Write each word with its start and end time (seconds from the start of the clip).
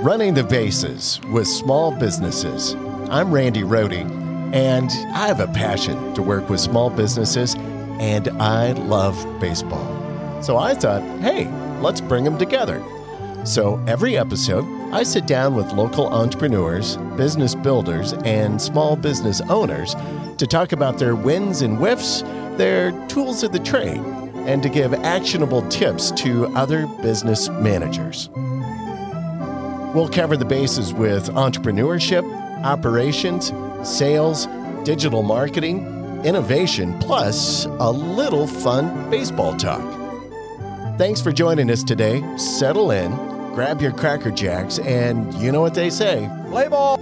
Running 0.00 0.32
the 0.32 0.46
Bases 0.48 1.20
with 1.30 1.46
Small 1.46 1.90
Businesses. 1.90 2.74
I'm 3.10 3.30
Randy 3.30 3.60
Rohde, 3.60 4.10
and 4.54 4.90
I 5.14 5.26
have 5.26 5.40
a 5.40 5.46
passion 5.48 6.14
to 6.14 6.22
work 6.22 6.48
with 6.48 6.58
small 6.58 6.88
businesses, 6.88 7.54
and 8.00 8.28
I 8.40 8.72
love 8.72 9.14
baseball. 9.38 10.42
So 10.42 10.56
I 10.56 10.72
thought, 10.72 11.02
hey, 11.20 11.48
let's 11.82 12.00
bring 12.00 12.24
them 12.24 12.38
together. 12.38 12.82
So 13.44 13.78
every 13.86 14.16
episode, 14.16 14.64
I 14.90 15.02
sit 15.02 15.26
down 15.26 15.54
with 15.54 15.74
local 15.74 16.06
entrepreneurs, 16.06 16.96
business 17.18 17.54
builders, 17.54 18.14
and 18.24 18.60
small 18.60 18.96
business 18.96 19.42
owners 19.50 19.94
to 20.38 20.46
talk 20.46 20.72
about 20.72 20.96
their 20.96 21.14
wins 21.14 21.60
and 21.60 21.76
whiffs, 21.76 22.22
their 22.58 22.92
tools 23.08 23.42
of 23.42 23.52
the 23.52 23.58
trade, 23.58 24.02
and 24.46 24.62
to 24.62 24.68
give 24.68 24.92
actionable 24.92 25.66
tips 25.68 26.10
to 26.10 26.46
other 26.48 26.86
business 27.02 27.48
managers. 27.48 28.28
We'll 29.94 30.10
cover 30.10 30.36
the 30.36 30.44
bases 30.44 30.92
with 30.92 31.30
entrepreneurship, 31.30 32.22
operations, 32.62 33.52
sales, 33.88 34.46
digital 34.84 35.22
marketing, 35.22 35.86
innovation, 36.24 36.98
plus 36.98 37.64
a 37.64 37.90
little 37.90 38.46
fun 38.46 39.08
baseball 39.10 39.56
talk. 39.56 39.82
Thanks 40.98 41.20
for 41.20 41.32
joining 41.32 41.70
us 41.70 41.84
today. 41.84 42.22
Settle 42.36 42.90
in, 42.90 43.14
grab 43.54 43.80
your 43.80 43.92
Cracker 43.92 44.30
Jacks, 44.30 44.78
and 44.80 45.32
you 45.34 45.52
know 45.52 45.60
what 45.60 45.74
they 45.74 45.90
say 45.90 46.28
play 46.50 46.68
ball! 46.68 46.98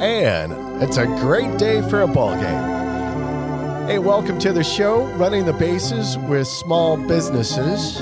And 0.00 0.71
it's 0.82 0.96
a 0.96 1.06
great 1.06 1.58
day 1.58 1.80
for 1.88 2.00
a 2.00 2.08
ball 2.08 2.34
game. 2.34 3.86
Hey, 3.86 4.00
welcome 4.00 4.40
to 4.40 4.52
the 4.52 4.64
show, 4.64 5.06
Running 5.12 5.46
the 5.46 5.52
Bases 5.52 6.18
with 6.18 6.48
Small 6.48 6.96
Businesses. 6.96 8.00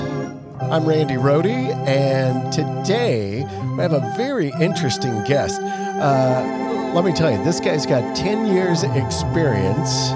I'm 0.59 0.85
Randy 0.85 1.13
Rohde, 1.13 1.75
and 1.85 2.51
today 2.51 3.43
we 3.75 3.81
have 3.83 3.93
a 3.93 4.11
very 4.17 4.51
interesting 4.59 5.23
guest. 5.25 5.61
Uh, 5.61 6.91
let 6.95 7.05
me 7.05 7.13
tell 7.13 7.31
you, 7.31 7.43
this 7.43 7.59
guy's 7.59 7.85
got 7.85 8.15
10 8.15 8.47
years 8.47 8.81
experience. 8.81 10.09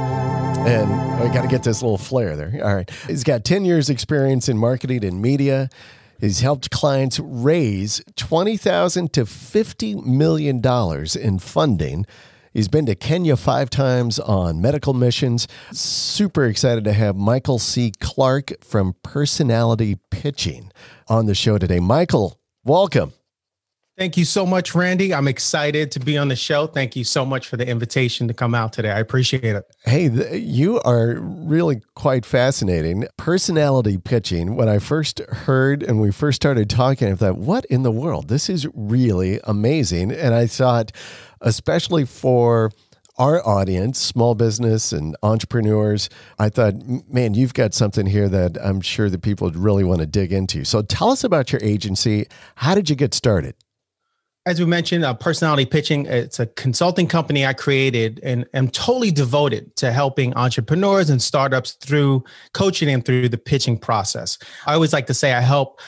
And 0.66 0.92
I 1.22 1.32
got 1.32 1.44
to 1.44 1.48
get 1.48 1.62
this 1.62 1.84
little 1.84 2.00
flair 2.00 2.36
there. 2.36 2.60
All 2.64 2.74
right. 2.74 2.90
He's 3.06 3.24
got 3.24 3.44
10 3.44 3.64
years 3.66 3.92
experience 3.92 4.50
in 4.50 4.58
marketing 4.58 5.06
and 5.06 5.22
media. 5.22 5.70
He's 6.20 6.40
helped 6.40 6.72
clients 6.72 7.20
raise 7.20 8.02
20,000 8.16 9.14
to 9.14 9.28
50 9.28 9.96
million 10.02 10.62
dollars 10.62 11.16
in 11.16 11.38
funding 11.38 12.08
He's 12.56 12.70
been 12.70 12.86
to 12.86 12.96
Kenya 12.96 13.36
five 13.36 13.70
times 13.70 14.18
on 14.18 14.62
medical 14.62 14.94
missions. 14.94 15.46
Super 15.74 16.46
excited 16.46 16.86
to 16.86 16.94
have 16.94 17.18
Michael 17.18 17.60
C. 17.60 17.92
Clark 18.00 18.64
from 18.64 18.96
Personality 19.04 19.98
Pitching 20.10 20.72
on 21.10 21.26
the 21.26 21.36
show 21.36 21.58
today. 21.58 21.82
Michael, 21.82 22.40
welcome. 22.64 23.12
Thank 23.98 24.16
you 24.16 24.24
so 24.24 24.46
much, 24.46 24.74
Randy. 24.76 25.14
I'm 25.14 25.28
excited 25.28 25.92
to 25.92 26.00
be 26.00 26.18
on 26.18 26.30
the 26.30 26.36
show. 26.36 26.68
Thank 26.68 26.96
you 26.98 27.04
so 27.06 27.26
much 27.26 27.48
for 27.48 27.56
the 27.58 27.68
invitation 27.68 28.28
to 28.30 28.34
come 28.34 28.54
out 28.56 28.72
today. 28.74 28.92
I 28.92 29.00
appreciate 29.00 29.44
it. 29.44 29.66
Hey, 29.86 30.08
you 30.38 30.80
are 30.82 31.16
really 31.20 31.82
quite 31.96 32.26
fascinating. 32.26 33.06
Personality 33.18 33.98
pitching, 33.98 34.56
when 34.56 34.68
I 34.70 34.80
first 34.80 35.20
heard 35.20 35.82
and 35.84 36.00
we 36.02 36.12
first 36.12 36.38
started 36.38 36.70
talking, 36.70 37.12
I 37.12 37.16
thought, 37.16 37.38
what 37.38 37.64
in 37.66 37.84
the 37.84 37.92
world? 37.92 38.28
This 38.28 38.50
is 38.50 38.66
really 38.74 39.40
amazing. 39.46 40.12
And 40.12 40.34
I 40.34 40.48
thought, 40.48 40.94
especially 41.46 42.04
for 42.04 42.72
our 43.18 43.48
audience, 43.48 44.00
small 44.00 44.36
business 44.36 44.92
and 44.92 45.16
entrepreneurs, 45.24 46.10
I 46.38 46.50
thought, 46.50 46.76
man, 47.08 47.34
you've 47.34 47.54
got 47.54 47.74
something 47.74 48.06
here 48.06 48.28
that 48.28 48.58
I'm 48.62 48.82
sure 48.82 49.10
that 49.10 49.22
people 49.22 49.50
really 49.52 49.86
want 49.86 50.02
to 50.02 50.06
dig 50.06 50.34
into. 50.34 50.66
So 50.66 50.82
tell 50.82 51.12
us 51.12 51.24
about 51.24 51.54
your 51.54 51.62
agency. 51.64 52.28
How 52.56 52.76
did 52.76 52.90
you 52.90 52.96
get 52.98 53.14
started? 53.14 53.56
As 54.48 54.60
we 54.60 54.66
mentioned, 54.66 55.04
uh, 55.06 55.14
personality 55.16 55.66
pitching, 55.66 56.06
it's 56.06 56.40
a 56.40 56.46
consulting 56.46 57.08
company 57.08 57.46
I 57.48 57.54
created 57.54 58.20
and 58.22 58.46
am 58.54 58.68
totally 58.68 59.10
devoted 59.10 59.76
to 59.78 59.92
helping 59.92 60.36
entrepreneurs 60.36 61.10
and 61.10 61.20
startups 61.20 61.72
through 61.74 62.24
coaching 62.54 62.90
and 62.90 63.04
through 63.04 63.30
the 63.30 63.40
pitching 63.40 63.78
process. 63.78 64.38
I 64.68 64.74
always 64.74 64.94
like 64.94 65.08
to 65.08 65.16
say 65.16 65.34
I 65.34 65.42
help 65.42 65.80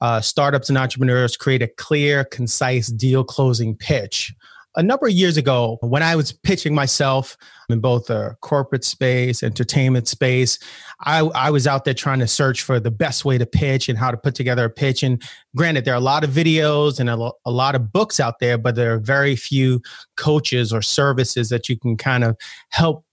uh, 0.00 0.20
startups 0.20 0.68
and 0.70 0.78
entrepreneurs 0.78 1.36
create 1.36 1.62
a 1.62 1.68
clear, 1.68 2.24
concise 2.24 2.86
deal 2.86 3.24
closing 3.24 3.74
pitch 3.74 4.34
a 4.76 4.82
number 4.82 5.06
of 5.06 5.12
years 5.12 5.38
ago 5.38 5.78
when 5.80 6.02
I 6.02 6.16
was 6.16 6.32
pitching 6.32 6.74
myself 6.74 7.36
in 7.68 7.80
both 7.80 8.06
the 8.06 8.36
corporate 8.42 8.84
space, 8.84 9.42
entertainment 9.42 10.06
space, 10.06 10.58
I, 11.00 11.20
I 11.20 11.50
was 11.50 11.66
out 11.66 11.84
there 11.84 11.94
trying 11.94 12.18
to 12.20 12.28
search 12.28 12.62
for 12.62 12.78
the 12.78 12.90
best 12.90 13.24
way 13.24 13.38
to 13.38 13.46
pitch 13.46 13.88
and 13.88 13.98
how 13.98 14.10
to 14.10 14.16
put 14.18 14.34
together 14.34 14.66
a 14.66 14.70
pitch. 14.70 15.02
And 15.02 15.22
granted, 15.56 15.84
there 15.84 15.94
are 15.94 15.96
a 15.96 16.00
lot 16.00 16.24
of 16.24 16.30
videos 16.30 17.00
and 17.00 17.08
a, 17.08 17.30
a 17.44 17.50
lot 17.50 17.74
of 17.74 17.90
books 17.90 18.20
out 18.20 18.38
there, 18.38 18.58
but 18.58 18.74
there 18.74 18.92
are 18.92 18.98
very 18.98 19.34
few 19.34 19.80
coaches 20.16 20.72
or 20.72 20.82
services 20.82 21.48
that 21.48 21.68
you 21.68 21.78
can 21.78 21.96
kind 21.96 22.22
of 22.22 22.36
help 22.68 23.05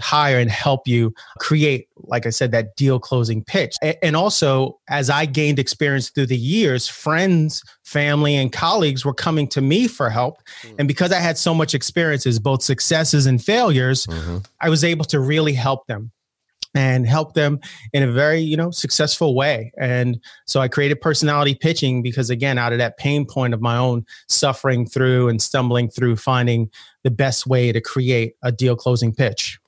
hire 0.00 0.38
and 0.38 0.50
help 0.50 0.86
you 0.86 1.14
create, 1.38 1.88
like 1.96 2.26
I 2.26 2.30
said, 2.30 2.52
that 2.52 2.76
deal 2.76 2.98
closing 2.98 3.42
pitch. 3.42 3.76
And 4.02 4.16
also, 4.16 4.78
as 4.88 5.10
I 5.10 5.26
gained 5.26 5.58
experience 5.58 6.10
through 6.10 6.26
the 6.26 6.36
years, 6.36 6.88
friends, 6.88 7.62
family, 7.84 8.34
and 8.36 8.52
colleagues 8.52 9.04
were 9.04 9.14
coming 9.14 9.48
to 9.48 9.60
me 9.60 9.88
for 9.88 10.10
help. 10.10 10.38
Mm-hmm. 10.62 10.76
And 10.80 10.88
because 10.88 11.12
I 11.12 11.20
had 11.20 11.38
so 11.38 11.54
much 11.54 11.74
experiences, 11.74 12.38
both 12.38 12.62
successes 12.62 13.26
and 13.26 13.42
failures, 13.42 14.06
mm-hmm. 14.06 14.38
I 14.60 14.68
was 14.68 14.84
able 14.84 15.04
to 15.06 15.20
really 15.20 15.54
help 15.54 15.86
them 15.86 16.12
and 16.74 17.06
help 17.06 17.34
them 17.34 17.60
in 17.92 18.02
a 18.02 18.12
very 18.12 18.40
you 18.40 18.56
know 18.56 18.70
successful 18.70 19.34
way 19.34 19.72
and 19.78 20.20
so 20.46 20.60
i 20.60 20.68
created 20.68 21.00
personality 21.00 21.54
pitching 21.54 22.02
because 22.02 22.30
again 22.30 22.58
out 22.58 22.72
of 22.72 22.78
that 22.78 22.96
pain 22.98 23.24
point 23.24 23.54
of 23.54 23.60
my 23.60 23.76
own 23.76 24.04
suffering 24.28 24.86
through 24.86 25.28
and 25.28 25.40
stumbling 25.40 25.88
through 25.88 26.16
finding 26.16 26.70
the 27.04 27.10
best 27.10 27.46
way 27.46 27.72
to 27.72 27.80
create 27.80 28.34
a 28.42 28.52
deal 28.52 28.76
closing 28.76 29.14
pitch 29.14 29.58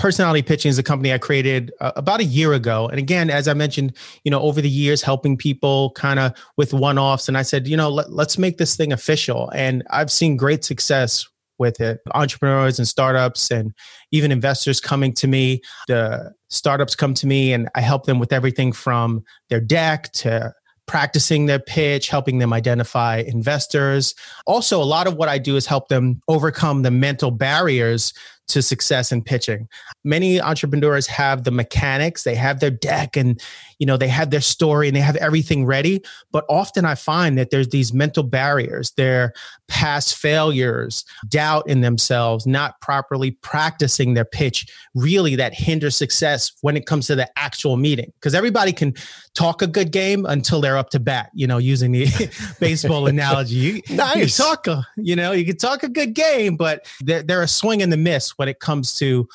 personality 0.00 0.40
pitching 0.40 0.70
is 0.70 0.78
a 0.78 0.82
company 0.82 1.12
I 1.12 1.18
created 1.18 1.72
uh, 1.78 1.92
about 1.94 2.20
a 2.20 2.24
year 2.24 2.54
ago. 2.54 2.88
And 2.88 2.98
again, 2.98 3.28
as 3.28 3.46
I 3.46 3.52
mentioned, 3.52 3.94
you 4.24 4.30
know, 4.30 4.40
over 4.40 4.62
the 4.62 4.68
years, 4.68 5.02
helping 5.02 5.36
people 5.36 5.90
kind 5.90 6.18
of 6.18 6.32
with 6.56 6.72
one 6.72 6.98
offs. 6.98 7.28
And 7.28 7.36
I 7.36 7.42
said, 7.42 7.68
you 7.68 7.76
know, 7.76 7.90
let, 7.90 8.10
let's 8.10 8.38
make 8.38 8.56
this 8.56 8.76
thing 8.76 8.94
official. 8.94 9.50
And 9.50 9.84
I've 9.90 10.10
seen 10.10 10.38
great 10.38 10.64
success 10.64 11.28
with 11.58 11.82
it. 11.82 12.00
Entrepreneurs 12.14 12.78
and 12.78 12.88
startups 12.88 13.50
and 13.50 13.74
even 14.10 14.32
investors 14.32 14.80
coming 14.80 15.12
to 15.12 15.28
me. 15.28 15.60
The 15.86 16.32
startups 16.48 16.96
come 16.96 17.12
to 17.14 17.26
me 17.26 17.52
and 17.52 17.68
I 17.74 17.82
help 17.82 18.06
them 18.06 18.18
with 18.18 18.32
everything 18.32 18.72
from 18.72 19.22
their 19.50 19.60
deck 19.60 20.12
to 20.12 20.54
practicing 20.90 21.46
their 21.46 21.60
pitch, 21.60 22.08
helping 22.08 22.38
them 22.38 22.52
identify 22.52 23.18
investors. 23.18 24.14
Also, 24.46 24.82
a 24.82 24.84
lot 24.84 25.06
of 25.06 25.14
what 25.14 25.28
I 25.28 25.38
do 25.38 25.54
is 25.54 25.66
help 25.66 25.88
them 25.88 26.20
overcome 26.26 26.82
the 26.82 26.90
mental 26.90 27.30
barriers 27.30 28.12
to 28.52 28.62
success 28.62 29.12
in 29.12 29.22
pitching. 29.22 29.68
Many 30.04 30.40
entrepreneurs 30.40 31.06
have 31.06 31.44
the 31.44 31.50
mechanics, 31.50 32.24
they 32.24 32.34
have 32.34 32.60
their 32.60 32.70
deck 32.70 33.16
and 33.16 33.40
you 33.80 33.86
know 33.86 33.96
they 33.96 34.08
have 34.08 34.30
their 34.30 34.40
story 34.40 34.86
and 34.86 34.96
they 34.96 35.00
have 35.00 35.16
everything 35.16 35.66
ready, 35.66 36.02
but 36.30 36.44
often 36.48 36.84
I 36.84 36.94
find 36.94 37.36
that 37.38 37.50
there's 37.50 37.70
these 37.70 37.92
mental 37.92 38.22
barriers, 38.22 38.92
their 38.92 39.32
past 39.66 40.16
failures, 40.16 41.04
doubt 41.28 41.68
in 41.68 41.80
themselves, 41.80 42.46
not 42.46 42.80
properly 42.80 43.32
practicing 43.32 44.14
their 44.14 44.24
pitch, 44.24 44.66
really 44.94 45.34
that 45.36 45.54
hinder 45.54 45.90
success 45.90 46.52
when 46.60 46.76
it 46.76 46.86
comes 46.86 47.06
to 47.06 47.16
the 47.16 47.28
actual 47.38 47.76
meeting. 47.76 48.12
Because 48.14 48.34
everybody 48.34 48.72
can 48.72 48.94
talk 49.34 49.62
a 49.62 49.66
good 49.66 49.90
game 49.90 50.26
until 50.26 50.60
they're 50.60 50.76
up 50.76 50.90
to 50.90 51.00
bat, 51.00 51.30
you 51.34 51.46
know, 51.46 51.58
using 51.58 51.92
the 51.92 52.06
baseball 52.60 53.06
analogy. 53.06 53.54
You, 53.54 53.82
nice. 53.90 54.38
You 54.38 54.44
talk, 54.44 54.66
a, 54.66 54.86
you 54.96 55.16
know, 55.16 55.32
you 55.32 55.44
can 55.44 55.56
talk 55.56 55.82
a 55.82 55.88
good 55.88 56.14
game, 56.14 56.56
but 56.56 56.86
they're, 57.00 57.22
they're 57.22 57.42
a 57.42 57.48
swing 57.48 57.82
and 57.82 57.92
the 57.92 57.96
miss 57.96 58.30
when 58.36 58.48
it 58.48 58.60
comes 58.60 58.94
to 58.96 59.26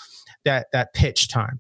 that 0.44 0.68
that 0.72 0.94
pitch 0.94 1.28
time. 1.28 1.60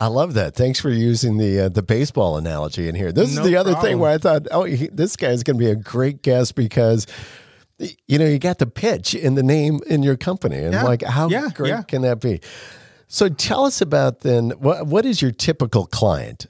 I 0.00 0.06
love 0.06 0.32
that. 0.34 0.54
Thanks 0.54 0.80
for 0.80 0.88
using 0.88 1.36
the 1.36 1.60
uh, 1.60 1.68
the 1.68 1.82
baseball 1.82 2.38
analogy 2.38 2.88
in 2.88 2.94
here. 2.94 3.12
This 3.12 3.36
no 3.36 3.42
is 3.42 3.46
the 3.46 3.56
other 3.56 3.74
thing 3.76 3.98
where 3.98 4.10
I 4.10 4.16
thought, 4.16 4.46
oh, 4.50 4.64
he, 4.64 4.88
this 4.88 5.14
guy 5.14 5.28
is 5.28 5.42
going 5.42 5.58
to 5.58 5.64
be 5.64 5.70
a 5.70 5.76
great 5.76 6.22
guest 6.22 6.54
because 6.54 7.06
you 7.78 8.18
know 8.18 8.26
you 8.26 8.38
got 8.38 8.58
the 8.58 8.66
pitch 8.66 9.14
in 9.14 9.34
the 9.34 9.42
name 9.42 9.80
in 9.86 10.02
your 10.02 10.16
company, 10.16 10.56
and 10.56 10.72
yeah. 10.72 10.84
like 10.84 11.02
how 11.02 11.28
yeah, 11.28 11.48
great 11.54 11.68
yeah. 11.68 11.82
can 11.82 12.00
that 12.02 12.20
be? 12.20 12.40
So 13.08 13.28
tell 13.28 13.66
us 13.66 13.82
about 13.82 14.20
then 14.20 14.50
what 14.52 14.86
what 14.86 15.04
is 15.04 15.20
your 15.20 15.32
typical 15.32 15.84
client? 15.84 16.46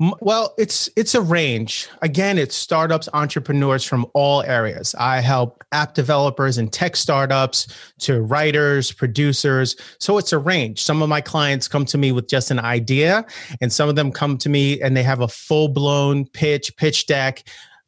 Well, 0.00 0.54
it's 0.58 0.90
it's 0.96 1.14
a 1.14 1.20
range. 1.20 1.88
Again, 2.02 2.36
it's 2.36 2.56
startups, 2.56 3.08
entrepreneurs 3.12 3.84
from 3.84 4.06
all 4.12 4.42
areas. 4.42 4.92
I 4.98 5.20
help 5.20 5.62
app 5.70 5.94
developers 5.94 6.58
and 6.58 6.72
tech 6.72 6.96
startups 6.96 7.68
to 8.00 8.22
writers, 8.22 8.90
producers. 8.90 9.76
So 10.00 10.18
it's 10.18 10.32
a 10.32 10.38
range. 10.38 10.82
Some 10.82 11.00
of 11.00 11.08
my 11.08 11.20
clients 11.20 11.68
come 11.68 11.84
to 11.86 11.96
me 11.96 12.10
with 12.10 12.26
just 12.26 12.50
an 12.50 12.58
idea, 12.58 13.24
and 13.60 13.72
some 13.72 13.88
of 13.88 13.94
them 13.94 14.10
come 14.10 14.36
to 14.38 14.48
me 14.48 14.80
and 14.80 14.96
they 14.96 15.04
have 15.04 15.20
a 15.20 15.28
full 15.28 15.68
blown 15.68 16.26
pitch, 16.26 16.76
pitch 16.76 17.06
deck 17.06 17.44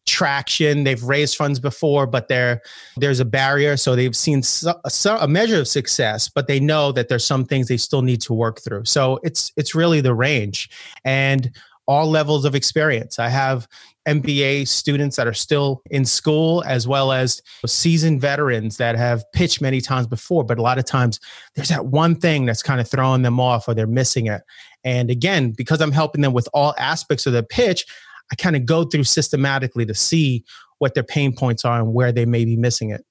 traction. 0.07 0.85
They've 0.85 1.03
raised 1.03 1.37
funds 1.37 1.59
before, 1.59 2.07
but 2.07 2.29
there 2.29 2.63
there's 2.97 3.19
a 3.19 3.25
barrier. 3.25 3.77
So 3.77 3.97
they've 3.97 4.15
seen 4.15 4.45
so, 4.45 4.79
a 5.21 5.27
measure 5.27 5.59
of 5.59 5.67
success, 5.67 6.29
but 6.29 6.47
they 6.47 6.61
know 6.61 6.93
that 6.93 7.09
there's 7.09 7.25
some 7.25 7.45
things 7.45 7.67
they 7.67 7.77
still 7.77 8.03
need 8.03 8.21
to 8.23 8.33
work 8.33 8.61
through. 8.61 8.85
So 8.85 9.19
it's 9.25 9.53
it's 9.57 9.75
really 9.75 10.01
the 10.01 10.15
range 10.15 10.71
and 11.05 11.51
all 11.87 12.09
levels 12.11 12.45
of 12.45 12.55
experience. 12.55 13.19
I 13.19 13.29
have 13.29 13.69
MBA 14.07 14.69
students 14.69 15.17
that 15.17 15.27
are 15.27 15.35
still 15.35 15.83
in 15.91 16.05
school, 16.05 16.63
as 16.67 16.87
well 16.87 17.13
as 17.13 17.43
seasoned 17.67 18.21
veterans 18.21 18.77
that 18.77 18.97
have 18.97 19.25
pitched 19.33 19.61
many 19.61 19.81
times 19.81 20.07
before. 20.07 20.45
But 20.45 20.59
a 20.59 20.63
lot 20.63 20.79
of 20.79 20.85
times 20.85 21.19
there's 21.55 21.69
that 21.69 21.87
one 21.87 22.15
thing 22.15 22.47
that's 22.47 22.63
kind 22.63 22.81
of 22.81 22.89
throwing 22.89 23.23
them 23.23 23.41
off 23.41 23.69
or 23.69 23.75
they're 23.75 23.87
missing 23.87 24.27
it. 24.27 24.43
And 24.85 25.11
again, 25.11 25.51
because 25.51 25.81
I'm 25.81 25.93
helping 25.93 26.21
them 26.21 26.33
with 26.33 26.49
all 26.55 26.75
aspects 26.79 27.27
of 27.27 27.33
the 27.33 27.43
pitch, 27.43 27.85
I 28.31 28.37
kind 28.37 28.57
of 28.57 28.65
go 28.67 28.85
through 28.85 29.05
systematically 29.05 29.87
to 29.87 29.95
see 29.95 30.45
what 30.79 30.95
their 30.95 31.03
pain 31.03 31.35
points 31.35 31.65
are 31.65 31.81
and 31.81 31.93
where 31.93 32.13
they 32.13 32.27
may 32.27 32.45
be 32.45 32.57
missing 32.57 32.91
it. 32.91 33.05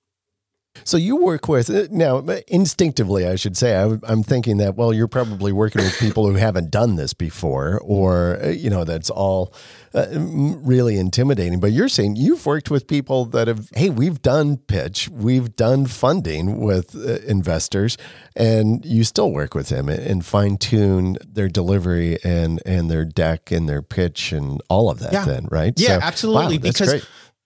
So 0.84 0.98
you 0.98 1.16
work 1.16 1.48
with 1.48 1.70
uh, 1.70 1.88
now 1.90 2.20
instinctively, 2.48 3.26
I 3.26 3.36
should 3.36 3.58
say. 3.58 3.76
I, 3.76 3.98
am 4.12 4.24
thinking 4.24 4.58
that 4.58 4.76
well, 4.76 4.94
you're 4.94 5.08
probably 5.08 5.52
working 5.52 5.84
with 5.84 5.98
people 6.00 6.28
who 6.28 6.36
haven't 6.36 6.70
done 6.70 6.96
this 6.96 7.14
before, 7.14 7.80
or 7.84 8.40
uh, 8.44 8.50
you 8.50 8.70
know, 8.70 8.84
that's 8.84 9.10
all 9.10 9.54
uh, 9.94 10.08
really 10.12 10.98
intimidating. 10.98 11.60
But 11.60 11.72
you're 11.72 11.90
saying 11.90 12.18
you've 12.18 12.46
worked 12.46 12.70
with 12.70 12.88
people 12.88 13.26
that 13.26 13.48
have, 13.48 13.70
hey, 13.76 13.90
we've 13.90 14.22
done 14.22 14.58
pitch, 14.58 15.10
we've 15.10 15.56
done 15.56 15.86
funding 15.86 16.60
with 16.60 16.96
uh, 16.96 17.20
investors, 17.26 17.98
and 18.36 18.86
you 18.86 19.04
still 19.04 19.32
work 19.32 19.56
with 19.56 19.70
them 19.70 19.88
and 19.90 20.26
fine 20.26 20.58
tune 20.58 21.18
their 21.26 21.48
delivery 21.48 22.18
and 22.24 22.62
and 22.66 22.92
their 22.92 23.06
deck 23.06 23.52
and 23.52 23.70
their 23.70 23.82
pitch 23.82 24.32
and 24.34 24.62
all 24.70 24.90
of 24.90 25.00
that. 25.00 25.14
Yeah. 25.14 25.26
Then, 25.26 25.48
right? 25.50 25.74
Yeah, 25.78 26.00
so, 26.00 26.06
absolutely. 26.06 26.58
Wow, 26.58 26.64
because. 26.64 26.90
Great 26.90 27.06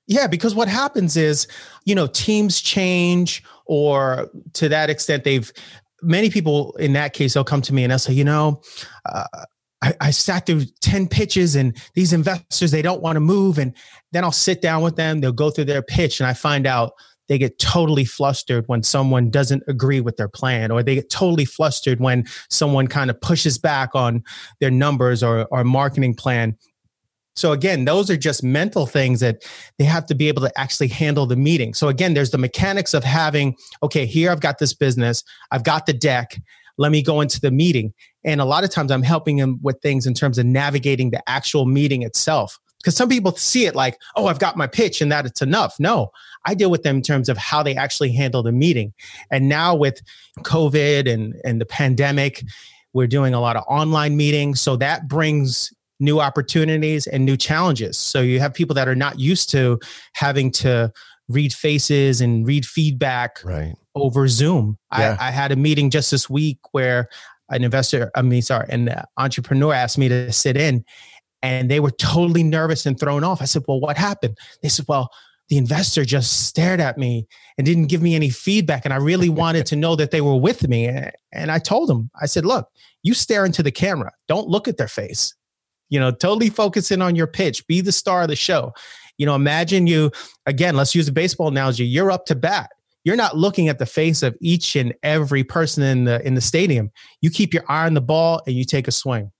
yeah, 0.09 0.25
because 0.25 0.55
what 0.55 0.67
happens 0.67 1.15
is, 1.15 1.47
you 1.85 1.93
know, 1.93 2.07
teams 2.07 2.59
change, 2.59 3.43
or 3.67 4.27
to 4.53 4.67
that 4.67 4.89
extent, 4.89 5.23
they've 5.23 5.51
many 6.01 6.31
people 6.31 6.75
in 6.77 6.93
that 6.93 7.13
case 7.13 7.33
they'll 7.33 7.43
come 7.43 7.61
to 7.61 7.73
me 7.73 7.83
and 7.83 7.91
they'll 7.91 7.99
say, 7.99 8.13
you 8.13 8.23
know, 8.23 8.59
uh, 9.05 9.23
I, 9.81 9.93
I, 10.01 10.11
sat 10.11 10.45
through 10.45 10.63
10 10.81 11.07
pitches 11.07 11.55
and 11.55 11.77
these 11.93 12.11
investors 12.11 12.71
they 12.71 12.81
don't 12.81 13.01
want 13.01 13.15
to 13.15 13.21
move 13.21 13.57
and 13.57 13.73
then 14.11 14.25
i'll 14.25 14.31
sit 14.33 14.61
down 14.61 14.81
with 14.83 14.97
them 14.97 15.21
they'll 15.21 15.31
go 15.31 15.49
through 15.49 15.65
their 15.65 15.81
pitch 15.81 16.19
and 16.19 16.27
i 16.27 16.33
find 16.33 16.67
out 16.67 16.91
they 17.29 17.37
get 17.37 17.59
totally 17.59 18.03
flustered 18.03 18.67
when 18.67 18.83
someone 18.83 19.29
doesn't 19.29 19.63
agree 19.67 20.01
with 20.01 20.17
their 20.17 20.27
plan 20.27 20.71
or 20.71 20.83
they 20.83 20.95
get 20.95 21.09
totally 21.09 21.45
flustered 21.45 22.01
when 22.01 22.25
someone 22.49 22.87
kind 22.87 23.09
of 23.09 23.21
pushes 23.21 23.57
back 23.57 23.95
on 23.95 24.21
their 24.59 24.71
numbers 24.71 25.23
or, 25.23 25.47
or 25.51 25.63
marketing 25.63 26.13
plan 26.13 26.57
so 27.39 27.53
again, 27.53 27.85
those 27.85 28.09
are 28.09 28.17
just 28.17 28.43
mental 28.43 28.85
things 28.85 29.21
that 29.21 29.43
they 29.77 29.85
have 29.85 30.05
to 30.07 30.15
be 30.15 30.27
able 30.27 30.41
to 30.41 30.59
actually 30.59 30.89
handle 30.89 31.25
the 31.25 31.37
meeting. 31.37 31.73
So 31.73 31.87
again, 31.87 32.13
there's 32.13 32.31
the 32.31 32.37
mechanics 32.37 32.93
of 32.93 33.03
having, 33.03 33.55
okay, 33.81 34.05
here 34.05 34.29
I've 34.29 34.41
got 34.41 34.59
this 34.59 34.73
business, 34.73 35.23
I've 35.51 35.63
got 35.63 35.85
the 35.85 35.93
deck, 35.93 36.37
let 36.77 36.91
me 36.91 37.01
go 37.01 37.21
into 37.21 37.39
the 37.39 37.51
meeting. 37.51 37.93
And 38.25 38.41
a 38.41 38.45
lot 38.45 38.65
of 38.65 38.71
times 38.71 38.91
I'm 38.91 39.03
helping 39.03 39.37
them 39.37 39.59
with 39.61 39.81
things 39.81 40.05
in 40.05 40.13
terms 40.13 40.37
of 40.37 40.45
navigating 40.45 41.11
the 41.11 41.27
actual 41.29 41.65
meeting 41.65 42.01
itself. 42.01 42.59
Because 42.77 42.95
some 42.95 43.09
people 43.09 43.35
see 43.35 43.65
it 43.65 43.75
like, 43.75 43.97
oh, 44.15 44.27
I've 44.27 44.39
got 44.39 44.55
my 44.55 44.67
pitch 44.67 45.01
and 45.01 45.11
that 45.11 45.25
it's 45.25 45.41
enough. 45.41 45.77
No, 45.79 46.11
I 46.45 46.55
deal 46.55 46.71
with 46.71 46.83
them 46.83 46.97
in 46.97 47.01
terms 47.01 47.29
of 47.29 47.37
how 47.37 47.63
they 47.63 47.75
actually 47.75 48.11
handle 48.13 48.43
the 48.43 48.53
meeting. 48.53 48.93
And 49.31 49.49
now 49.49 49.75
with 49.75 50.01
COVID 50.39 51.09
and, 51.11 51.35
and 51.43 51.59
the 51.59 51.65
pandemic, 51.65 52.43
we're 52.93 53.07
doing 53.07 53.33
a 53.33 53.41
lot 53.41 53.55
of 53.55 53.63
online 53.67 54.15
meetings. 54.15 54.61
So 54.61 54.75
that 54.77 55.07
brings 55.07 55.73
new 55.99 56.19
opportunities 56.19 57.07
and 57.07 57.25
new 57.25 57.37
challenges. 57.37 57.97
So 57.97 58.21
you 58.21 58.39
have 58.39 58.53
people 58.53 58.73
that 58.75 58.87
are 58.87 58.95
not 58.95 59.19
used 59.19 59.49
to 59.51 59.79
having 60.13 60.51
to 60.51 60.91
read 61.27 61.53
faces 61.53 62.21
and 62.21 62.45
read 62.45 62.65
feedback 62.65 63.39
right. 63.43 63.75
over 63.95 64.27
Zoom. 64.27 64.77
Yeah. 64.97 65.15
I, 65.19 65.27
I, 65.27 65.31
had 65.31 65.51
a 65.51 65.55
meeting 65.55 65.91
just 65.91 66.09
this 66.09 66.29
week 66.29 66.57
where 66.71 67.07
an 67.49 67.63
investor, 67.63 68.09
I 68.15 68.23
mean, 68.23 68.41
sorry, 68.41 68.67
an 68.69 68.89
entrepreneur 69.17 69.73
asked 69.73 69.97
me 69.97 70.09
to 70.09 70.31
sit 70.31 70.57
in 70.57 70.83
and 71.41 71.69
they 71.69 71.79
were 71.79 71.91
totally 71.91 72.43
nervous 72.43 72.85
and 72.85 72.99
thrown 72.99 73.23
off. 73.23 73.41
I 73.41 73.45
said, 73.45 73.63
Well, 73.67 73.79
what 73.79 73.97
happened? 73.97 74.37
They 74.61 74.69
said, 74.69 74.85
Well, 74.87 75.09
the 75.49 75.57
investor 75.57 76.03
just 76.03 76.47
stared 76.47 76.79
at 76.79 76.97
me 76.97 77.27
and 77.57 77.65
didn't 77.65 77.87
give 77.87 78.01
me 78.01 78.15
any 78.15 78.29
feedback. 78.29 78.85
And 78.85 78.93
I 78.93 78.97
really 78.97 79.29
wanted 79.43 79.65
to 79.67 79.75
know 79.75 79.95
that 79.95 80.11
they 80.11 80.21
were 80.21 80.35
with 80.35 80.67
me. 80.67 80.87
And 81.31 81.51
I 81.51 81.59
told 81.59 81.89
them, 81.89 82.09
I 82.19 82.25
said, 82.25 82.45
Look, 82.45 82.67
you 83.03 83.13
stare 83.13 83.45
into 83.45 83.63
the 83.63 83.71
camera, 83.71 84.11
don't 84.27 84.47
look 84.47 84.67
at 84.67 84.77
their 84.77 84.87
face 84.87 85.33
you 85.89 85.99
know 85.99 86.11
totally 86.11 86.49
focus 86.49 86.91
in 86.91 87.01
on 87.01 87.15
your 87.15 87.27
pitch 87.27 87.65
be 87.67 87.81
the 87.81 87.91
star 87.91 88.23
of 88.23 88.27
the 88.29 88.35
show. 88.35 88.73
You 89.17 89.25
know 89.25 89.35
imagine 89.35 89.87
you 89.87 90.11
again 90.45 90.75
let's 90.75 90.95
use 90.95 91.07
a 91.07 91.11
baseball 91.11 91.47
analogy 91.47 91.85
you're 91.85 92.11
up 92.11 92.25
to 92.27 92.35
bat. 92.35 92.71
You're 93.03 93.15
not 93.15 93.37
looking 93.37 93.69
at 93.69 93.79
the 93.79 93.85
face 93.85 94.23
of 94.23 94.35
each 94.41 94.75
and 94.75 94.93
every 95.03 95.43
person 95.43 95.83
in 95.83 96.03
the 96.03 96.25
in 96.25 96.35
the 96.35 96.41
stadium. 96.41 96.91
You 97.21 97.29
keep 97.29 97.53
your 97.53 97.63
eye 97.69 97.85
on 97.85 97.93
the 97.93 98.01
ball 98.01 98.41
and 98.45 98.55
you 98.55 98.65
take 98.65 98.87
a 98.87 98.91
swing. 98.91 99.31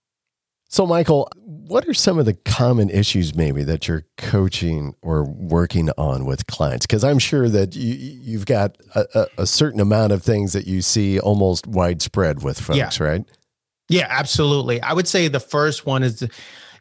So 0.68 0.86
michael 0.86 1.30
what 1.70 1.86
are 1.86 1.94
some 1.94 2.18
of 2.18 2.26
the 2.26 2.34
common 2.34 2.90
issues 2.90 3.36
maybe 3.36 3.62
that 3.62 3.86
you're 3.86 4.04
coaching 4.18 4.92
or 5.02 5.22
working 5.22 5.88
on 5.96 6.24
with 6.24 6.46
clients? 6.48 6.84
Because 6.84 7.04
i'm 7.04 7.20
sure 7.20 7.48
that 7.48 7.76
you, 7.76 7.94
you've 7.94 8.46
got 8.46 8.76
a, 8.96 9.28
a, 9.38 9.46
certain 9.46 9.78
amount 9.78 10.12
of 10.12 10.20
things 10.20 10.52
that 10.52 10.66
you 10.66 10.82
see 10.82 11.20
almost 11.20 11.68
widespread 11.68 12.42
with 12.42 12.60
folks 12.60 12.98
yeah. 12.98 13.06
right 13.06 13.24
yeah, 13.90 14.06
absolutely. 14.08 14.80
I 14.80 14.92
would 14.92 15.08
say 15.08 15.26
the 15.26 15.40
first 15.40 15.84
one 15.84 16.04
is 16.04 16.26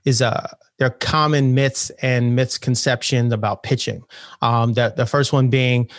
is 0.06 0.22
uh 0.22 0.48
there 0.78 0.88
are 0.88 0.92
common 0.92 1.56
myths 1.56 1.90
and 2.02 2.36
misconceptions 2.36 3.34
about 3.34 3.64
pitching. 3.64 4.04
Um, 4.42 4.74
the 4.74 4.94
the 4.96 5.08
first 5.08 5.34
one 5.34 5.50
being 5.50 5.90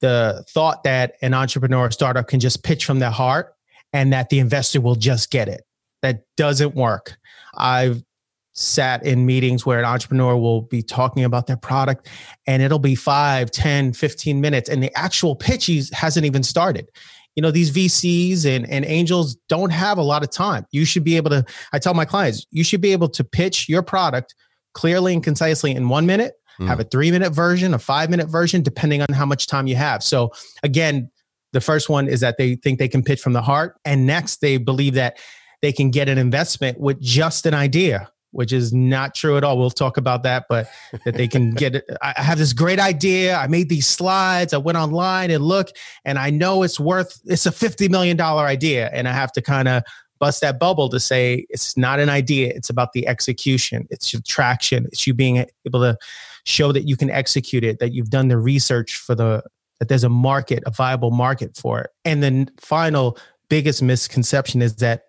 the 0.00 0.44
thought 0.48 0.84
that 0.84 1.14
an 1.20 1.34
entrepreneur 1.34 1.86
or 1.86 1.90
startup 1.90 2.28
can 2.28 2.38
just 2.38 2.62
pitch 2.62 2.84
from 2.84 3.00
their 3.00 3.10
heart 3.10 3.54
and 3.92 4.12
that 4.12 4.28
the 4.28 4.38
investor 4.38 4.80
will 4.80 4.94
just 4.94 5.30
get 5.32 5.48
it. 5.48 5.62
That 6.02 6.22
doesn't 6.36 6.76
work. 6.76 7.16
I've 7.56 8.04
sat 8.52 9.04
in 9.04 9.26
meetings 9.26 9.66
where 9.66 9.80
an 9.80 9.84
entrepreneur 9.84 10.36
will 10.36 10.62
be 10.62 10.82
talking 10.82 11.24
about 11.24 11.48
their 11.48 11.56
product 11.56 12.08
and 12.46 12.62
it'll 12.62 12.78
be 12.78 12.94
5 12.94 13.50
10 13.50 13.92
15 13.92 14.40
minutes 14.40 14.70
and 14.70 14.82
the 14.82 14.96
actual 14.96 15.36
pitch 15.36 15.68
hasn't 15.92 16.24
even 16.24 16.42
started 16.42 16.88
you 17.36 17.42
know 17.42 17.50
these 17.50 17.70
vcs 17.70 18.44
and, 18.44 18.68
and 18.68 18.84
angels 18.86 19.36
don't 19.48 19.70
have 19.70 19.98
a 19.98 20.02
lot 20.02 20.22
of 20.22 20.30
time. 20.30 20.66
You 20.72 20.84
should 20.84 21.04
be 21.04 21.16
able 21.16 21.30
to 21.30 21.44
i 21.72 21.78
tell 21.78 21.94
my 21.94 22.04
clients 22.04 22.46
you 22.50 22.64
should 22.64 22.80
be 22.80 22.92
able 22.92 23.08
to 23.10 23.22
pitch 23.22 23.68
your 23.68 23.82
product 23.82 24.34
clearly 24.72 25.12
and 25.12 25.22
concisely 25.22 25.70
in 25.70 25.88
one 25.88 26.06
minute 26.06 26.34
mm. 26.58 26.66
have 26.66 26.80
a 26.80 26.84
three 26.84 27.10
minute 27.10 27.32
version 27.32 27.74
a 27.74 27.78
five 27.78 28.10
minute 28.10 28.26
version 28.26 28.62
depending 28.62 29.02
on 29.02 29.12
how 29.12 29.26
much 29.26 29.46
time 29.46 29.66
you 29.66 29.76
have. 29.76 30.02
So 30.02 30.32
again 30.62 31.10
the 31.52 31.60
first 31.60 31.88
one 31.88 32.08
is 32.08 32.20
that 32.20 32.36
they 32.38 32.56
think 32.56 32.78
they 32.78 32.88
can 32.88 33.02
pitch 33.02 33.20
from 33.20 33.32
the 33.32 33.42
heart 33.42 33.78
and 33.84 34.06
next 34.06 34.40
they 34.40 34.56
believe 34.56 34.94
that 34.94 35.18
they 35.62 35.72
can 35.72 35.90
get 35.90 36.08
an 36.08 36.18
investment 36.18 36.80
with 36.80 37.00
just 37.00 37.46
an 37.46 37.54
idea 37.54 38.10
which 38.30 38.52
is 38.52 38.72
not 38.72 39.14
true 39.14 39.36
at 39.36 39.44
all. 39.44 39.58
We'll 39.58 39.70
talk 39.70 39.96
about 39.96 40.22
that, 40.24 40.46
but 40.48 40.68
that 41.04 41.14
they 41.14 41.28
can 41.28 41.52
get 41.52 41.76
it. 41.76 41.84
I 42.02 42.12
have 42.16 42.38
this 42.38 42.52
great 42.52 42.78
idea. 42.78 43.36
I 43.36 43.46
made 43.46 43.68
these 43.68 43.86
slides. 43.86 44.52
I 44.52 44.58
went 44.58 44.76
online 44.76 45.30
and 45.30 45.42
look, 45.44 45.68
and 46.04 46.18
I 46.18 46.30
know 46.30 46.62
it's 46.62 46.78
worth, 46.78 47.20
it's 47.24 47.46
a 47.46 47.50
$50 47.50 47.88
million 47.90 48.20
idea. 48.20 48.90
And 48.92 49.08
I 49.08 49.12
have 49.12 49.32
to 49.32 49.42
kind 49.42 49.68
of 49.68 49.82
bust 50.18 50.40
that 50.40 50.58
bubble 50.58 50.88
to 50.88 51.00
say 51.00 51.46
it's 51.50 51.76
not 51.76 51.98
an 51.98 52.08
idea. 52.08 52.52
It's 52.54 52.70
about 52.70 52.92
the 52.92 53.06
execution. 53.06 53.86
It's 53.90 54.12
your 54.12 54.22
traction. 54.26 54.86
It's 54.86 55.06
you 55.06 55.14
being 55.14 55.44
able 55.66 55.80
to 55.80 55.96
show 56.44 56.72
that 56.72 56.86
you 56.86 56.96
can 56.96 57.10
execute 57.10 57.64
it, 57.64 57.78
that 57.80 57.92
you've 57.92 58.10
done 58.10 58.28
the 58.28 58.38
research 58.38 58.96
for 58.96 59.14
the, 59.14 59.42
that 59.78 59.88
there's 59.88 60.04
a 60.04 60.08
market, 60.08 60.62
a 60.66 60.70
viable 60.70 61.10
market 61.10 61.56
for 61.56 61.80
it. 61.80 61.90
And 62.04 62.22
then 62.22 62.50
final 62.58 63.18
biggest 63.48 63.82
misconception 63.82 64.62
is 64.62 64.76
that 64.76 65.04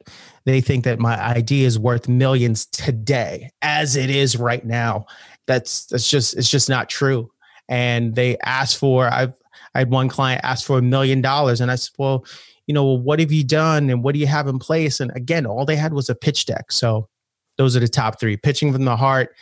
they 0.47 0.61
think 0.61 0.85
that 0.85 0.97
my 0.97 1.19
idea 1.19 1.67
is 1.67 1.77
worth 1.77 2.07
millions 2.07 2.65
today 2.67 3.51
as 3.61 3.97
it 3.97 4.09
is 4.09 4.37
right 4.37 4.65
now. 4.65 5.05
That's 5.45 5.85
that's 5.87 6.09
just 6.09 6.37
it's 6.37 6.49
just 6.49 6.69
not 6.69 6.89
true. 6.89 7.29
And 7.69 8.15
they 8.15 8.37
asked 8.45 8.77
for 8.77 9.07
i've 9.07 9.33
i 9.75 9.79
had 9.79 9.91
one 9.91 10.07
client 10.07 10.39
ask 10.45 10.65
for 10.65 10.77
a 10.77 10.81
million 10.81 11.21
dollars 11.21 11.59
and 11.59 11.69
i 11.69 11.75
said 11.75 11.91
well 11.97 12.25
you 12.65 12.73
know 12.73 12.85
well, 12.85 12.99
what 12.99 13.19
have 13.19 13.31
you 13.31 13.43
done 13.43 13.89
and 13.89 14.03
what 14.03 14.13
do 14.13 14.19
you 14.19 14.27
have 14.27 14.47
in 14.47 14.57
place? 14.57 15.01
And 15.01 15.11
again 15.15 15.45
all 15.45 15.65
they 15.65 15.75
had 15.75 15.93
was 15.93 16.09
a 16.09 16.15
pitch 16.15 16.45
deck. 16.45 16.71
So 16.71 17.09
those 17.57 17.75
are 17.75 17.81
the 17.81 17.87
top 17.89 18.19
three 18.19 18.37
pitching 18.37 18.71
from 18.71 18.85
the 18.85 18.95
heart 18.95 19.35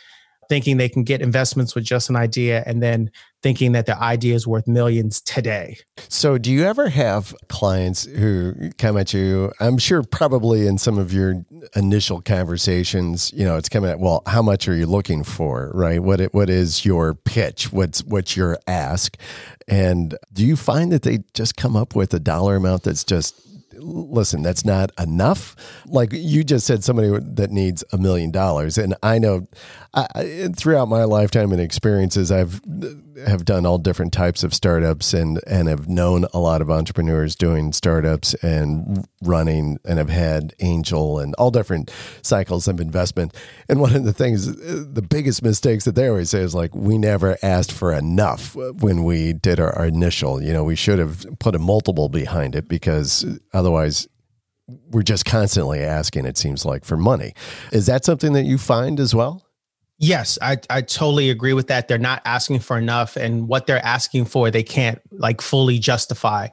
thinking 0.48 0.76
they 0.76 0.88
can 0.88 1.04
get 1.04 1.20
investments 1.20 1.74
with 1.74 1.84
just 1.84 2.10
an 2.10 2.16
idea 2.16 2.62
and 2.66 2.82
then 2.82 3.10
thinking 3.42 3.72
that 3.72 3.86
the 3.86 3.96
idea 4.00 4.34
is 4.34 4.46
worth 4.46 4.66
millions 4.66 5.20
today. 5.20 5.78
So, 6.08 6.38
do 6.38 6.50
you 6.50 6.64
ever 6.64 6.88
have 6.88 7.34
clients 7.48 8.04
who 8.04 8.70
come 8.78 8.96
at 8.96 9.12
you? 9.12 9.52
I'm 9.60 9.78
sure 9.78 10.02
probably 10.02 10.66
in 10.66 10.78
some 10.78 10.98
of 10.98 11.12
your 11.12 11.44
initial 11.74 12.20
conversations, 12.20 13.32
you 13.32 13.44
know, 13.44 13.56
it's 13.56 13.68
coming 13.68 13.90
at, 13.90 14.00
well, 14.00 14.22
how 14.26 14.42
much 14.42 14.68
are 14.68 14.74
you 14.74 14.86
looking 14.86 15.22
for, 15.22 15.70
right? 15.74 16.02
What 16.02 16.20
what 16.34 16.50
is 16.50 16.84
your 16.84 17.14
pitch? 17.14 17.72
What's 17.72 18.02
what's 18.04 18.36
your 18.36 18.58
ask? 18.66 19.16
And 19.68 20.16
do 20.32 20.44
you 20.44 20.56
find 20.56 20.92
that 20.92 21.02
they 21.02 21.20
just 21.34 21.56
come 21.56 21.76
up 21.76 21.94
with 21.94 22.14
a 22.14 22.20
dollar 22.20 22.56
amount 22.56 22.84
that's 22.84 23.04
just 23.04 23.34
listen, 23.78 24.42
that's 24.42 24.64
not 24.64 24.90
enough. 24.98 25.56
Like 25.86 26.10
you 26.12 26.44
just 26.44 26.66
said, 26.66 26.84
somebody 26.84 27.10
that 27.20 27.50
needs 27.50 27.84
a 27.92 27.98
million 27.98 28.30
dollars, 28.30 28.78
and 28.78 28.94
I 29.02 29.18
know 29.18 29.46
I, 29.94 30.48
throughout 30.56 30.88
my 30.88 31.04
lifetime 31.04 31.52
and 31.52 31.60
experiences, 31.60 32.30
I've 32.30 32.60
have 33.26 33.44
done 33.44 33.64
all 33.64 33.78
different 33.78 34.12
types 34.12 34.44
of 34.44 34.52
startups 34.52 35.14
and 35.14 35.40
and 35.46 35.68
have 35.68 35.88
known 35.88 36.26
a 36.34 36.38
lot 36.38 36.60
of 36.60 36.70
entrepreneurs 36.70 37.34
doing 37.34 37.72
startups 37.72 38.34
and 38.34 39.06
running 39.22 39.78
and 39.84 39.98
have 39.98 40.10
had 40.10 40.54
angel 40.60 41.18
and 41.18 41.34
all 41.36 41.50
different 41.50 41.90
cycles 42.22 42.68
of 42.68 42.80
investment. 42.80 43.34
And 43.68 43.80
one 43.80 43.94
of 43.94 44.04
the 44.04 44.12
things, 44.12 44.46
the 44.56 45.02
biggest 45.02 45.42
mistakes 45.42 45.84
that 45.84 45.94
they 45.94 46.08
always 46.08 46.30
say 46.30 46.40
is 46.40 46.54
like, 46.54 46.74
we 46.74 46.98
never 46.98 47.38
asked 47.42 47.72
for 47.72 47.92
enough 47.92 48.54
when 48.54 49.04
we 49.04 49.32
did 49.32 49.60
our, 49.60 49.72
our 49.76 49.86
initial. 49.86 50.42
You 50.42 50.52
know, 50.52 50.64
we 50.64 50.76
should 50.76 50.98
have 50.98 51.26
put 51.38 51.54
a 51.54 51.58
multiple 51.58 52.08
behind 52.08 52.54
it 52.54 52.68
because 52.68 53.24
otherwise 53.52 54.08
we're 54.90 55.02
just 55.02 55.24
constantly 55.24 55.80
asking, 55.80 56.26
it 56.26 56.36
seems 56.36 56.64
like, 56.64 56.84
for 56.84 56.96
money. 56.96 57.32
Is 57.72 57.86
that 57.86 58.04
something 58.04 58.32
that 58.32 58.44
you 58.44 58.58
find 58.58 58.98
as 58.98 59.14
well? 59.14 59.45
Yes, 59.98 60.38
I, 60.42 60.58
I 60.68 60.82
totally 60.82 61.30
agree 61.30 61.54
with 61.54 61.68
that. 61.68 61.88
They're 61.88 61.96
not 61.96 62.20
asking 62.26 62.60
for 62.60 62.76
enough, 62.76 63.16
and 63.16 63.48
what 63.48 63.66
they're 63.66 63.84
asking 63.84 64.26
for, 64.26 64.50
they 64.50 64.62
can't 64.62 65.00
like 65.10 65.40
fully 65.40 65.78
justify. 65.78 66.48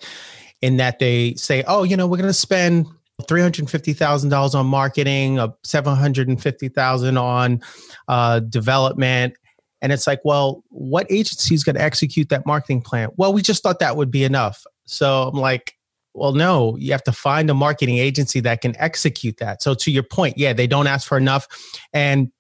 In 0.62 0.78
that 0.78 1.00
they 1.00 1.34
say, 1.36 1.62
"Oh, 1.68 1.84
you 1.84 1.98
know, 1.98 2.08
we're 2.08 2.18
going 2.18 2.30
to 2.30 2.34
spend 2.34 2.86
three 3.28 3.42
hundred 3.42 3.70
fifty 3.70 3.92
thousand 3.92 4.30
dollars 4.30 4.56
on 4.56 4.66
marketing, 4.66 5.40
uh, 5.40 5.50
seven 5.66 5.94
hundred 5.96 6.30
and 6.30 6.42
fifty 6.42 6.70
thousand 6.70 7.18
on 7.18 7.62
uh, 8.08 8.40
development," 8.40 9.34
and 9.82 9.92
it's 9.92 10.08
like, 10.08 10.22
"Well, 10.24 10.64
what 10.70 11.06
agency 11.12 11.54
is 11.54 11.66
going 11.66 11.76
to 11.76 11.82
execute 11.82 12.30
that 12.30 12.46
marketing 12.46 12.82
plan?" 12.82 13.10
Well, 13.18 13.34
we 13.34 13.42
just 13.42 13.62
thought 13.62 13.80
that 13.80 13.98
would 13.98 14.10
be 14.10 14.24
enough. 14.24 14.64
So 14.86 15.24
I'm 15.24 15.38
like, 15.38 15.76
well, 16.14 16.32
no, 16.32 16.78
you 16.78 16.94
have 16.94 17.04
to 17.04 17.12
find 17.12 17.50
a 17.50 17.54
marketing 17.54 17.98
agency 17.98 18.40
that 18.42 18.62
can 18.62 18.74
execute 18.78 19.38
that. 19.38 19.62
So 19.62 19.74
to 19.74 19.92
your 19.92 20.04
point, 20.04 20.38
yeah, 20.38 20.54
they 20.54 20.68
don't 20.68 20.88
ask 20.88 21.06
for 21.06 21.18
enough, 21.18 21.46
and 21.92 22.32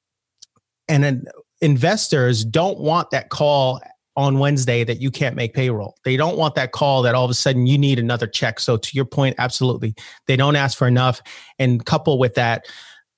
and 0.87 1.03
then 1.03 1.25
investors 1.61 2.43
don't 2.43 2.79
want 2.79 3.11
that 3.11 3.29
call 3.29 3.81
on 4.15 4.37
Wednesday 4.37 4.83
that 4.83 5.01
you 5.01 5.09
can't 5.09 5.35
make 5.35 5.53
payroll. 5.53 5.95
They 6.03 6.17
don't 6.17 6.37
want 6.37 6.55
that 6.55 6.71
call 6.71 7.01
that 7.01 7.15
all 7.15 7.25
of 7.25 7.31
a 7.31 7.33
sudden 7.33 7.65
you 7.65 7.77
need 7.77 7.97
another 7.97 8.27
check. 8.27 8.59
So 8.59 8.77
to 8.77 8.89
your 8.93 9.05
point, 9.05 9.35
absolutely. 9.39 9.95
They 10.27 10.35
don't 10.35 10.55
ask 10.55 10.77
for 10.77 10.87
enough. 10.87 11.21
And 11.57 11.83
couple 11.83 12.19
with 12.19 12.35
that, 12.35 12.65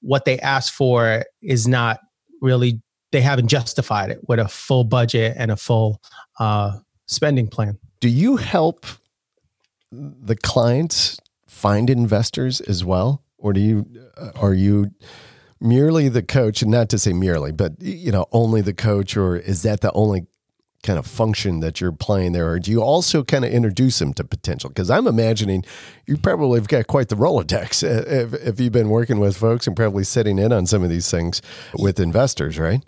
what 0.02 0.26
they 0.26 0.40
ask 0.40 0.74
for 0.74 1.26
is 1.42 1.68
not 1.68 2.00
really, 2.42 2.82
they 3.12 3.22
haven't 3.22 3.48
justified 3.48 4.10
it 4.10 4.20
with 4.28 4.40
a 4.40 4.48
full 4.48 4.86
budget 4.86 5.36
and 5.38 5.52
a 5.52 5.58
full 5.58 6.02
uh, 6.40 6.78
spending 7.08 7.48
plan. 7.48 7.78
Do 8.00 8.08
you 8.08 8.38
help 8.38 8.86
the 9.92 10.36
clients 10.36 11.20
find 11.48 11.90
investors 11.90 12.62
as 12.62 12.86
well? 12.86 13.24
Or 13.38 13.52
do 13.52 13.60
you, 13.60 13.86
uh, 14.18 14.32
are 14.36 14.54
you, 14.54 14.92
merely 15.66 16.10
the 16.10 16.24
coach, 16.24 16.62
and 16.62 16.72
not 16.72 16.90
to 16.90 17.00
say 17.00 17.14
merely, 17.14 17.52
but 17.52 17.82
you 17.82 18.12
know, 18.12 18.28
only 18.32 18.62
the 18.62 18.74
coach, 18.74 19.18
or 19.18 19.36
is 19.36 19.64
that 19.64 19.82
the 19.82 19.92
only 19.94 20.28
kind 20.84 21.00
of 21.00 21.08
function 21.08 21.62
that 21.62 21.82
you're 21.82 21.92
playing 21.92 22.32
there, 22.34 22.48
or 22.48 22.60
do 22.60 22.70
you 22.70 22.82
also 22.82 23.24
kind 23.24 23.44
of 23.44 23.52
introduce 23.52 24.00
them 24.00 24.14
to 24.14 24.24
potential? 24.24 24.70
Because 24.70 24.90
I'm 24.90 25.08
imagining 25.08 25.66
you 26.06 26.16
probably 26.16 26.60
have 26.60 26.68
got 26.68 26.88
quite 26.88 27.10
the 27.10 27.16
Rolodex 27.16 27.84
uh, 27.84 28.04
if, 28.08 28.34
if 28.34 28.60
you've 28.60 28.72
been 28.72 28.90
working 28.90 29.20
with 29.20 29.36
folks 29.36 29.66
and 29.66 29.76
probably 29.76 30.04
sitting 30.04 30.38
in 30.38 30.54
on 30.54 30.68
some 30.68 30.84
of 30.84 30.90
these 30.90 31.10
things 31.10 31.42
with 31.74 32.00
investors, 32.00 32.60
right? 32.60 32.82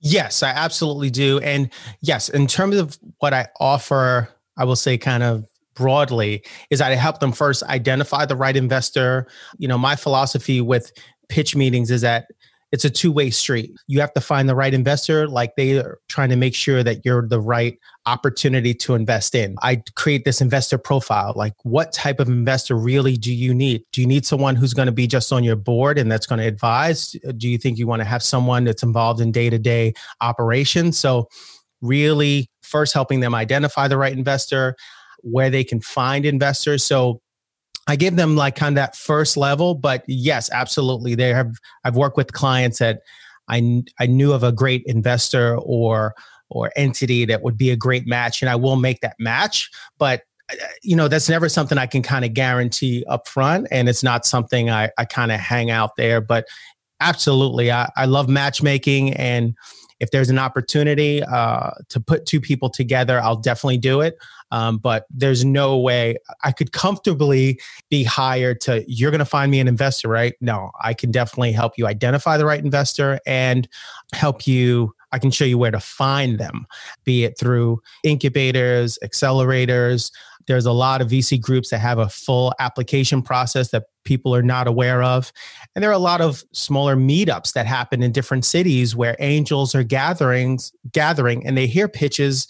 Yes, 0.00 0.42
I 0.42 0.50
absolutely 0.50 1.10
do. 1.10 1.38
And 1.40 1.70
yes, 2.00 2.28
in 2.28 2.46
terms 2.46 2.76
of 2.76 2.98
what 3.18 3.34
I 3.34 3.48
offer, 3.60 4.28
I 4.56 4.64
will 4.64 4.76
say 4.76 4.96
kind 4.96 5.22
of 5.22 5.44
broadly 5.74 6.42
is 6.70 6.78
that 6.80 6.92
I 6.92 6.96
help 6.96 7.20
them 7.20 7.32
first 7.32 7.62
identify 7.64 8.24
the 8.26 8.36
right 8.36 8.56
investor. 8.56 9.26
You 9.58 9.68
know, 9.68 9.78
my 9.78 9.96
philosophy 9.96 10.60
with 10.60 10.92
pitch 11.28 11.54
meetings 11.56 11.90
is 11.90 12.00
that 12.02 12.26
it's 12.70 12.84
a 12.84 12.90
two-way 12.90 13.30
street. 13.30 13.72
You 13.86 14.00
have 14.00 14.12
to 14.12 14.20
find 14.20 14.46
the 14.46 14.54
right 14.54 14.74
investor, 14.74 15.26
like 15.26 15.56
they 15.56 15.78
are 15.78 15.98
trying 16.08 16.28
to 16.28 16.36
make 16.36 16.54
sure 16.54 16.82
that 16.82 17.02
you're 17.02 17.26
the 17.26 17.40
right 17.40 17.78
opportunity 18.04 18.74
to 18.74 18.94
invest 18.94 19.34
in. 19.34 19.56
I 19.62 19.82
create 19.96 20.26
this 20.26 20.42
investor 20.42 20.76
profile. 20.76 21.32
Like 21.34 21.54
what 21.62 21.94
type 21.94 22.20
of 22.20 22.28
investor 22.28 22.76
really 22.76 23.16
do 23.16 23.32
you 23.32 23.54
need? 23.54 23.84
Do 23.92 24.02
you 24.02 24.06
need 24.06 24.26
someone 24.26 24.54
who's 24.54 24.74
going 24.74 24.84
to 24.84 24.92
be 24.92 25.06
just 25.06 25.32
on 25.32 25.44
your 25.44 25.56
board 25.56 25.98
and 25.98 26.12
that's 26.12 26.26
going 26.26 26.40
to 26.40 26.46
advise? 26.46 27.16
Do 27.38 27.48
you 27.48 27.56
think 27.56 27.78
you 27.78 27.86
want 27.86 28.00
to 28.00 28.06
have 28.06 28.22
someone 28.22 28.64
that's 28.64 28.82
involved 28.82 29.22
in 29.22 29.32
day-to-day 29.32 29.94
operations? 30.20 30.98
So 30.98 31.28
really 31.80 32.50
first 32.60 32.92
helping 32.92 33.20
them 33.20 33.34
identify 33.34 33.88
the 33.88 33.96
right 33.96 34.12
investor, 34.12 34.76
where 35.22 35.48
they 35.48 35.64
can 35.64 35.80
find 35.80 36.26
investors. 36.26 36.84
So 36.84 37.22
I 37.88 37.96
give 37.96 38.16
them 38.16 38.36
like 38.36 38.54
kind 38.54 38.76
of 38.76 38.82
that 38.82 38.94
first 38.94 39.36
level, 39.36 39.74
but 39.74 40.04
yes, 40.06 40.50
absolutely. 40.52 41.14
They 41.14 41.30
have 41.30 41.54
I've 41.84 41.96
worked 41.96 42.18
with 42.18 42.34
clients 42.34 42.78
that 42.78 43.00
I 43.48 43.82
I 43.98 44.06
knew 44.06 44.32
of 44.32 44.44
a 44.44 44.52
great 44.52 44.84
investor 44.86 45.56
or 45.56 46.14
or 46.50 46.70
entity 46.76 47.24
that 47.24 47.42
would 47.42 47.56
be 47.56 47.70
a 47.70 47.76
great 47.76 48.06
match, 48.06 48.42
and 48.42 48.50
I 48.50 48.56
will 48.56 48.76
make 48.76 49.00
that 49.00 49.16
match. 49.18 49.70
But 49.98 50.22
uh, 50.52 50.56
you 50.82 50.94
know 50.94 51.08
that's 51.08 51.30
never 51.30 51.48
something 51.48 51.78
I 51.78 51.86
can 51.86 52.02
kind 52.02 52.26
of 52.26 52.34
guarantee 52.34 53.04
up 53.08 53.26
front, 53.26 53.66
and 53.70 53.88
it's 53.88 54.02
not 54.02 54.26
something 54.26 54.68
I 54.68 54.90
I 54.98 55.06
kind 55.06 55.32
of 55.32 55.40
hang 55.40 55.70
out 55.70 55.96
there. 55.96 56.20
But 56.20 56.46
absolutely, 57.00 57.72
I, 57.72 57.90
I 57.96 58.04
love 58.04 58.28
matchmaking 58.28 59.14
and 59.14 59.56
if 60.00 60.10
there's 60.10 60.30
an 60.30 60.38
opportunity 60.38 61.22
uh, 61.24 61.70
to 61.88 62.00
put 62.00 62.26
two 62.26 62.40
people 62.40 62.70
together, 62.70 63.20
I'll 63.20 63.36
definitely 63.36 63.78
do 63.78 64.00
it. 64.00 64.16
Um, 64.50 64.78
but 64.78 65.06
there's 65.10 65.44
no 65.44 65.78
way 65.78 66.16
I 66.44 66.52
could 66.52 66.72
comfortably 66.72 67.60
be 67.90 68.04
hired 68.04 68.60
to, 68.62 68.84
you're 68.86 69.10
going 69.10 69.18
to 69.18 69.24
find 69.24 69.50
me 69.50 69.60
an 69.60 69.68
investor, 69.68 70.08
right? 70.08 70.34
No, 70.40 70.70
I 70.82 70.94
can 70.94 71.10
definitely 71.10 71.52
help 71.52 71.76
you 71.76 71.86
identify 71.86 72.36
the 72.36 72.46
right 72.46 72.62
investor 72.62 73.20
and 73.26 73.68
help 74.12 74.46
you. 74.46 74.94
I 75.12 75.18
can 75.18 75.30
show 75.30 75.44
you 75.44 75.56
where 75.56 75.70
to 75.70 75.80
find 75.80 76.38
them, 76.38 76.66
be 77.04 77.24
it 77.24 77.38
through 77.38 77.80
incubators, 78.04 78.98
accelerators. 79.02 80.10
There's 80.46 80.66
a 80.66 80.72
lot 80.72 81.00
of 81.00 81.08
VC 81.08 81.40
groups 81.40 81.70
that 81.70 81.78
have 81.78 81.98
a 81.98 82.08
full 82.08 82.54
application 82.58 83.22
process 83.22 83.70
that 83.70 83.84
people 84.04 84.34
are 84.34 84.42
not 84.42 84.66
aware 84.66 85.02
of. 85.02 85.30
And 85.74 85.82
there 85.82 85.90
are 85.90 85.94
a 85.94 85.98
lot 85.98 86.22
of 86.22 86.42
smaller 86.52 86.96
meetups 86.96 87.52
that 87.52 87.66
happen 87.66 88.02
in 88.02 88.12
different 88.12 88.46
cities 88.46 88.96
where 88.96 89.16
angels 89.18 89.74
are 89.74 89.82
gatherings 89.82 90.72
gathering 90.92 91.46
and 91.46 91.56
they 91.56 91.66
hear 91.66 91.88
pitches 91.88 92.48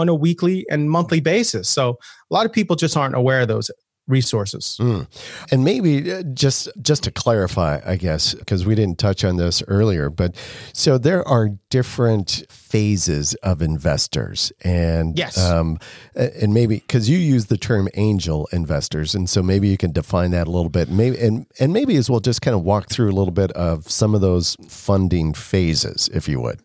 on 0.00 0.08
a 0.08 0.14
weekly 0.14 0.66
and 0.70 0.90
monthly 0.90 1.20
basis. 1.20 1.68
So 1.68 1.98
a 2.30 2.34
lot 2.34 2.46
of 2.46 2.52
people 2.52 2.76
just 2.76 2.96
aren't 2.96 3.14
aware 3.14 3.42
of 3.42 3.48
those 3.48 3.70
resources. 4.10 4.76
Mm. 4.80 5.06
And 5.50 5.64
maybe 5.64 6.12
uh, 6.12 6.22
just 6.34 6.68
just 6.82 7.04
to 7.04 7.10
clarify, 7.10 7.80
I 7.86 7.96
guess, 7.96 8.34
because 8.34 8.66
we 8.66 8.74
didn't 8.74 8.98
touch 8.98 9.24
on 9.24 9.36
this 9.36 9.62
earlier, 9.68 10.10
but 10.10 10.36
so 10.72 10.98
there 10.98 11.26
are 11.26 11.50
different 11.70 12.44
phases 12.50 13.34
of 13.36 13.62
investors, 13.62 14.52
and 14.62 15.16
yes, 15.16 15.38
um, 15.38 15.78
and 16.14 16.52
maybe 16.52 16.76
because 16.80 17.08
you 17.08 17.18
use 17.18 17.46
the 17.46 17.56
term 17.56 17.88
angel 17.94 18.48
investors, 18.52 19.14
and 19.14 19.30
so 19.30 19.42
maybe 19.42 19.68
you 19.68 19.76
can 19.76 19.92
define 19.92 20.32
that 20.32 20.48
a 20.48 20.50
little 20.50 20.70
bit, 20.70 20.90
maybe 20.90 21.18
and 21.18 21.46
and 21.58 21.72
maybe 21.72 21.96
as 21.96 22.10
well 22.10 22.20
just 22.20 22.42
kind 22.42 22.56
of 22.56 22.62
walk 22.62 22.90
through 22.90 23.10
a 23.10 23.16
little 23.16 23.32
bit 23.32 23.52
of 23.52 23.88
some 23.88 24.14
of 24.14 24.20
those 24.20 24.56
funding 24.68 25.32
phases, 25.32 26.10
if 26.12 26.28
you 26.28 26.40
would. 26.40 26.60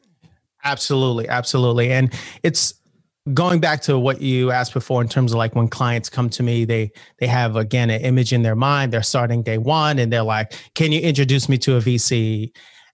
Absolutely, 0.64 1.30
absolutely, 1.30 1.92
and 1.92 2.12
it's 2.42 2.74
going 3.34 3.60
back 3.60 3.82
to 3.82 3.98
what 3.98 4.22
you 4.22 4.52
asked 4.52 4.74
before 4.74 5.02
in 5.02 5.08
terms 5.08 5.32
of 5.32 5.38
like 5.38 5.56
when 5.56 5.68
clients 5.68 6.10
come 6.10 6.30
to 6.30 6.44
me 6.44 6.64
they 6.64 6.92
they 7.20 7.26
have 7.26 7.56
again 7.56 7.90
an 7.90 8.00
image 8.02 8.32
in 8.32 8.44
their 8.44 8.56
mind 8.56 8.94
they're 8.94 9.02
starting 9.02 9.42
day 9.42 9.58
one 9.58 9.98
and 9.98 10.14
they're 10.14 10.22
like 10.22 10.54
can 10.76 10.92
you 10.92 11.00
introduce 11.00 11.50
me 11.50 11.58
to 11.58 11.76
a 11.76 11.80
vc 11.80 12.52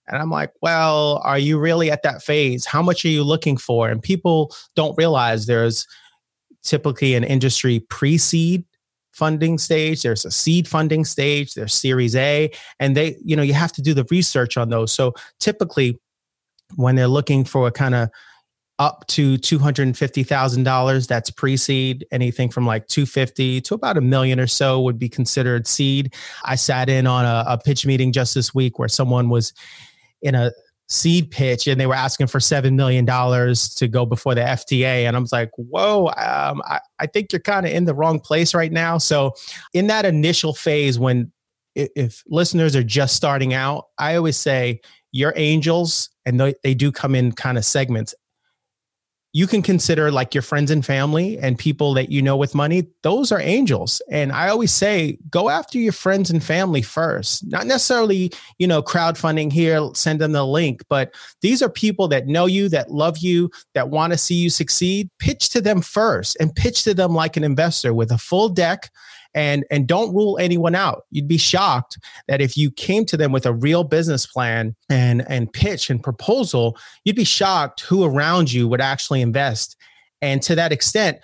and 0.08 0.22
i'm 0.22 0.30
like 0.30 0.54
well 0.62 1.22
are 1.26 1.38
you 1.40 1.60
really 1.60 1.92
at 1.92 2.04
that 2.04 2.22
phase? 2.22 2.66
How 2.66 2.82
much 2.82 3.06
are 3.06 3.10
you 3.10 3.24
looking 3.24 3.58
for? 3.58 3.90
And 3.90 4.02
people 4.02 4.54
don't 4.76 4.98
realize 4.98 5.46
there's 5.46 5.88
typically 6.64 7.16
an 7.16 7.24
industry 7.24 7.80
pre-seed 7.90 8.64
funding 9.12 9.58
stage 9.58 10.04
there's 10.04 10.24
a 10.24 10.32
seed 10.32 10.68
funding 10.68 11.04
stage 11.04 11.54
there's 11.54 11.74
series 11.74 12.16
a 12.16 12.50
and 12.80 12.96
they 12.96 13.18
you 13.26 13.36
know 13.36 13.44
you 13.44 13.54
have 13.54 13.74
to 13.74 13.82
do 13.82 13.94
the 13.94 14.06
research 14.10 14.56
on 14.58 14.70
those. 14.70 14.92
So 14.92 15.14
typically 15.40 16.00
when 16.76 16.96
they're 16.96 17.08
looking 17.08 17.44
for 17.44 17.68
a 17.68 17.72
kind 17.72 17.96
of 17.96 18.10
up 18.82 19.06
to 19.06 19.38
$250,000. 19.38 21.08
That's 21.08 21.30
pre 21.30 21.56
seed. 21.56 22.04
Anything 22.12 22.50
from 22.50 22.66
like 22.66 22.88
250 22.88 23.62
to 23.62 23.76
about 23.76 23.96
a 23.96 24.02
million 24.02 24.40
or 24.40 24.48
so 24.48 24.82
would 24.82 24.98
be 24.98 25.08
considered 25.08 25.68
seed. 25.68 26.16
I 26.44 26.56
sat 26.56 26.90
in 26.90 27.06
on 27.06 27.24
a, 27.24 27.44
a 27.48 27.58
pitch 27.60 27.86
meeting 27.86 28.12
just 28.12 28.34
this 28.34 28.56
week 28.56 28.80
where 28.80 28.88
someone 28.88 29.30
was 29.30 29.54
in 30.24 30.34
a 30.34 30.52
seed 30.90 31.30
pitch 31.30 31.68
and 31.68 31.80
they 31.80 31.86
were 31.86 31.94
asking 31.94 32.26
for 32.26 32.40
$7 32.40 32.74
million 32.74 33.06
to 33.06 33.88
go 33.88 34.04
before 34.04 34.34
the 34.34 34.42
FDA. 34.42 35.06
And 35.06 35.16
I 35.16 35.20
was 35.20 35.32
like, 35.32 35.52
whoa, 35.58 36.08
um, 36.08 36.64
I, 36.66 36.80
I 36.98 37.06
think 37.06 37.32
you're 37.32 37.40
kind 37.40 37.68
of 37.68 37.72
in 37.72 37.86
the 37.86 37.94
wrong 37.94 38.20
place 38.20 38.56
right 38.56 38.72
now. 38.72 38.98
So, 38.98 39.36
in 39.76 39.88
that 39.88 40.06
initial 40.06 40.56
phase, 40.56 40.98
when 40.98 41.32
if 41.76 42.24
listeners 42.28 42.76
are 42.76 42.84
just 42.84 43.16
starting 43.16 43.54
out, 43.54 43.86
I 44.00 44.16
always 44.16 44.38
say, 44.38 44.82
your 45.14 45.34
angels, 45.36 46.10
and 46.26 46.40
they, 46.40 46.56
they 46.64 46.74
do 46.74 46.92
come 46.92 47.16
in 47.16 47.32
kind 47.32 47.58
of 47.58 47.66
segments 47.66 48.14
you 49.34 49.48
can 49.48 49.62
consider 49.62 50.12
like 50.12 50.34
your 50.36 50.42
friends 50.42 50.72
and 50.72 50.86
family 50.86 51.38
and 51.40 51.58
people 51.58 51.94
that 51.94 52.12
you 52.12 52.22
know 52.22 52.36
with 52.36 52.54
money 52.54 52.88
those 53.04 53.32
are 53.32 53.40
angels. 53.40 54.02
And 54.10 54.32
i 54.32 54.50
always 54.50 54.72
say 54.72 55.18
go 55.30 55.50
after 55.50 55.78
your 55.78 55.94
friends 55.94 56.30
and 56.30 56.44
family 56.44 56.82
first. 56.82 57.46
Not 57.48 57.68
necessarily 57.68 58.32
you 58.58 58.68
know 58.68 58.82
crowdfunding 58.82 59.52
here 59.52 59.82
send 59.94 60.20
them 60.20 60.34
the 60.34 60.46
link 60.46 60.84
but 60.90 61.14
these 61.42 61.62
are 61.62 61.70
people 61.70 62.08
that 62.10 62.28
know 62.28 62.46
you 62.46 62.70
that 62.70 62.92
love 62.92 63.20
you 63.20 63.50
that 63.74 63.90
want 63.90 64.14
to 64.14 64.18
see 64.18 64.36
you 64.36 64.50
succeed. 64.50 65.10
Pitch 65.20 65.50
to 65.50 65.62
them 65.62 65.82
first 65.82 66.38
and 66.40 66.56
pitch 66.56 66.84
to 66.84 66.94
them 66.94 67.14
like 67.14 67.38
an 67.38 67.44
investor 67.44 67.94
with 67.94 68.12
a 68.12 68.18
full 68.18 68.50
deck 68.50 68.92
and 69.34 69.66
and 69.72 69.88
don't 69.88 70.14
rule 70.14 70.38
anyone 70.40 70.76
out 70.76 71.06
you'd 71.12 71.28
be 71.28 71.38
shocked 71.38 71.98
that 72.28 72.42
if 72.42 72.58
you 72.58 72.72
came 72.72 73.06
to 73.06 73.18
them 73.18 73.32
with 73.32 73.46
a 73.46 73.54
real 73.54 73.84
business 73.84 74.26
plan 74.26 74.76
and 74.90 75.24
and 75.30 75.52
pitch 75.54 75.90
and 75.90 76.04
proposal 76.04 76.78
you'd 77.06 77.16
be 77.16 77.24
shocked 77.24 77.82
who 77.82 78.04
around 78.04 78.52
you 78.52 78.68
would 78.68 78.82
actually 78.82 79.22
invest 79.22 79.78
and 80.22 80.42
to 80.42 80.56
that 80.56 80.72
extent 80.72 81.18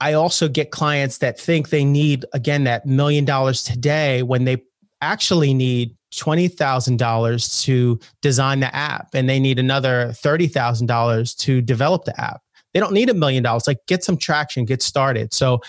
i 0.00 0.12
also 0.12 0.48
get 0.48 0.70
clients 0.70 1.18
that 1.18 1.38
think 1.38 1.68
they 1.68 1.84
need 1.84 2.24
again 2.32 2.64
that 2.64 2.86
million 2.86 3.24
dollars 3.24 3.62
today 3.62 4.22
when 4.22 4.44
they 4.44 4.62
actually 5.02 5.54
need 5.54 5.96
$20,000 6.12 7.62
to 7.62 8.00
design 8.20 8.60
the 8.60 8.74
app 8.74 9.08
and 9.14 9.28
they 9.28 9.38
need 9.38 9.58
another 9.58 10.08
$30,000 10.08 11.38
to 11.38 11.60
develop 11.62 12.04
the 12.04 12.20
app. 12.20 12.42
They 12.74 12.80
don't 12.80 12.92
need 12.92 13.10
a 13.10 13.14
million 13.14 13.42
dollars. 13.42 13.66
Like 13.66 13.78
get 13.86 14.04
some 14.04 14.16
traction, 14.16 14.64
get 14.64 14.82
started. 14.82 15.32
So 15.32 15.60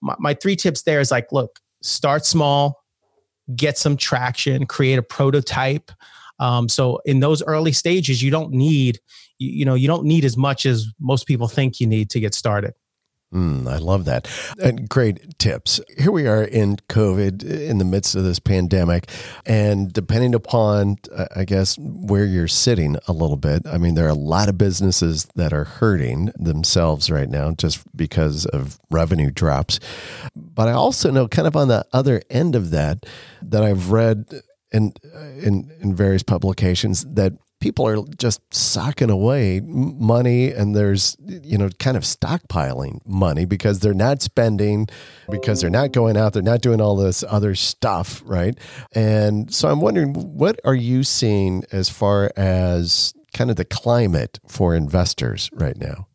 my, 0.00 0.14
my 0.18 0.34
three 0.34 0.56
tips 0.56 0.82
there 0.82 1.00
is 1.00 1.10
like, 1.10 1.32
look, 1.32 1.58
start 1.82 2.24
small, 2.24 2.82
get 3.54 3.78
some 3.78 3.96
traction, 3.96 4.66
create 4.66 4.98
a 4.98 5.02
prototype. 5.02 5.90
Um, 6.40 6.68
so 6.68 7.00
in 7.04 7.20
those 7.20 7.42
early 7.42 7.72
stages, 7.72 8.22
you 8.22 8.30
don't 8.30 8.52
need, 8.52 9.00
you, 9.38 9.50
you 9.50 9.64
know, 9.64 9.74
you 9.74 9.88
don't 9.88 10.04
need 10.04 10.24
as 10.24 10.36
much 10.36 10.66
as 10.66 10.86
most 11.00 11.26
people 11.26 11.48
think 11.48 11.80
you 11.80 11.86
need 11.86 12.10
to 12.10 12.20
get 12.20 12.34
started. 12.34 12.74
Mm, 13.32 13.70
I 13.70 13.76
love 13.76 14.06
that. 14.06 14.26
And 14.62 14.88
great 14.88 15.38
tips. 15.38 15.82
Here 15.98 16.10
we 16.10 16.26
are 16.26 16.42
in 16.42 16.76
COVID, 16.88 17.44
in 17.44 17.76
the 17.76 17.84
midst 17.84 18.14
of 18.14 18.24
this 18.24 18.38
pandemic. 18.38 19.10
And 19.44 19.92
depending 19.92 20.34
upon, 20.34 20.96
I 21.36 21.44
guess, 21.44 21.76
where 21.78 22.24
you're 22.24 22.48
sitting 22.48 22.96
a 23.06 23.12
little 23.12 23.36
bit, 23.36 23.66
I 23.66 23.76
mean, 23.76 23.94
there 23.94 24.06
are 24.06 24.10
a 24.10 24.14
lot 24.14 24.48
of 24.48 24.56
businesses 24.56 25.26
that 25.34 25.52
are 25.52 25.64
hurting 25.64 26.30
themselves 26.36 27.10
right 27.10 27.28
now 27.28 27.52
just 27.52 27.84
because 27.94 28.46
of 28.46 28.78
revenue 28.90 29.30
drops. 29.30 29.78
But 30.34 30.68
I 30.68 30.72
also 30.72 31.10
know, 31.10 31.28
kind 31.28 31.46
of 31.46 31.54
on 31.54 31.68
the 31.68 31.84
other 31.92 32.22
end 32.30 32.54
of 32.54 32.70
that, 32.70 33.04
that 33.42 33.62
I've 33.62 33.90
read 33.90 34.24
in, 34.72 34.94
in, 35.42 35.70
in 35.80 35.94
various 35.94 36.22
publications 36.22 37.04
that 37.04 37.34
people 37.60 37.86
are 37.86 38.04
just 38.16 38.40
socking 38.54 39.10
away 39.10 39.60
money 39.64 40.52
and 40.52 40.74
there's 40.76 41.16
you 41.26 41.58
know 41.58 41.68
kind 41.78 41.96
of 41.96 42.02
stockpiling 42.02 43.00
money 43.06 43.44
because 43.44 43.80
they're 43.80 43.94
not 43.94 44.22
spending 44.22 44.86
because 45.30 45.60
they're 45.60 45.70
not 45.70 45.92
going 45.92 46.16
out 46.16 46.32
they're 46.32 46.42
not 46.42 46.60
doing 46.60 46.80
all 46.80 46.96
this 46.96 47.24
other 47.28 47.54
stuff 47.54 48.22
right? 48.24 48.58
And 48.92 49.52
so 49.52 49.68
i'm 49.68 49.80
wondering 49.80 50.14
what 50.14 50.60
are 50.64 50.74
you 50.74 51.02
seeing 51.02 51.64
as 51.72 51.88
far 51.88 52.30
as 52.36 53.12
kind 53.34 53.50
of 53.50 53.56
the 53.56 53.64
climate 53.64 54.38
for 54.48 54.74
investors 54.74 55.50
right 55.52 55.76
now? 55.76 56.08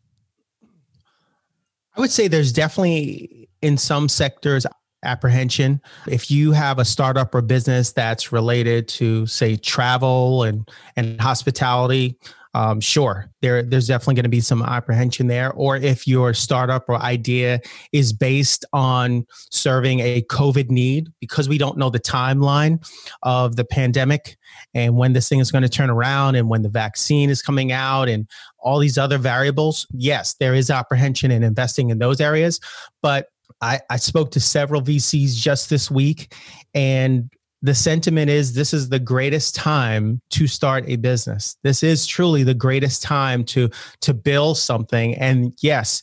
I 1.96 2.00
would 2.00 2.10
say 2.10 2.28
there's 2.28 2.52
definitely 2.52 3.48
in 3.62 3.78
some 3.78 4.08
sectors 4.08 4.66
apprehension. 5.04 5.80
If 6.08 6.30
you 6.30 6.52
have 6.52 6.78
a 6.78 6.84
startup 6.84 7.34
or 7.34 7.42
business 7.42 7.92
that's 7.92 8.32
related 8.32 8.88
to, 8.88 9.26
say, 9.26 9.56
travel 9.56 10.42
and 10.42 10.68
and 10.96 11.20
hospitality, 11.20 12.18
um, 12.54 12.80
sure, 12.80 13.30
there 13.42 13.62
there's 13.62 13.88
definitely 13.88 14.14
going 14.14 14.24
to 14.24 14.28
be 14.30 14.40
some 14.40 14.62
apprehension 14.62 15.26
there. 15.26 15.52
Or 15.52 15.76
if 15.76 16.06
your 16.06 16.34
startup 16.34 16.88
or 16.88 16.96
idea 16.96 17.60
is 17.92 18.12
based 18.12 18.64
on 18.72 19.26
serving 19.50 20.00
a 20.00 20.22
COVID 20.22 20.70
need, 20.70 21.12
because 21.20 21.48
we 21.48 21.58
don't 21.58 21.76
know 21.76 21.90
the 21.90 22.00
timeline 22.00 22.84
of 23.22 23.56
the 23.56 23.64
pandemic 23.64 24.36
and 24.74 24.96
when 24.96 25.12
this 25.12 25.28
thing 25.28 25.40
is 25.40 25.50
going 25.50 25.62
to 25.62 25.68
turn 25.68 25.90
around 25.90 26.34
and 26.34 26.48
when 26.48 26.62
the 26.62 26.68
vaccine 26.68 27.30
is 27.30 27.42
coming 27.42 27.72
out 27.72 28.08
and 28.08 28.28
all 28.58 28.78
these 28.78 28.98
other 28.98 29.18
variables, 29.18 29.86
yes, 29.92 30.34
there 30.34 30.54
is 30.54 30.70
apprehension 30.70 31.30
in 31.30 31.42
investing 31.42 31.90
in 31.90 31.98
those 31.98 32.20
areas. 32.20 32.60
But 33.02 33.28
I, 33.64 33.80
I 33.90 33.96
spoke 33.96 34.30
to 34.32 34.40
several 34.40 34.82
VCs 34.82 35.34
just 35.34 35.70
this 35.70 35.90
week, 35.90 36.34
and 36.74 37.30
the 37.62 37.74
sentiment 37.74 38.30
is 38.30 38.52
this 38.52 38.74
is 38.74 38.90
the 38.90 38.98
greatest 38.98 39.54
time 39.54 40.20
to 40.30 40.46
start 40.46 40.84
a 40.86 40.96
business. 40.96 41.56
This 41.62 41.82
is 41.82 42.06
truly 42.06 42.42
the 42.42 42.54
greatest 42.54 43.02
time 43.02 43.42
to 43.46 43.70
to 44.02 44.12
build 44.12 44.58
something. 44.58 45.14
And 45.14 45.54
yes, 45.62 46.02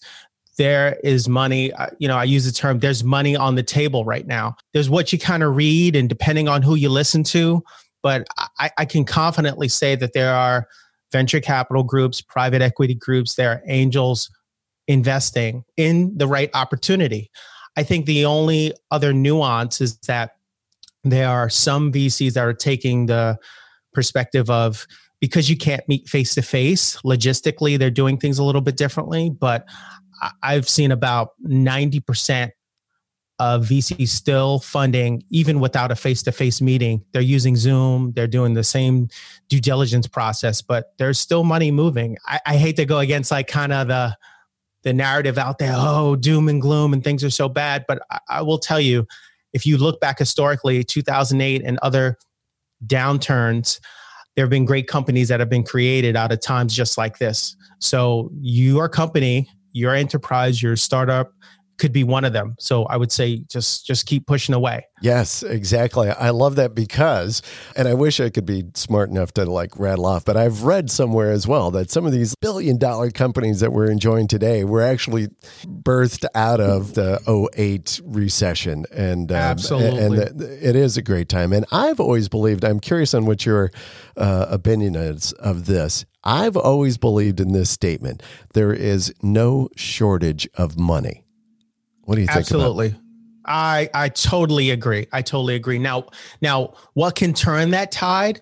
there 0.58 1.00
is 1.04 1.30
money. 1.30 1.72
Uh, 1.74 1.88
you 2.00 2.08
know, 2.08 2.18
I 2.18 2.24
use 2.24 2.46
the 2.46 2.52
term 2.52 2.80
there's 2.80 3.04
money 3.04 3.36
on 3.36 3.54
the 3.54 3.64
table 3.64 4.06
right 4.06 4.26
now. 4.26 4.56
There's 4.74 4.90
what 4.90 5.14
you 5.14 5.20
kind 5.20 5.44
of 5.44 5.56
read, 5.56 5.96
and 5.96 6.10
depending 6.10 6.48
on 6.48 6.64
who 6.64 6.74
you 6.74 6.90
listen 6.90 7.24
to, 7.26 7.64
but 8.02 8.26
I, 8.58 8.72
I 8.80 8.86
can 8.86 9.06
confidently 9.06 9.68
say 9.68 9.96
that 9.96 10.14
there 10.14 10.34
are 10.34 10.68
venture 11.12 11.42
capital 11.42 11.84
groups, 11.84 12.22
private 12.22 12.64
equity 12.64 12.96
groups, 12.96 13.36
there 13.36 13.52
are 13.52 13.62
angels 13.68 14.32
investing 14.92 15.64
in 15.78 16.18
the 16.18 16.28
right 16.28 16.50
opportunity. 16.54 17.32
I 17.78 17.84
think 17.84 18.06
the 18.06 18.26
only 18.26 18.74
other 18.92 19.14
nuance 19.14 19.82
is 19.82 19.98
that 20.08 20.36
there 21.04 21.30
are 21.30 21.50
some 21.50 21.92
VCs 21.92 22.34
that 22.34 22.44
are 22.44 22.54
taking 22.54 23.08
the 23.08 23.40
perspective 23.94 24.50
of 24.50 24.86
because 25.20 25.50
you 25.50 25.58
can't 25.58 25.88
meet 25.88 26.10
face 26.10 26.34
to 26.36 26.42
face, 26.42 26.98
logistically, 27.04 27.78
they're 27.78 27.92
doing 27.92 28.18
things 28.18 28.40
a 28.40 28.44
little 28.44 28.62
bit 28.62 28.76
differently. 28.76 29.30
But 29.30 29.68
I've 30.42 30.68
seen 30.68 30.92
about 30.92 31.32
90% 31.46 32.52
of 33.40 33.66
VCs 33.66 34.10
still 34.10 34.60
funding, 34.60 35.24
even 35.32 35.60
without 35.60 35.92
a 35.92 35.96
face 35.96 36.22
to 36.24 36.32
face 36.32 36.62
meeting. 36.62 37.04
They're 37.12 37.24
using 37.24 37.56
Zoom, 37.56 38.14
they're 38.14 38.28
doing 38.28 38.54
the 38.54 38.64
same 38.64 39.10
due 39.48 39.60
diligence 39.60 40.08
process, 40.08 40.62
but 40.62 40.94
there's 40.98 41.18
still 41.18 41.44
money 41.44 41.72
moving. 41.72 42.18
I, 42.28 42.40
I 42.46 42.58
hate 42.58 42.76
to 42.76 42.86
go 42.86 43.00
against 43.00 43.32
like 43.32 43.48
kind 43.48 43.74
of 43.74 43.88
the 43.88 44.16
the 44.84 44.94
narrative 44.94 45.38
out 45.38 45.60
there, 45.60 45.74
oh, 45.76 46.16
doom 46.16 46.48
and 46.48 46.62
gloom 46.62 46.94
and 46.94 47.04
things 47.04 47.24
are 47.24 47.30
so 47.30 47.48
bad. 47.48 47.86
But 47.88 48.02
I, 48.12 48.20
I 48.30 48.42
will 48.42 48.60
tell 48.60 48.80
you, 48.80 49.08
if 49.54 49.66
you 49.66 49.78
look 49.78 50.00
back 50.00 50.20
historically, 50.20 50.84
2008 50.84 51.62
and 51.64 51.78
other 51.82 52.18
downturns, 52.86 53.80
there 54.36 54.46
have 54.46 54.50
been 54.50 54.66
great 54.66 54.88
companies 54.88 55.28
that 55.28 55.40
have 55.40 55.50
been 55.50 55.64
created 55.64 56.16
out 56.16 56.32
of 56.32 56.42
times 56.42 56.74
just 56.74 56.98
like 56.98 57.18
this. 57.18 57.56
So 57.80 58.32
your 58.40 58.88
company, 58.88 59.50
your 59.74 59.94
enterprise, 59.94 60.62
your 60.62 60.76
startup, 60.76 61.34
could 61.82 61.92
be 61.92 62.04
one 62.04 62.24
of 62.24 62.32
them. 62.32 62.56
So 62.60 62.84
I 62.86 62.96
would 62.96 63.12
say 63.12 63.40
just 63.50 63.88
just 63.88 64.06
keep 64.06 64.28
pushing 64.28 64.54
away. 64.54 64.86
Yes, 65.02 65.42
exactly. 65.42 66.12
I 66.12 66.30
love 66.30 66.58
that 66.58 66.76
because 66.76 67.42
and 67.76 67.88
I 67.88 67.96
wish 67.96 68.20
I 68.20 68.30
could 68.30 68.46
be 68.46 68.66
smart 68.76 69.10
enough 69.10 69.32
to 69.34 69.46
like 69.46 69.80
rattle 69.80 70.06
off, 70.06 70.24
but 70.24 70.38
I've 70.38 70.62
read 70.62 70.92
somewhere 70.92 71.32
as 71.32 71.48
well 71.48 71.72
that 71.72 71.90
some 71.90 72.06
of 72.06 72.12
these 72.12 72.36
billion 72.36 72.78
dollar 72.78 73.10
companies 73.10 73.62
that 73.62 73.74
we're 73.74 73.90
enjoying 73.90 74.28
today 74.28 74.64
were 74.64 74.84
actually 74.84 75.30
birthed 75.66 76.24
out 76.36 76.62
of 76.62 76.94
the 76.94 77.20
08 77.58 78.00
recession 78.06 78.86
and 78.92 79.32
um, 79.32 79.38
Absolutely. 79.38 80.22
and 80.22 80.40
it 80.40 80.76
is 80.76 80.98
a 80.98 81.02
great 81.02 81.30
time. 81.30 81.52
And 81.52 81.66
I've 81.72 82.00
always 82.00 82.30
believed 82.30 82.64
I'm 82.64 82.80
curious 82.80 83.16
on 83.16 83.26
what 83.26 83.44
your 83.44 83.72
uh, 84.16 84.46
opinion 84.50 84.96
is 84.96 85.34
of 85.34 85.66
this. 85.66 86.06
I've 86.24 86.56
always 86.56 87.00
believed 87.00 87.40
in 87.40 87.54
this 87.54 87.72
statement. 87.72 88.22
There 88.54 88.72
is 88.72 89.12
no 89.24 89.70
shortage 89.76 90.48
of 90.54 90.78
money. 90.78 91.24
What 92.06 92.16
do 92.16 92.22
you 92.22 92.28
think? 92.28 92.40
Absolutely. 92.40 92.96
I 93.46 93.90
I 93.94 94.10
totally 94.10 94.72
agree. 94.72 95.08
I 95.12 95.22
totally 95.22 95.56
agree. 95.56 95.80
Now 95.80 96.08
now 96.42 96.74
what 96.94 97.16
can 97.16 97.34
turn 97.34 97.72
that 97.72 97.92
tide 97.92 98.42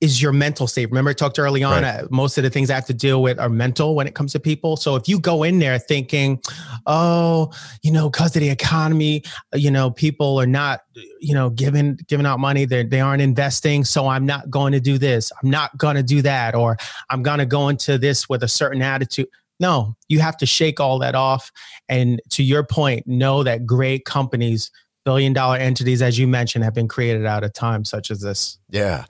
is 0.00 0.22
your 0.22 0.32
mental 0.32 0.68
state. 0.68 0.86
Remember 0.86 1.10
I 1.10 1.12
talked 1.12 1.40
early 1.40 1.64
on 1.64 1.82
right. 1.82 2.02
uh, 2.02 2.08
most 2.10 2.38
of 2.38 2.44
the 2.44 2.50
things 2.50 2.70
I 2.70 2.74
have 2.74 2.86
to 2.86 2.94
deal 2.94 3.20
with 3.20 3.38
are 3.40 3.48
mental 3.48 3.96
when 3.96 4.06
it 4.06 4.14
comes 4.14 4.32
to 4.32 4.40
people. 4.40 4.76
So 4.76 4.94
if 4.94 5.08
you 5.08 5.18
go 5.18 5.42
in 5.42 5.58
there 5.58 5.78
thinking, 5.78 6.40
"Oh, 6.86 7.50
you 7.82 7.90
know, 7.90 8.08
cuz 8.08 8.36
of 8.36 8.40
the 8.40 8.48
economy, 8.48 9.24
you 9.54 9.70
know, 9.70 9.90
people 9.90 10.40
are 10.40 10.46
not, 10.46 10.82
you 11.20 11.34
know, 11.34 11.50
giving 11.50 11.98
giving 12.06 12.26
out 12.26 12.38
money, 12.38 12.64
they 12.64 12.84
they 12.84 13.00
aren't 13.00 13.22
investing, 13.22 13.84
so 13.84 14.06
I'm 14.06 14.24
not 14.24 14.50
going 14.50 14.72
to 14.72 14.80
do 14.80 14.98
this. 14.98 15.32
I'm 15.42 15.50
not 15.50 15.76
going 15.76 15.96
to 15.96 16.02
do 16.04 16.22
that 16.22 16.54
or 16.54 16.76
I'm 17.10 17.22
going 17.22 17.38
to 17.40 17.46
go 17.46 17.68
into 17.68 17.98
this 17.98 18.28
with 18.28 18.44
a 18.44 18.48
certain 18.48 18.82
attitude." 18.82 19.28
No, 19.60 19.96
you 20.08 20.20
have 20.20 20.36
to 20.38 20.46
shake 20.46 20.80
all 20.80 20.98
that 21.00 21.14
off. 21.14 21.50
And 21.88 22.20
to 22.30 22.42
your 22.42 22.64
point, 22.64 23.06
know 23.06 23.42
that 23.42 23.66
great 23.66 24.04
companies, 24.04 24.70
billion 25.04 25.32
dollar 25.32 25.56
entities, 25.56 26.00
as 26.02 26.18
you 26.18 26.28
mentioned, 26.28 26.64
have 26.64 26.74
been 26.74 26.88
created 26.88 27.26
out 27.26 27.44
of 27.44 27.52
time 27.52 27.84
such 27.84 28.10
as 28.10 28.20
this. 28.20 28.58
Yeah. 28.70 29.04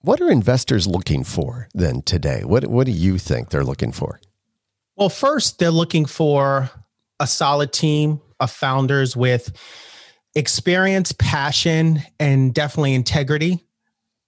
What 0.00 0.20
are 0.20 0.30
investors 0.30 0.86
looking 0.86 1.24
for 1.24 1.68
then 1.74 2.02
today? 2.02 2.44
What, 2.44 2.66
what 2.66 2.86
do 2.86 2.92
you 2.92 3.18
think 3.18 3.50
they're 3.50 3.64
looking 3.64 3.92
for? 3.92 4.20
Well, 4.96 5.08
first, 5.08 5.58
they're 5.58 5.70
looking 5.70 6.06
for 6.06 6.70
a 7.20 7.26
solid 7.26 7.72
team 7.72 8.20
of 8.40 8.50
founders 8.50 9.16
with 9.16 9.52
experience, 10.34 11.12
passion, 11.12 12.02
and 12.18 12.54
definitely 12.54 12.94
integrity 12.94 13.66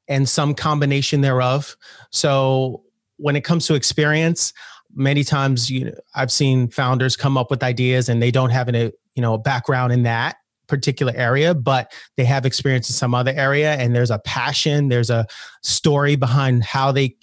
and 0.09 0.29
some 0.29 0.55
combination 0.55 1.21
thereof. 1.21 1.77
So, 2.11 2.83
when 3.19 3.35
it 3.35 3.43
comes 3.43 3.67
to 3.67 3.75
experience, 3.75 4.53
many 4.97 5.23
times 5.23 5.71
you 5.71 5.85
know, 5.85 5.93
I've 6.15 6.33
seen 6.33 6.69
founders 6.69 7.17
come 7.17 7.37
up 7.37 7.51
with 7.51 7.63
ideas 7.63 8.09
and 8.09 8.21
they 8.23 8.31
don't 8.31 8.51
have 8.51 8.69
a 8.69 8.93
you 9.15 9.23
know 9.23 9.35
a 9.35 9.39
background 9.39 9.93
in 9.93 10.03
that 10.05 10.37
particular 10.67 11.13
area, 11.15 11.55
but 11.55 11.93
they 12.17 12.25
have 12.25 12.45
experience 12.45 12.89
in 12.91 12.95
some 12.95 13.15
other 13.15 13.33
area, 13.37 13.75
and 13.75 13.95
there's 13.95 14.11
a 14.11 14.19
passion, 14.19 14.89
there's 14.89 15.11
a 15.11 15.27
story 15.63 16.17
behind 16.17 16.65
how 16.65 16.91
they 16.91 17.15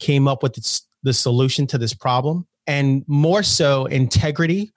came 0.00 0.28
up 0.28 0.42
with 0.42 0.58
the 1.02 1.12
solution 1.12 1.66
to 1.68 1.78
this 1.78 1.94
problem, 1.94 2.46
and 2.66 3.04
more 3.06 3.42
so 3.42 3.86
integrity 3.86 4.70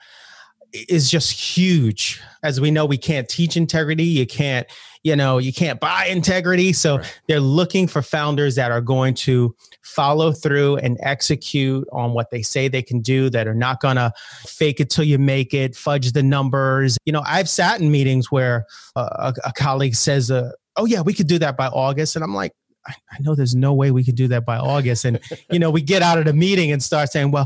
is 0.73 1.09
just 1.09 1.31
huge. 1.31 2.21
As 2.43 2.59
we 2.59 2.71
know, 2.71 2.85
we 2.85 2.97
can't 2.97 3.29
teach 3.29 3.55
integrity. 3.55 4.03
You 4.03 4.25
can't, 4.25 4.67
you 5.03 5.15
know, 5.15 5.37
you 5.37 5.53
can't 5.53 5.79
buy 5.79 6.07
integrity. 6.07 6.73
So 6.73 6.97
right. 6.97 7.19
they're 7.27 7.39
looking 7.39 7.87
for 7.87 8.01
founders 8.01 8.55
that 8.55 8.71
are 8.71 8.81
going 8.81 9.13
to 9.15 9.55
follow 9.83 10.31
through 10.31 10.77
and 10.77 10.97
execute 11.01 11.87
on 11.91 12.13
what 12.13 12.31
they 12.31 12.41
say 12.41 12.67
they 12.67 12.81
can 12.81 13.01
do, 13.01 13.29
that 13.29 13.47
are 13.47 13.53
not 13.53 13.79
going 13.79 13.97
to 13.97 14.11
fake 14.47 14.79
it 14.79 14.89
till 14.89 15.03
you 15.03 15.19
make 15.19 15.53
it, 15.53 15.75
fudge 15.75 16.13
the 16.13 16.23
numbers. 16.23 16.97
You 17.05 17.13
know, 17.13 17.23
I've 17.25 17.49
sat 17.49 17.79
in 17.79 17.91
meetings 17.91 18.31
where 18.31 18.65
a, 18.95 19.33
a 19.43 19.53
colleague 19.53 19.95
says, 19.95 20.31
uh, 20.31 20.51
Oh, 20.75 20.85
yeah, 20.85 21.01
we 21.01 21.13
could 21.13 21.27
do 21.27 21.37
that 21.37 21.55
by 21.55 21.67
August. 21.67 22.15
And 22.15 22.23
I'm 22.23 22.33
like, 22.33 22.51
I, 22.87 22.93
I 23.11 23.17
know 23.19 23.35
there's 23.35 23.55
no 23.55 23.73
way 23.73 23.91
we 23.91 24.03
could 24.03 24.15
do 24.15 24.27
that 24.29 24.45
by 24.45 24.57
August. 24.57 25.05
And, 25.05 25.19
you 25.51 25.59
know, 25.59 25.69
we 25.69 25.81
get 25.81 26.01
out 26.01 26.17
of 26.17 26.25
the 26.25 26.33
meeting 26.33 26.71
and 26.71 26.81
start 26.81 27.11
saying, 27.11 27.31
well, 27.31 27.45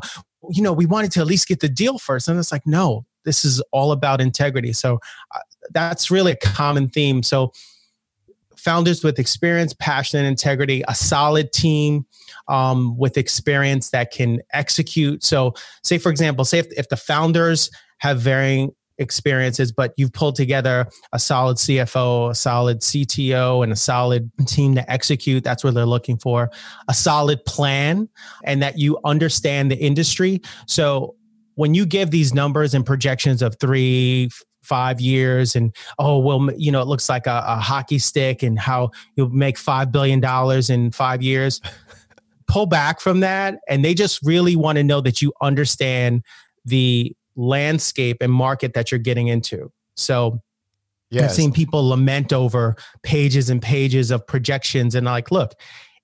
you 0.50 0.62
know, 0.62 0.74
we 0.74 0.86
wanted 0.86 1.12
to 1.14 1.20
at 1.20 1.28
least 1.28 1.48
get 1.48 1.60
the 1.60 1.70
deal 1.70 2.00
first. 2.00 2.28
And 2.28 2.40
it's 2.40 2.52
like, 2.52 2.66
no, 2.66 3.06
this 3.28 3.44
is 3.44 3.62
all 3.72 3.92
about 3.92 4.22
integrity. 4.22 4.72
So 4.72 5.00
uh, 5.36 5.40
that's 5.74 6.10
really 6.10 6.32
a 6.32 6.38
common 6.38 6.88
theme. 6.88 7.22
So 7.22 7.52
founders 8.56 9.04
with 9.04 9.20
experience, 9.20 9.74
passion, 9.74 10.20
and 10.20 10.28
integrity, 10.28 10.82
a 10.88 10.96
solid 10.96 11.52
team 11.52 12.06
um, 12.48 12.98
with 12.98 13.18
experience 13.18 13.90
that 13.90 14.12
can 14.12 14.40
execute. 14.54 15.24
So, 15.26 15.54
say 15.84 15.98
for 15.98 16.10
example, 16.10 16.46
say 16.46 16.60
if, 16.60 16.68
if 16.78 16.88
the 16.88 16.96
founders 16.96 17.70
have 18.00 18.22
varying 18.22 18.72
experiences, 18.98 19.72
but 19.72 19.94
you've 19.98 20.14
pulled 20.14 20.36
together 20.36 20.88
a 21.12 21.20
solid 21.20 21.58
CFO, 21.58 22.32
a 22.32 22.36
solid 22.36 22.80
CTO, 22.80 23.62
and 23.62 23.72
a 23.74 23.76
solid 23.76 24.32
team 24.46 24.74
to 24.76 24.92
execute. 24.92 25.44
That's 25.44 25.64
what 25.64 25.74
they're 25.74 25.86
looking 25.86 26.18
for. 26.18 26.50
A 26.88 26.94
solid 26.94 27.44
plan, 27.46 28.08
and 28.46 28.62
that 28.62 28.80
you 28.80 28.98
understand 29.04 29.70
the 29.70 29.78
industry. 29.78 30.42
So 30.66 31.17
when 31.58 31.74
you 31.74 31.86
give 31.86 32.12
these 32.12 32.34
numbers 32.34 32.74
and 32.74 32.86
projections 32.86 33.42
of 33.42 33.58
three, 33.60 34.30
five 34.68 35.00
years 35.00 35.56
and 35.56 35.74
oh 35.98 36.18
well 36.18 36.50
you 36.58 36.70
know 36.70 36.82
it 36.82 36.88
looks 36.88 37.08
like 37.08 37.26
a, 37.26 37.44
a 37.48 37.56
hockey 37.56 37.98
stick 37.98 38.44
and 38.44 38.60
how 38.60 38.92
you'll 39.16 39.30
make 39.30 39.58
five 39.58 39.94
billion 39.94 40.20
dollars 40.20 40.70
in 40.70 40.92
five 40.92 41.22
years 41.22 41.62
pull 42.48 42.66
back 42.66 43.00
from 43.00 43.22
that 43.22 43.60
and 43.70 43.86
they 43.86 43.94
just 43.94 44.20
really 44.24 44.58
want 44.58 44.78
to 44.78 44.84
know 44.84 45.00
that 45.00 45.22
you 45.22 45.32
understand 45.42 46.22
the 46.66 47.16
landscape 47.38 48.18
and 48.20 48.34
market 48.34 48.74
that 48.74 48.92
you're 48.92 49.00
getting 49.00 49.30
into 49.30 49.72
so 49.96 50.42
yes. 51.12 51.24
i've 51.24 51.32
seen 51.32 51.54
people 51.54 51.88
lament 51.88 52.34
over 52.34 52.76
pages 53.04 53.50
and 53.50 53.62
pages 53.62 54.12
of 54.12 54.28
projections 54.28 54.96
and 54.96 55.06
like 55.06 55.32
look 55.32 55.54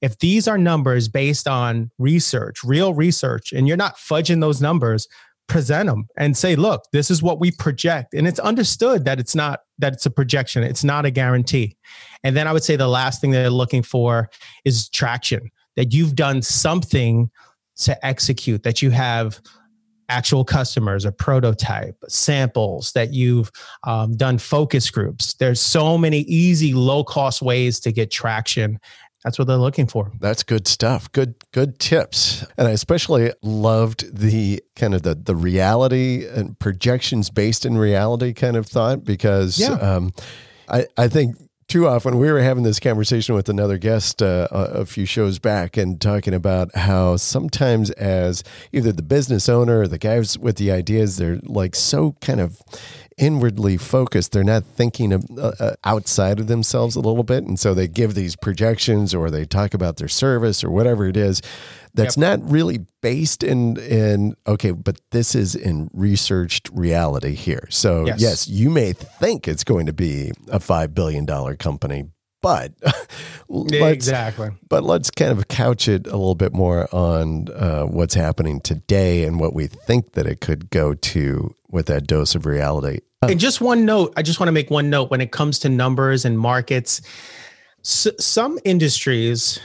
if 0.02 0.18
these 0.20 0.48
are 0.48 0.58
numbers 0.58 1.10
based 1.10 1.50
on 1.50 1.92
research 1.98 2.64
real 2.64 2.94
research 2.94 3.52
and 3.52 3.68
you're 3.68 3.76
not 3.76 3.98
fudging 3.98 4.40
those 4.40 4.62
numbers 4.62 5.06
present 5.48 5.88
them 5.88 6.08
and 6.18 6.36
say 6.38 6.56
look 6.56 6.84
this 6.92 7.12
is 7.12 7.22
what 7.22 7.40
we 7.40 7.52
project. 7.52 8.14
And 8.14 8.28
it's 8.28 8.40
understood 8.40 9.06
that 9.06 9.20
it's 9.20 9.36
not 9.36 9.62
that 9.80 9.94
it's 9.94 10.06
a 10.06 10.12
projection. 10.12 10.64
It's 10.64 10.84
not 10.84 11.06
a 11.06 11.12
guarantee. 11.12 11.78
And 12.24 12.36
then 12.36 12.48
i 12.48 12.54
would 12.54 12.64
say 12.64 12.76
the 12.76 12.88
last 12.88 13.22
thing 13.22 13.32
they're 13.32 13.50
looking 13.50 13.84
for 13.84 14.30
is 14.66 14.90
traction 14.90 15.52
that 15.76 15.94
you've 15.94 16.16
done 16.16 16.42
something 16.42 17.30
to 17.76 18.06
execute 18.06 18.64
that 18.64 18.82
you 18.82 18.92
have 18.92 19.42
actual 20.10 20.46
customers 20.46 21.06
a 21.06 21.12
prototype 21.12 21.96
samples 22.08 22.92
that 22.92 23.14
you've 23.14 23.52
um, 23.86 24.16
done 24.16 24.38
focus 24.38 24.92
groups. 24.92 25.34
There's 25.36 25.60
so 25.60 25.98
many 25.98 26.20
easy 26.20 26.74
low 26.74 27.04
cost 27.04 27.42
ways 27.42 27.80
to 27.82 27.92
get 27.92 28.12
traction 28.12 28.80
that's 29.24 29.40
what 29.40 29.48
they're 29.48 29.58
looking 29.58 29.88
for. 29.88 30.12
That's 30.20 30.44
good 30.44 30.68
stuff. 30.68 31.12
Good 31.12 31.36
good 31.52 31.80
tips. 31.80 32.46
And 32.58 32.68
I 32.68 32.72
especially 32.72 33.32
loved 33.42 34.16
the 34.16 34.62
kind 34.76 34.94
of 34.94 35.04
the 35.04 35.16
the 35.16 35.36
reality 35.36 36.28
and 36.28 36.58
projections 36.60 37.30
based 37.30 37.66
in 37.66 37.78
reality 37.78 38.34
kind 38.34 38.58
of 38.58 38.68
thought 38.68 39.04
because 39.06 39.58
yeah. 39.58 39.74
um, 39.74 40.14
I 40.68 40.88
I 40.98 41.08
think 41.08 41.38
too 41.68 41.88
often 41.88 42.20
we 42.20 42.32
were 42.32 42.42
having 42.42 42.64
this 42.64 42.80
conversation 42.80 43.34
with 43.34 43.48
another 43.48 43.78
guest 43.78 44.22
uh, 44.22 44.48
a 44.52 44.86
few 44.86 45.06
shows 45.06 45.40
back 45.40 45.78
and 45.78 46.00
talking 46.00 46.34
about 46.34 46.76
how 46.76 47.16
sometimes 47.16 47.90
as 47.92 48.44
either 48.72 48.92
the 48.92 49.02
business 49.02 49.48
owner 49.48 49.80
or 49.80 49.88
the 49.88 49.98
guys 49.98 50.38
with 50.38 50.58
the 50.58 50.70
ideas 50.70 51.18
they're 51.18 51.40
like 51.44 51.76
so 51.76 52.16
kind 52.22 52.42
of 52.42 52.62
inwardly 53.18 53.78
focused. 53.78 54.32
They're 54.32 54.44
not 54.44 54.64
thinking 54.64 55.14
of, 55.14 55.26
uh, 55.38 55.52
uh, 55.60 55.76
outside 55.84 56.40
of 56.40 56.48
themselves 56.48 56.96
a 56.96 57.00
little 57.00 57.24
bit. 57.24 57.44
And 57.44 57.60
so 57.60 57.74
they 57.74 57.88
give 57.88 58.16
these 58.16 58.36
projections 58.36 59.14
or 59.14 59.30
they 59.30 59.46
talk 59.46 59.74
about 59.74 59.98
their 59.98 60.08
service 60.08 60.64
or 60.64 60.70
whatever 60.72 61.06
it 61.08 61.18
is 61.18 61.42
that's 61.94 62.18
yep. 62.18 62.40
not 62.40 62.52
really 62.52 62.86
based 63.02 63.44
in 63.44 63.78
in 63.78 64.36
okay 64.48 64.72
but 64.72 65.00
this 65.12 65.36
is 65.36 65.56
in 65.56 65.90
researched 65.94 66.70
reality 66.74 67.36
here 67.36 67.68
so 67.70 68.06
yes. 68.06 68.22
yes 68.22 68.48
you 68.48 68.70
may 68.70 68.94
think 68.94 69.48
it's 69.48 69.64
going 69.64 69.86
to 69.86 69.94
be 69.94 70.32
a 70.48 70.60
5 70.60 70.94
billion 70.94 71.26
dollar 71.26 71.56
company 71.56 72.06
but 72.44 72.72
exactly 73.50 74.50
but 74.70 74.84
let's 74.84 75.10
kind 75.10 75.32
of 75.32 75.48
couch 75.48 75.88
it 75.88 76.06
a 76.06 76.12
little 76.12 76.36
bit 76.36 76.54
more 76.54 76.94
on 76.94 77.50
uh, 77.54 77.84
what's 77.86 78.14
happening 78.14 78.62
today 78.62 79.24
and 79.24 79.40
what 79.40 79.56
we 79.56 79.66
think 79.66 80.12
that 80.12 80.28
it 80.28 80.42
could 80.42 80.70
go 80.70 80.94
to 80.94 81.56
with 81.74 81.88
that 81.88 82.06
dose 82.06 82.36
of 82.36 82.46
reality. 82.46 83.00
And 83.24 83.40
just 83.40 83.60
one 83.60 83.84
note, 83.84 84.14
I 84.16 84.22
just 84.22 84.40
want 84.40 84.48
to 84.48 84.54
make 84.54 84.70
one 84.70 84.90
note 84.90 85.10
when 85.10 85.22
it 85.22 85.32
comes 85.32 85.60
to 85.60 85.70
numbers 85.70 86.24
and 86.24 86.38
markets. 86.38 87.02
some 87.82 88.60
industries, 88.64 89.60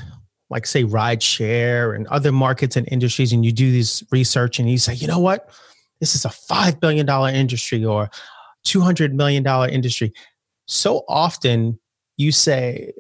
like 0.49 0.67
say 0.67 0.85
ride 0.85 1.23
share 1.23 1.93
and 1.93 2.07
other 2.09 2.33
markets 2.33 2.77
and 2.77 2.89
industries, 2.91 3.33
and 3.33 3.45
you 3.45 3.53
do 3.53 3.71
this 3.71 4.03
research 4.11 4.59
and 4.59 4.71
you 4.71 4.79
say, 4.79 4.95
you 4.95 5.07
know 5.07 5.19
what, 5.19 5.51
this 6.01 6.15
is 6.15 6.25
a 6.25 6.31
five 6.31 6.81
billion 6.81 7.05
dollar 7.05 7.29
industry 7.29 7.85
or 7.85 8.11
two 8.65 8.81
hundred 8.81 9.15
million 9.15 9.43
dollar 9.43 9.69
industry. 9.69 10.13
So 10.67 11.05
often, 11.09 11.79
you 12.19 12.31
say 12.33 12.93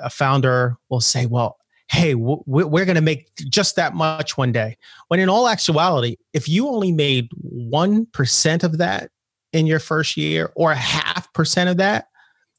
a 0.00 0.08
founder 0.08 0.76
will 0.88 1.00
say, 1.00 1.26
well, 1.26 1.58
hey, 1.90 2.14
we're 2.14 2.84
going 2.84 2.94
to 2.94 3.00
make 3.00 3.34
just 3.48 3.74
that 3.76 3.94
much 3.94 4.36
one 4.36 4.52
day. 4.52 4.76
When 5.08 5.18
in 5.20 5.28
all 5.28 5.48
actuality, 5.48 6.16
if 6.34 6.48
you 6.48 6.68
only 6.68 6.92
made 6.92 7.30
1% 7.42 8.62
of 8.62 8.78
that 8.78 9.10
in 9.54 9.66
your 9.66 9.78
first 9.80 10.16
year 10.16 10.52
or 10.54 10.70
a 10.70 10.76
half 10.76 11.32
percent 11.32 11.70
of 11.70 11.78
that 11.78 12.08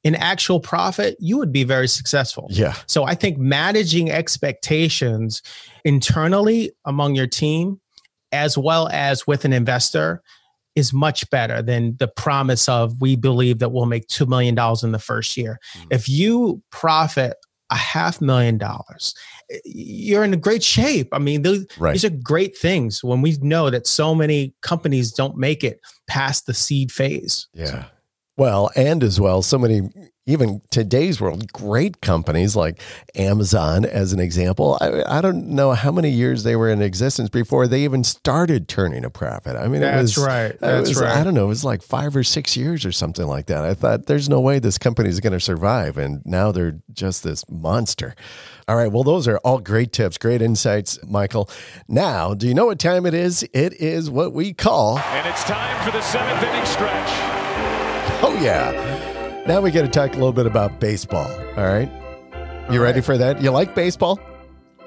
in 0.04 0.16
actual 0.16 0.60
profit, 0.60 1.16
you 1.20 1.38
would 1.38 1.52
be 1.52 1.64
very 1.64 1.88
successful. 1.88 2.48
Yeah. 2.50 2.74
So 2.88 3.04
I 3.04 3.14
think 3.14 3.38
managing 3.38 4.10
expectations 4.10 5.44
internally 5.86 6.72
among 6.86 7.14
your 7.14 7.28
team, 7.28 7.80
as 8.32 8.58
well 8.58 8.90
as 8.92 9.28
with 9.28 9.46
an 9.46 9.54
investor, 9.54 10.24
is 10.80 10.94
much 10.94 11.30
better 11.30 11.62
than 11.62 11.96
the 11.98 12.08
promise 12.08 12.68
of 12.68 13.00
we 13.00 13.16
believe 13.16 13.60
that 13.60 13.70
we'll 13.70 13.86
make 13.86 14.08
$2 14.08 14.28
million 14.28 14.58
in 14.84 14.92
the 14.92 15.00
first 15.00 15.38
year. 15.38 15.60
Mm-hmm. 15.78 15.88
If 15.92 16.10
you 16.10 16.64
profit 16.72 17.36
a 17.70 17.76
half 17.76 18.20
million 18.20 18.58
dollars, 18.58 19.14
you're 19.64 20.24
in 20.24 20.40
great 20.40 20.64
shape. 20.64 21.10
I 21.12 21.20
mean, 21.20 21.44
those, 21.44 21.66
right. 21.78 21.94
these 21.94 22.06
are 22.06 22.10
great 22.10 22.58
things 22.58 23.04
when 23.04 23.22
we 23.22 23.38
know 23.42 23.70
that 23.70 23.86
so 23.86 24.16
many 24.16 24.56
companies 24.62 25.12
don't 25.12 25.38
make 25.38 25.64
it 25.64 25.80
past 26.08 26.48
the 26.48 26.54
seed 26.54 26.92
phase. 26.92 27.48
Yeah. 27.54 27.66
So. 27.66 27.86
Well, 28.40 28.72
and 28.76 29.04
as 29.04 29.20
well, 29.20 29.42
so 29.42 29.58
many 29.58 29.90
even 30.26 30.62
today's 30.70 31.20
world, 31.20 31.52
great 31.52 32.02
companies 32.02 32.56
like 32.56 32.80
Amazon, 33.16 33.84
as 33.84 34.14
an 34.14 34.20
example. 34.20 34.78
I, 34.80 35.18
I, 35.18 35.22
don't 35.22 35.48
know 35.48 35.74
how 35.74 35.92
many 35.92 36.12
years 36.12 36.44
they 36.44 36.56
were 36.56 36.70
in 36.70 36.84
existence 36.84 37.30
before 37.30 37.68
they 37.68 37.84
even 37.84 38.04
started 38.04 38.68
turning 38.68 39.04
a 39.04 39.10
profit. 39.10 39.56
I 39.56 39.68
mean, 39.68 39.82
that's 39.82 40.16
was, 40.16 40.26
right. 40.26 40.60
That's 40.60 40.90
was, 40.90 41.02
right. 41.02 41.18
I 41.18 41.24
don't 41.24 41.34
know. 41.34 41.46
It 41.46 41.48
was 41.48 41.66
like 41.66 41.82
five 41.82 42.16
or 42.16 42.24
six 42.24 42.56
years 42.56 42.86
or 42.86 42.92
something 42.92 43.26
like 43.26 43.48
that. 43.48 43.64
I 43.64 43.74
thought 43.74 44.06
there's 44.06 44.30
no 44.30 44.40
way 44.40 44.60
this 44.60 44.78
company 44.78 45.10
is 45.10 45.20
going 45.20 45.34
to 45.34 45.40
survive, 45.40 45.98
and 45.98 46.22
now 46.26 46.52
they're 46.52 46.80
just 46.94 47.24
this 47.24 47.44
monster. 47.50 48.16
All 48.68 48.76
right. 48.76 48.92
Well, 48.92 49.04
those 49.04 49.28
are 49.28 49.40
all 49.40 49.60
great 49.60 49.92
tips, 49.92 50.20
great 50.20 50.44
insights, 50.44 51.00
Michael. 51.08 51.50
Now, 51.88 52.36
do 52.36 52.48
you 52.48 52.54
know 52.54 52.68
what 52.68 52.78
time 52.78 53.08
it 53.08 53.16
is? 53.16 53.44
It 53.52 53.74
is 53.82 54.12
what 54.12 54.32
we 54.32 54.54
call. 54.54 55.00
And 55.00 55.28
it's 55.28 55.44
time 55.44 55.84
for 55.84 55.92
the 55.92 56.02
seventh 56.04 56.44
inning 56.44 56.66
stretch. 56.68 57.40
Oh, 58.22 58.38
yeah. 58.42 59.44
Now 59.48 59.62
we 59.62 59.72
got 59.72 59.82
to 59.82 59.88
talk 59.88 60.12
a 60.12 60.14
little 60.14 60.34
bit 60.34 60.46
about 60.46 60.80
baseball. 60.80 61.30
All 61.58 61.66
right. 61.66 61.90
You 62.70 62.80
all 62.80 62.84
ready 62.84 63.00
right. 63.00 63.06
for 63.06 63.18
that? 63.18 63.42
You 63.42 63.52
like 63.52 63.76
baseball? 63.76 64.20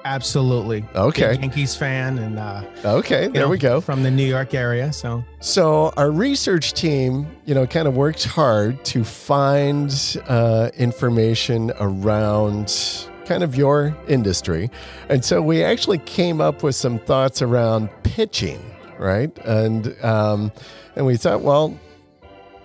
Absolutely. 0.05 0.85
Okay. 0.95 1.33
Big 1.33 1.41
Yankees 1.41 1.77
fan 1.77 2.19
and 2.19 2.39
uh, 2.39 2.63
okay, 2.85 3.29
there 3.29 3.43
know, 3.43 3.49
we 3.49 3.59
go. 3.59 3.81
From 3.81 4.03
the 4.03 4.11
New 4.11 4.27
York 4.27 4.55
area, 4.55 4.93
so 4.93 5.25
so 5.41 5.93
our 5.97 6.11
research 6.11 6.73
team, 6.73 7.27
you 7.45 7.55
know, 7.55 7.67
kind 7.67 7.87
of 7.87 7.97
worked 7.97 8.25
hard 8.25 8.85
to 8.87 9.05
find 9.05 10.19
uh, 10.29 10.71
information 10.77 11.73
around 11.79 13.09
kind 13.27 13.43
of 13.43 13.55
your 13.55 13.97
industry. 14.09 14.71
And 15.09 15.25
so 15.25 15.41
we 15.41 15.63
actually 15.63 15.99
came 15.99 16.41
up 16.41 16.63
with 16.63 16.75
some 16.75 16.99
thoughts 16.99 17.43
around 17.43 17.89
pitching, 18.03 18.61
right? 18.99 19.37
And 19.45 19.97
um, 20.05 20.53
and 20.97 21.07
we 21.07 21.17
thought, 21.17 21.43
well, 21.43 21.79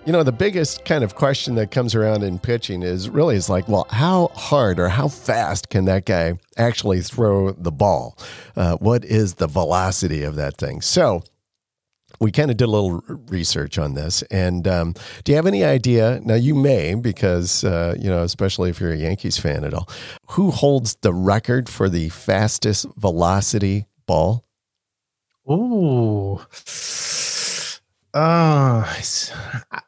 you 0.08 0.12
know, 0.12 0.22
the 0.22 0.32
biggest 0.32 0.86
kind 0.86 1.04
of 1.04 1.16
question 1.16 1.54
that 1.56 1.70
comes 1.70 1.94
around 1.94 2.22
in 2.22 2.38
pitching 2.38 2.82
is 2.82 3.10
really 3.10 3.36
is 3.36 3.50
like, 3.50 3.68
well, 3.68 3.86
how 3.90 4.28
hard 4.28 4.80
or 4.80 4.88
how 4.88 5.06
fast 5.06 5.68
can 5.68 5.84
that 5.84 6.06
guy 6.06 6.38
actually 6.56 7.02
throw 7.02 7.52
the 7.52 7.70
ball? 7.70 8.16
Uh, 8.56 8.78
what 8.78 9.04
is 9.04 9.34
the 9.34 9.46
velocity 9.46 10.22
of 10.22 10.34
that 10.36 10.56
thing? 10.56 10.80
So 10.80 11.24
we 12.20 12.32
kind 12.32 12.50
of 12.50 12.56
did 12.56 12.64
a 12.64 12.70
little 12.70 13.02
research 13.28 13.76
on 13.76 13.92
this. 13.92 14.22
And 14.30 14.66
um, 14.66 14.94
do 15.24 15.32
you 15.32 15.36
have 15.36 15.44
any 15.44 15.62
idea? 15.62 16.22
Now, 16.24 16.36
you 16.36 16.54
may, 16.54 16.94
because, 16.94 17.62
uh, 17.62 17.94
you 17.98 18.08
know, 18.08 18.22
especially 18.22 18.70
if 18.70 18.80
you're 18.80 18.92
a 18.92 18.96
Yankees 18.96 19.36
fan 19.36 19.62
at 19.62 19.74
all, 19.74 19.90
who 20.30 20.50
holds 20.50 20.96
the 21.02 21.12
record 21.12 21.68
for 21.68 21.90
the 21.90 22.08
fastest 22.08 22.86
velocity 22.96 23.84
ball? 24.06 24.46
Ooh. 25.50 26.40
Uh, 28.14 28.84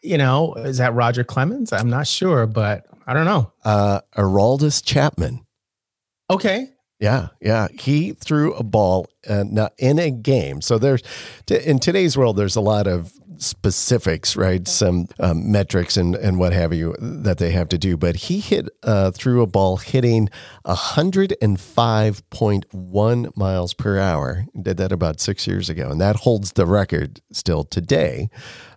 you 0.02 0.18
know, 0.18 0.54
is 0.54 0.78
that 0.78 0.94
Roger 0.94 1.24
Clemens? 1.24 1.72
I'm 1.72 1.90
not 1.90 2.06
sure, 2.06 2.46
but 2.46 2.86
I 3.06 3.14
don't 3.14 3.24
know. 3.24 3.52
Uh, 3.64 4.00
Aroldis 4.16 4.84
Chapman. 4.84 5.44
Okay. 6.28 6.68
Yeah, 7.00 7.28
yeah. 7.40 7.68
He 7.72 8.12
threw 8.12 8.52
a 8.54 8.62
ball 8.62 9.08
uh, 9.28 9.44
in 9.78 9.98
a 9.98 10.10
game. 10.10 10.60
So 10.60 10.78
there's 10.78 11.02
in 11.48 11.78
today's 11.78 12.16
world, 12.16 12.36
there's 12.36 12.56
a 12.56 12.60
lot 12.60 12.86
of 12.86 13.12
specifics, 13.40 14.36
right? 14.36 14.68
Some 14.68 15.08
um, 15.18 15.50
metrics 15.50 15.96
and 15.96 16.14
and 16.14 16.38
what 16.38 16.52
have 16.52 16.72
you 16.72 16.94
that 17.00 17.38
they 17.38 17.50
have 17.50 17.68
to 17.70 17.78
do. 17.78 17.96
But 17.96 18.14
he 18.16 18.38
hit 18.40 18.68
uh, 18.82 19.10
threw 19.10 19.40
a 19.42 19.46
ball 19.46 19.78
hitting 19.78 20.28
105.1 20.66 23.36
miles 23.36 23.74
per 23.74 23.98
hour. 23.98 24.44
Did 24.60 24.76
that 24.76 24.92
about 24.92 25.20
six 25.20 25.46
years 25.46 25.70
ago, 25.70 25.90
and 25.90 26.00
that 26.00 26.16
holds 26.16 26.52
the 26.52 26.66
record 26.66 27.20
still 27.32 27.64
today 27.64 28.28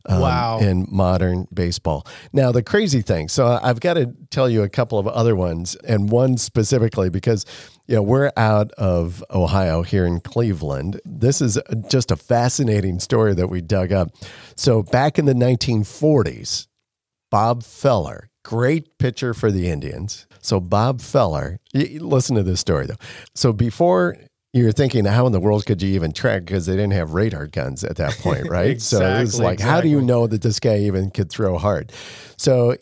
um, 0.06 0.22
wow. 0.22 0.60
in 0.60 0.88
modern 0.90 1.48
baseball. 1.54 2.06
Now, 2.32 2.52
the 2.52 2.64
crazy 2.64 3.02
thing, 3.02 3.30
so 3.30 3.60
I've 3.62 3.80
got 3.80 3.96
to 3.96 4.14
tell 4.30 4.50
you 4.50 4.64
a 4.64 4.70
couple 4.70 5.00
of 5.00 5.08
other 5.08 5.36
ones, 5.36 5.76
and 5.88 6.10
one 6.10 6.38
specifically 6.38 7.10
because 7.10 7.46
know 7.88 8.02
we're 8.02 8.32
out 8.38 8.72
of 8.74 9.24
Ohio 9.32 9.82
here 9.82 10.06
in 10.06 10.22
Cleveland. 10.22 11.02
This 11.06 11.42
is 11.42 11.60
just 11.90 12.12
a 12.12 12.16
fascinating 12.16 13.00
story 13.00 13.34
that 13.34 13.48
we 13.48 13.62
dug 13.62 13.92
up. 13.92 14.12
So, 14.56 14.84
back 14.84 15.20
in 15.20 15.26
the 15.26 15.34
1940s, 15.34 16.68
Bob 17.30 17.64
Feller, 17.64 18.30
great 18.44 18.98
pitcher 18.98 19.34
for 19.34 19.52
the 19.52 19.70
Indians. 19.70 20.28
So, 20.42 20.60
Bob 20.60 21.02
Feller, 21.02 21.60
listen 21.74 22.36
to 22.36 22.44
this 22.44 22.60
story 22.60 22.86
though. 22.86 22.96
So, 23.36 23.52
before 23.52 24.18
you're 24.54 24.72
thinking, 24.72 25.06
how 25.06 25.26
in 25.26 25.32
the 25.32 25.40
world 25.40 25.66
could 25.66 25.82
you 25.82 25.90
even 25.96 26.14
track? 26.14 26.46
Because 26.46 26.68
they 26.68 26.74
didn't 26.74 26.94
have 26.94 27.14
radar 27.14 27.48
guns 27.48 27.84
at 27.84 27.98
that 27.98 28.14
point, 28.20 28.48
right? 28.50 28.72
exactly, 28.72 29.00
so 29.00 29.18
it 29.18 29.20
was 29.20 29.40
like, 29.40 29.54
exactly. 29.56 29.72
how 29.72 29.82
do 29.82 29.90
you 29.90 30.02
know 30.02 30.28
that 30.28 30.44
this 30.44 30.60
guy 30.60 30.78
even 30.78 31.10
could 31.10 31.30
throw 31.30 31.58
hard? 31.58 31.92
So 32.38 32.76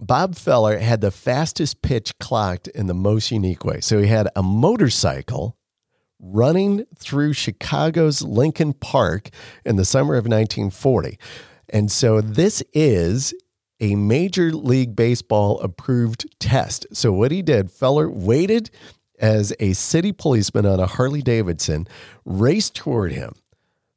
Bob 0.00 0.36
Feller 0.36 0.78
had 0.78 1.00
the 1.00 1.10
fastest 1.10 1.82
pitch 1.82 2.18
clocked 2.18 2.68
in 2.68 2.86
the 2.86 2.94
most 2.94 3.30
unique 3.30 3.64
way. 3.64 3.80
So 3.80 4.00
he 4.00 4.08
had 4.08 4.28
a 4.36 4.42
motorcycle 4.42 5.56
running 6.18 6.84
through 6.98 7.32
Chicago's 7.32 8.22
Lincoln 8.22 8.72
Park 8.72 9.30
in 9.64 9.76
the 9.76 9.84
summer 9.84 10.14
of 10.14 10.24
1940. 10.24 11.18
And 11.68 11.90
so 11.90 12.20
this 12.20 12.62
is 12.72 13.34
a 13.80 13.94
Major 13.94 14.52
League 14.52 14.96
Baseball 14.96 15.60
approved 15.60 16.26
test. 16.38 16.86
So 16.92 17.12
what 17.12 17.30
he 17.30 17.42
did, 17.42 17.70
Feller 17.70 18.10
waited 18.10 18.70
as 19.18 19.52
a 19.60 19.72
city 19.72 20.12
policeman 20.12 20.66
on 20.66 20.80
a 20.80 20.86
Harley 20.86 21.22
Davidson 21.22 21.86
raced 22.24 22.74
toward 22.74 23.12
him. 23.12 23.32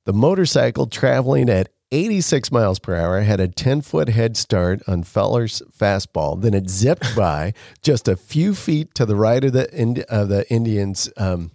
The 0.06 0.14
motorcycle 0.14 0.88
traveling 0.88 1.50
at 1.50 1.70
86 1.92 2.52
miles 2.52 2.80
per 2.80 2.96
hour 2.96 3.22
had 3.22 3.40
a 3.40 3.48
10 3.48 3.82
foot 3.82 4.10
head 4.10 4.38
start 4.38 4.82
on 4.88 5.04
Feller's 5.04 5.62
fastball. 5.78 6.40
Then 6.40 6.54
it 6.54 6.70
zipped 6.70 7.16
by 7.16 7.54
just 7.82 8.08
a 8.08 8.16
few 8.16 8.54
feet 8.54 8.94
to 8.96 9.06
the 9.06 9.16
right 9.16 9.44
of 9.44 9.54
the, 9.54 10.06
of 10.10 10.30
the 10.30 10.50
Indians' 10.52 11.10
um, 11.18 11.52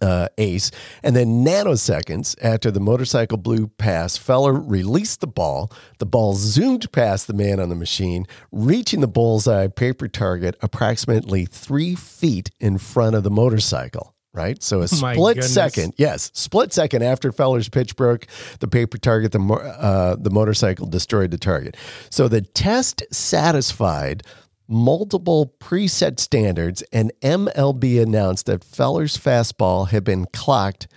uh, 0.00 0.28
ace. 0.38 0.70
And 1.02 1.16
then 1.16 1.44
nanoseconds 1.44 2.36
after 2.42 2.70
the 2.70 2.80
motorcycle 2.80 3.38
blew 3.38 3.68
past, 3.68 4.20
Feller 4.20 4.52
released 4.52 5.20
the 5.20 5.26
ball. 5.26 5.70
The 5.98 6.06
ball 6.06 6.34
zoomed 6.34 6.90
past 6.92 7.26
the 7.26 7.34
man 7.34 7.60
on 7.60 7.68
the 7.68 7.74
machine, 7.74 8.26
reaching 8.52 9.00
the 9.00 9.08
bullseye 9.08 9.68
paper 9.68 10.08
target 10.08 10.56
approximately 10.60 11.46
three 11.46 11.94
feet 11.94 12.50
in 12.60 12.78
front 12.78 13.16
of 13.16 13.22
the 13.22 13.30
motorcycle. 13.30 14.15
Right, 14.36 14.62
so 14.62 14.82
a 14.82 14.88
split 15.16 15.42
second, 15.42 15.94
yes, 15.96 16.30
split 16.34 16.70
second 16.70 17.02
after 17.02 17.32
Feller's 17.32 17.70
pitch 17.70 17.96
broke 17.96 18.26
the 18.60 18.68
paper 18.68 18.98
target, 18.98 19.32
the 19.32 19.40
uh, 19.40 20.16
the 20.16 20.30
motorcycle 20.30 20.86
destroyed 20.86 21.30
the 21.30 21.38
target. 21.38 21.76
So 22.10 22.28
the 22.28 22.42
test 22.42 23.02
satisfied 23.10 24.22
multiple 24.68 25.54
preset 25.60 26.20
standards, 26.20 26.82
and 26.92 27.12
MLB 27.22 28.02
announced 28.02 28.46
that 28.46 28.64
Feller's 28.64 29.16
fastball 29.16 29.88
had 29.88 30.04
been 30.04 30.26
clocked. 30.32 30.88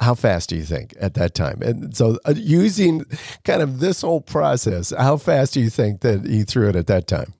How 0.00 0.14
fast 0.14 0.48
do 0.48 0.56
you 0.56 0.64
think 0.64 0.94
at 1.00 1.14
that 1.14 1.34
time? 1.34 1.62
And 1.62 1.96
so, 1.96 2.18
uh, 2.24 2.34
using 2.36 3.04
kind 3.44 3.62
of 3.62 3.78
this 3.78 4.00
whole 4.00 4.20
process, 4.20 4.92
how 4.96 5.16
fast 5.16 5.54
do 5.54 5.60
you 5.60 5.70
think 5.70 6.00
that 6.00 6.26
he 6.26 6.42
threw 6.42 6.68
it 6.68 6.76
at 6.76 6.88
that 6.88 7.06
time? 7.06 7.34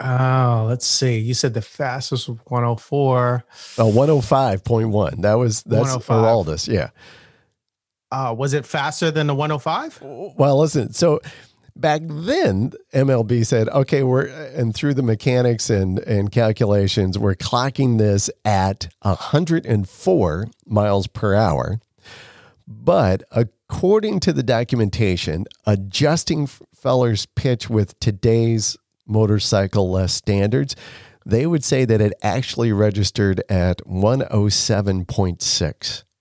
Oh, 0.00 0.66
let's 0.68 0.86
see. 0.86 1.18
You 1.18 1.34
said 1.34 1.54
the 1.54 1.62
fastest 1.62 2.28
was 2.28 2.38
104. 2.48 3.44
Oh, 3.78 3.90
105.1. 3.90 5.22
That 5.22 5.34
was 5.34 5.62
that's 5.62 5.96
Aroldis. 5.96 6.72
Yeah. 6.72 6.90
Uh, 8.12 8.34
was 8.36 8.52
it 8.52 8.66
faster 8.66 9.10
than 9.10 9.26
the 9.26 9.34
105? 9.34 10.34
Well, 10.36 10.58
listen. 10.58 10.92
So 10.92 11.20
back 11.74 12.02
then 12.04 12.72
MLB 12.92 13.44
said, 13.46 13.68
okay, 13.68 14.02
we're 14.02 14.26
and 14.26 14.74
through 14.74 14.94
the 14.94 15.02
mechanics 15.02 15.70
and 15.70 15.98
and 16.00 16.30
calculations, 16.30 17.18
we're 17.18 17.34
clocking 17.34 17.98
this 17.98 18.30
at 18.44 18.88
104 19.02 20.48
miles 20.66 21.06
per 21.06 21.34
hour. 21.34 21.80
But 22.68 23.22
according 23.30 24.20
to 24.20 24.32
the 24.32 24.42
documentation, 24.42 25.46
adjusting 25.66 26.46
Feller's 26.46 27.26
pitch 27.26 27.70
with 27.70 27.98
today's 28.00 28.76
motorcycle 29.06 29.90
less 29.90 30.12
standards, 30.12 30.76
they 31.24 31.46
would 31.46 31.64
say 31.64 31.84
that 31.84 32.00
it 32.00 32.12
actually 32.22 32.72
registered 32.72 33.42
at 33.48 33.78
107.6. 33.86 36.02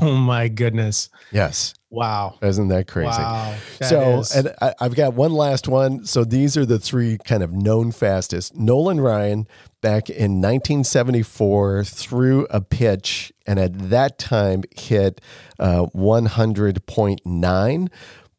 Oh 0.00 0.14
my 0.14 0.48
goodness. 0.48 1.08
Yes. 1.32 1.74
Wow. 1.90 2.38
Isn't 2.42 2.68
that 2.68 2.86
crazy? 2.86 3.08
Wow. 3.08 3.56
That 3.78 3.88
so, 3.88 4.20
is. 4.20 4.36
and 4.36 4.54
I, 4.60 4.74
have 4.80 4.94
got 4.94 5.14
one 5.14 5.32
last 5.32 5.68
one. 5.68 6.04
So 6.04 6.24
these 6.24 6.56
are 6.56 6.66
the 6.66 6.78
three 6.78 7.18
kind 7.24 7.42
of 7.42 7.52
known 7.52 7.92
fastest. 7.92 8.54
Nolan 8.54 9.00
Ryan 9.00 9.48
back 9.80 10.10
in 10.10 10.40
1974 10.40 11.84
threw 11.84 12.46
a 12.50 12.60
pitch 12.60 13.32
and 13.46 13.58
at 13.58 13.90
that 13.90 14.18
time 14.18 14.64
hit 14.76 15.20
uh, 15.58 15.86
100.9. 15.86 17.88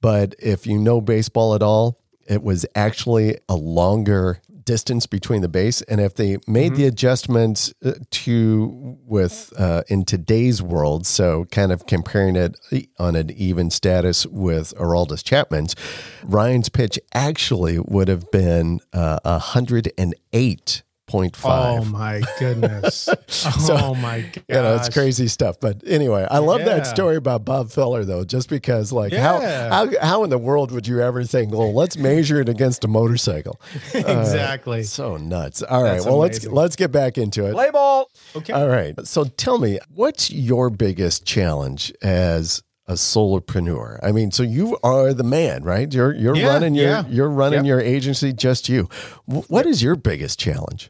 But 0.01 0.35
if 0.39 0.67
you 0.67 0.77
know 0.77 1.01
baseball 1.01 1.55
at 1.55 1.63
all, 1.63 1.98
it 2.29 2.43
was 2.43 2.65
actually 2.75 3.37
a 3.49 3.55
longer 3.55 4.41
distance 4.63 5.07
between 5.07 5.41
the 5.41 5.49
base 5.49 5.81
and 5.83 5.99
if 5.99 6.13
they 6.13 6.37
made 6.47 6.73
mm-hmm. 6.73 6.81
the 6.81 6.85
adjustments 6.85 7.73
uh, 7.83 7.93
to 8.11 8.99
with 9.03 9.51
uh, 9.57 9.81
in 9.87 10.05
today's 10.05 10.61
world 10.61 11.07
so 11.07 11.45
kind 11.45 11.71
of 11.71 11.87
comparing 11.87 12.35
it 12.35 12.55
on 12.99 13.15
an 13.15 13.31
even 13.31 13.71
status 13.71 14.27
with 14.27 14.71
Aroldis 14.77 15.23
Chapman's 15.23 15.75
Ryan's 16.23 16.69
pitch 16.69 16.99
actually 17.15 17.79
would 17.79 18.07
have 18.09 18.29
been 18.29 18.79
uh, 18.93 19.19
108 19.23 20.83
0.5. 21.09 21.39
Oh 21.45 21.83
my 21.85 22.21
goodness. 22.37 23.09
so, 23.27 23.77
oh 23.77 23.95
my 23.95 24.21
god. 24.21 24.43
You 24.47 24.55
know, 24.55 24.75
it's 24.75 24.89
crazy 24.89 25.27
stuff. 25.27 25.59
But 25.59 25.81
anyway, 25.85 26.27
I 26.29 26.37
love 26.39 26.59
yeah. 26.59 26.75
that 26.75 26.87
story 26.87 27.15
about 27.15 27.45
Bob 27.45 27.71
Feller 27.71 28.05
though, 28.05 28.23
just 28.23 28.49
because 28.49 28.91
like 28.91 29.11
yeah. 29.11 29.21
how, 29.69 29.87
how 29.87 29.99
how 30.01 30.23
in 30.23 30.29
the 30.29 30.37
world 30.37 30.71
would 30.71 30.87
you 30.87 31.01
ever 31.01 31.23
think, 31.23 31.51
well, 31.51 31.73
let's 31.73 31.97
measure 31.97 32.39
it 32.39 32.49
against 32.49 32.83
a 32.83 32.87
motorcycle? 32.87 33.59
exactly. 33.93 34.81
Uh, 34.81 34.83
so 34.83 35.17
nuts. 35.17 35.63
All 35.63 35.83
right. 35.83 35.93
That's 35.93 36.05
well, 36.05 36.21
amazing. 36.21 36.51
let's 36.51 36.53
let's 36.53 36.75
get 36.75 36.91
back 36.91 37.17
into 37.17 37.45
it. 37.47 37.53
Play 37.53 37.71
ball. 37.71 38.09
Okay. 38.35 38.53
All 38.53 38.67
right. 38.67 38.95
So 39.05 39.25
tell 39.25 39.57
me, 39.57 39.79
what's 39.93 40.31
your 40.31 40.69
biggest 40.69 41.25
challenge 41.25 41.93
as 42.01 42.63
a 42.89 42.93
solopreneur. 42.93 43.99
I 44.01 44.11
mean, 44.11 44.31
so 44.31 44.41
you 44.41 44.77
are 44.83 45.13
the 45.13 45.23
man, 45.23 45.63
right? 45.63 45.93
You're 45.93 46.13
you're 46.13 46.35
yeah, 46.35 46.47
running 46.47 46.73
your 46.73 46.85
yeah. 46.85 47.03
you're 47.07 47.29
running 47.29 47.59
yep. 47.63 47.67
your 47.67 47.79
agency, 47.79 48.33
just 48.33 48.67
you. 48.67 48.89
What 49.25 49.67
is 49.67 49.83
your 49.83 49.95
biggest 49.95 50.39
challenge? 50.39 50.89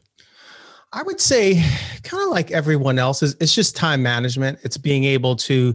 I 0.92 1.02
would 1.02 1.20
say, 1.20 1.62
kind 2.02 2.22
of 2.22 2.30
like 2.30 2.50
everyone 2.50 2.98
else, 2.98 3.22
is 3.22 3.36
it's 3.40 3.54
just 3.54 3.76
time 3.76 4.02
management. 4.02 4.58
It's 4.62 4.76
being 4.76 5.04
able 5.04 5.36
to 5.36 5.74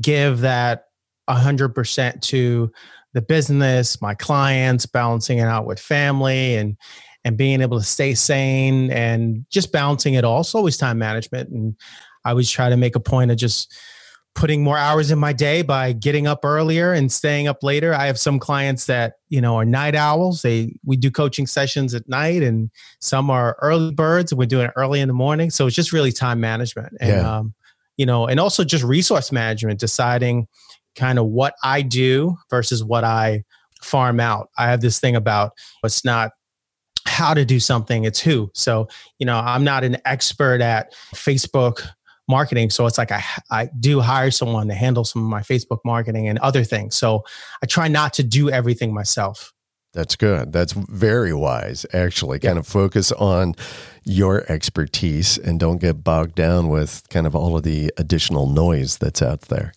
give 0.00 0.40
that 0.40 0.86
hundred 1.28 1.70
percent 1.70 2.22
to 2.22 2.70
the 3.12 3.22
business, 3.22 4.00
my 4.00 4.14
clients, 4.14 4.86
balancing 4.86 5.38
it 5.38 5.48
out 5.48 5.66
with 5.66 5.78
family, 5.78 6.56
and 6.56 6.76
and 7.24 7.36
being 7.36 7.62
able 7.62 7.78
to 7.78 7.84
stay 7.84 8.14
sane 8.14 8.90
and 8.90 9.46
just 9.50 9.72
balancing 9.72 10.14
it 10.14 10.24
all. 10.24 10.40
It's 10.40 10.54
always 10.54 10.76
time 10.76 10.98
management. 10.98 11.50
And 11.50 11.74
I 12.24 12.30
always 12.30 12.50
try 12.50 12.68
to 12.68 12.76
make 12.76 12.96
a 12.96 13.00
point 13.00 13.30
of 13.30 13.36
just 13.38 13.74
putting 14.34 14.64
more 14.64 14.76
hours 14.76 15.10
in 15.10 15.18
my 15.18 15.32
day 15.32 15.62
by 15.62 15.92
getting 15.92 16.26
up 16.26 16.44
earlier 16.44 16.92
and 16.92 17.10
staying 17.10 17.46
up 17.46 17.62
later. 17.62 17.94
I 17.94 18.06
have 18.06 18.18
some 18.18 18.38
clients 18.40 18.86
that, 18.86 19.14
you 19.28 19.40
know, 19.40 19.56
are 19.56 19.64
night 19.64 19.94
owls. 19.94 20.42
They 20.42 20.76
we 20.84 20.96
do 20.96 21.10
coaching 21.10 21.46
sessions 21.46 21.94
at 21.94 22.08
night 22.08 22.42
and 22.42 22.70
some 23.00 23.30
are 23.30 23.56
early 23.62 23.92
birds 23.92 24.32
and 24.32 24.38
we're 24.38 24.46
doing 24.46 24.66
it 24.66 24.72
early 24.76 25.00
in 25.00 25.08
the 25.08 25.14
morning. 25.14 25.50
So 25.50 25.66
it's 25.66 25.76
just 25.76 25.92
really 25.92 26.12
time 26.12 26.40
management. 26.40 26.94
And 27.00 27.10
yeah. 27.10 27.36
um, 27.38 27.54
you 27.96 28.06
know, 28.06 28.26
and 28.26 28.40
also 28.40 28.64
just 28.64 28.82
resource 28.82 29.30
management, 29.30 29.78
deciding 29.78 30.48
kind 30.96 31.18
of 31.18 31.26
what 31.26 31.54
I 31.62 31.82
do 31.82 32.36
versus 32.50 32.82
what 32.82 33.04
I 33.04 33.44
farm 33.82 34.18
out. 34.18 34.50
I 34.58 34.68
have 34.68 34.80
this 34.80 34.98
thing 34.98 35.14
about 35.14 35.52
it's 35.84 36.04
not 36.04 36.32
how 37.06 37.34
to 37.34 37.44
do 37.44 37.60
something, 37.60 38.04
it's 38.04 38.18
who. 38.18 38.50
So, 38.54 38.88
you 39.18 39.26
know, 39.26 39.38
I'm 39.38 39.62
not 39.62 39.84
an 39.84 39.98
expert 40.04 40.60
at 40.60 40.92
Facebook 41.14 41.86
marketing. 42.28 42.70
So 42.70 42.86
it's 42.86 42.98
like 42.98 43.12
I, 43.12 43.22
I 43.50 43.68
do 43.80 44.00
hire 44.00 44.30
someone 44.30 44.68
to 44.68 44.74
handle 44.74 45.04
some 45.04 45.22
of 45.22 45.28
my 45.28 45.40
Facebook 45.40 45.80
marketing 45.84 46.28
and 46.28 46.38
other 46.38 46.64
things. 46.64 46.94
So 46.94 47.24
I 47.62 47.66
try 47.66 47.88
not 47.88 48.12
to 48.14 48.22
do 48.22 48.50
everything 48.50 48.94
myself. 48.94 49.52
That's 49.92 50.16
good. 50.16 50.52
That's 50.52 50.72
very 50.72 51.32
wise, 51.32 51.86
actually. 51.92 52.40
Kind 52.40 52.56
yeah. 52.56 52.60
of 52.60 52.66
focus 52.66 53.12
on 53.12 53.54
your 54.02 54.44
expertise 54.50 55.38
and 55.38 55.60
don't 55.60 55.80
get 55.80 56.02
bogged 56.02 56.34
down 56.34 56.68
with 56.68 57.08
kind 57.10 57.28
of 57.28 57.36
all 57.36 57.56
of 57.56 57.62
the 57.62 57.92
additional 57.96 58.48
noise 58.48 58.98
that's 58.98 59.22
out 59.22 59.42
there. 59.42 59.72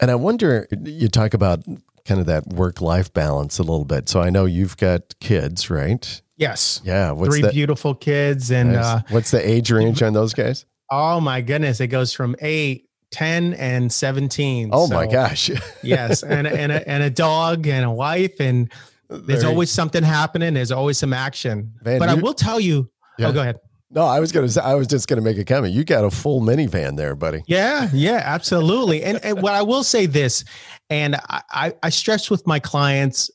And 0.00 0.10
I 0.10 0.14
wonder, 0.14 0.66
you 0.84 1.08
talk 1.08 1.34
about 1.34 1.64
kind 2.06 2.18
of 2.18 2.24
that 2.26 2.46
work 2.46 2.80
life 2.80 3.12
balance 3.12 3.58
a 3.58 3.62
little 3.62 3.84
bit. 3.84 4.08
So 4.08 4.22
I 4.22 4.30
know 4.30 4.46
you've 4.46 4.78
got 4.78 5.14
kids, 5.20 5.68
right? 5.68 6.22
Yes. 6.38 6.80
Yeah. 6.82 7.10
What's 7.10 7.34
Three 7.34 7.42
the, 7.42 7.50
beautiful 7.50 7.94
kids. 7.94 8.50
And 8.50 8.72
nice. 8.72 8.84
uh, 8.84 9.00
what's 9.10 9.30
the 9.32 9.46
age 9.46 9.70
range 9.70 10.02
on 10.02 10.14
those 10.14 10.32
guys? 10.32 10.64
Oh 10.90 11.20
my 11.20 11.40
goodness. 11.40 11.80
It 11.80 11.88
goes 11.88 12.12
from 12.12 12.36
eight, 12.40 12.88
10 13.10 13.54
and 13.54 13.92
17. 13.92 14.70
Oh 14.72 14.86
so, 14.86 14.94
my 14.94 15.06
gosh. 15.06 15.50
yes. 15.82 16.22
And, 16.22 16.46
and, 16.46 16.72
a, 16.72 16.88
and 16.88 17.02
a 17.02 17.10
dog 17.10 17.66
and 17.66 17.84
a 17.84 17.90
wife. 17.90 18.40
And 18.40 18.70
there's 19.08 19.42
Very, 19.42 19.52
always 19.52 19.70
something 19.70 20.02
happening. 20.02 20.54
There's 20.54 20.72
always 20.72 20.98
some 20.98 21.12
action. 21.12 21.72
Man, 21.84 21.98
but 21.98 22.08
I 22.08 22.14
will 22.14 22.34
tell 22.34 22.60
you, 22.60 22.90
oh, 22.90 23.08
yeah. 23.18 23.28
oh, 23.28 23.32
go 23.32 23.40
ahead. 23.40 23.58
No, 23.90 24.02
I 24.04 24.20
was 24.20 24.32
gonna 24.32 24.50
say 24.50 24.60
I 24.60 24.74
was 24.74 24.86
just 24.86 25.08
gonna 25.08 25.22
make 25.22 25.38
a 25.38 25.44
comment. 25.46 25.72
You 25.72 25.82
got 25.82 26.04
a 26.04 26.10
full 26.10 26.42
minivan 26.42 26.96
there, 26.98 27.14
buddy. 27.14 27.42
Yeah, 27.46 27.88
yeah, 27.94 28.20
absolutely. 28.22 29.02
and, 29.02 29.18
and 29.24 29.40
what 29.40 29.54
I 29.54 29.62
will 29.62 29.82
say 29.82 30.04
this, 30.04 30.44
and 30.90 31.16
I, 31.30 31.72
I 31.82 31.88
stress 31.88 32.28
with 32.28 32.46
my 32.46 32.58
clients, 32.58 33.30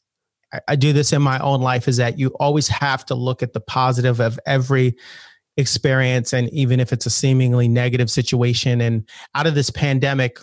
I, 0.54 0.60
I 0.68 0.76
do 0.76 0.94
this 0.94 1.12
in 1.12 1.24
my 1.24 1.40
own 1.40 1.62
life, 1.62 1.88
is 1.88 1.98
that 1.98 2.20
you 2.20 2.28
always 2.40 2.68
have 2.68 3.04
to 3.08 3.16
look 3.16 3.42
at 3.42 3.54
the 3.54 3.62
positive 3.62 4.20
of 4.20 4.40
every 4.46 4.96
experience 5.58 6.34
and 6.34 6.50
even 6.50 6.80
if 6.80 6.92
it's 6.92 7.06
a 7.06 7.10
seemingly 7.10 7.68
negative 7.68 8.10
situation 8.10 8.82
and 8.82 9.08
out 9.36 9.48
of 9.48 9.56
this 9.56 9.70
pandemic 9.70 10.40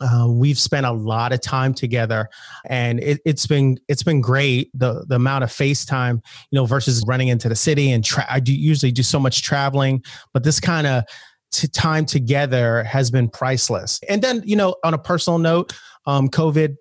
uh, 0.00 0.26
we've 0.28 0.58
spent 0.58 0.84
a 0.84 0.92
lot 0.92 1.32
of 1.32 1.40
time 1.40 1.72
together 1.72 2.28
and 2.68 3.00
it, 3.00 3.20
has 3.24 3.46
been 3.46 3.78
it's 3.88 4.02
been 4.02 4.20
great 4.20 4.70
the 4.74 5.04
the 5.08 5.14
amount 5.14 5.44
of 5.44 5.50
facetime 5.50 6.20
you 6.50 6.56
know 6.56 6.66
versus 6.66 7.02
running 7.06 7.28
into 7.28 7.48
the 7.48 7.56
city 7.56 7.90
and 7.90 8.04
tra- 8.04 8.26
i 8.28 8.40
do 8.40 8.52
usually 8.52 8.92
do 8.92 9.02
so 9.02 9.20
much 9.20 9.42
traveling 9.42 10.02
but 10.34 10.42
this 10.42 10.58
kind 10.58 10.86
of 10.86 11.04
t- 11.52 11.68
time 11.68 12.06
together 12.06 12.84
has 12.84 13.10
been 13.10 13.28
priceless. 13.28 14.00
And 14.08 14.22
then 14.22 14.42
you 14.44 14.56
know 14.56 14.76
on 14.84 14.94
a 14.94 14.98
personal 14.98 15.38
note 15.38 15.72
um, 16.06 16.28
covid 16.28 16.76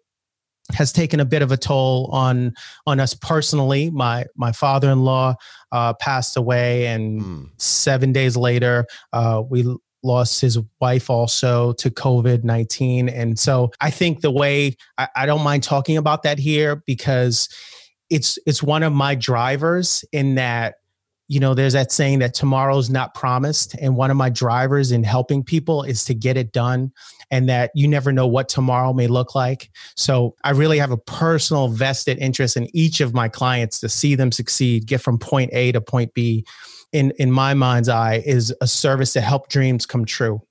has 0.74 0.92
taken 0.92 1.20
a 1.20 1.26
bit 1.26 1.42
of 1.42 1.52
a 1.52 1.58
toll 1.58 2.10
on 2.12 2.54
on 2.88 3.00
us 3.00 3.14
personally. 3.14 3.90
My 3.90 4.26
my 4.36 4.52
father 4.52 4.90
in 4.90 5.04
law 5.04 5.36
uh, 5.72 5.94
passed 5.94 6.38
away, 6.38 6.88
and 6.88 7.22
mm. 7.22 7.50
seven 7.62 8.12
days 8.12 8.36
later, 8.36 8.86
uh, 9.14 9.44
we 9.48 9.66
lost 10.04 10.40
his 10.40 10.60
wife 10.80 11.10
also 11.10 11.74
to 11.74 11.90
COVID 11.90 12.44
nineteen. 12.44 13.10
And 13.10 13.38
so 13.38 13.72
I 13.82 13.92
think 13.92 14.22
the 14.22 14.32
way 14.32 14.76
I, 14.98 15.08
I 15.16 15.26
don't 15.26 15.44
mind 15.44 15.64
talking 15.64 15.98
about 15.98 16.24
that 16.24 16.40
here 16.40 16.82
because 16.88 17.48
it's 18.10 18.40
it's 18.46 18.64
one 18.64 18.84
of 18.84 18.94
my 18.94 19.16
drivers 19.16 20.04
in 20.12 20.36
that 20.36 20.76
you 21.28 21.40
know, 21.40 21.54
there's 21.56 21.74
that 21.74 21.92
saying 21.92 22.20
that 22.20 22.34
tomorrow's 22.34 22.90
not 22.90 23.16
promised. 23.16 23.76
And 23.82 23.96
one 23.96 24.12
of 24.12 24.18
my 24.18 24.30
drivers 24.30 24.92
in 24.92 25.04
helping 25.04 25.44
people 25.44 25.82
is 25.82 26.04
to 26.06 26.14
get 26.14 26.38
it 26.38 26.52
done 26.52 26.92
and 27.32 27.50
that 27.50 27.72
you 27.76 27.88
never 27.88 28.12
know 28.12 28.28
what 28.28 28.50
tomorrow 28.50 28.94
may 28.94 29.08
look 29.08 29.36
like. 29.36 29.70
So 29.96 30.36
I 30.44 30.52
really 30.52 30.78
have 30.80 30.92
a 30.92 30.98
personal 30.98 31.68
vested 31.68 32.18
interest 32.20 32.58
in 32.58 32.68
each 32.76 33.02
of 33.02 33.14
my 33.14 33.30
clients 33.30 33.80
to 33.82 33.90
see 33.90 34.16
them 34.16 34.32
succeed, 34.32 34.86
get 34.88 35.02
from 35.02 35.18
point 35.18 35.52
A 35.54 35.72
to 35.72 35.82
point 35.82 36.14
B. 36.14 36.46
In, 36.92 37.12
in 37.20 37.30
my 37.30 37.54
mind's 37.54 37.90
eye, 37.90 38.24
is 38.26 38.54
a 38.62 38.68
service 38.68 39.12
to 39.14 39.22
help 39.22 39.50
dreams 39.50 39.86
come 39.86 40.06
true. 40.06 40.42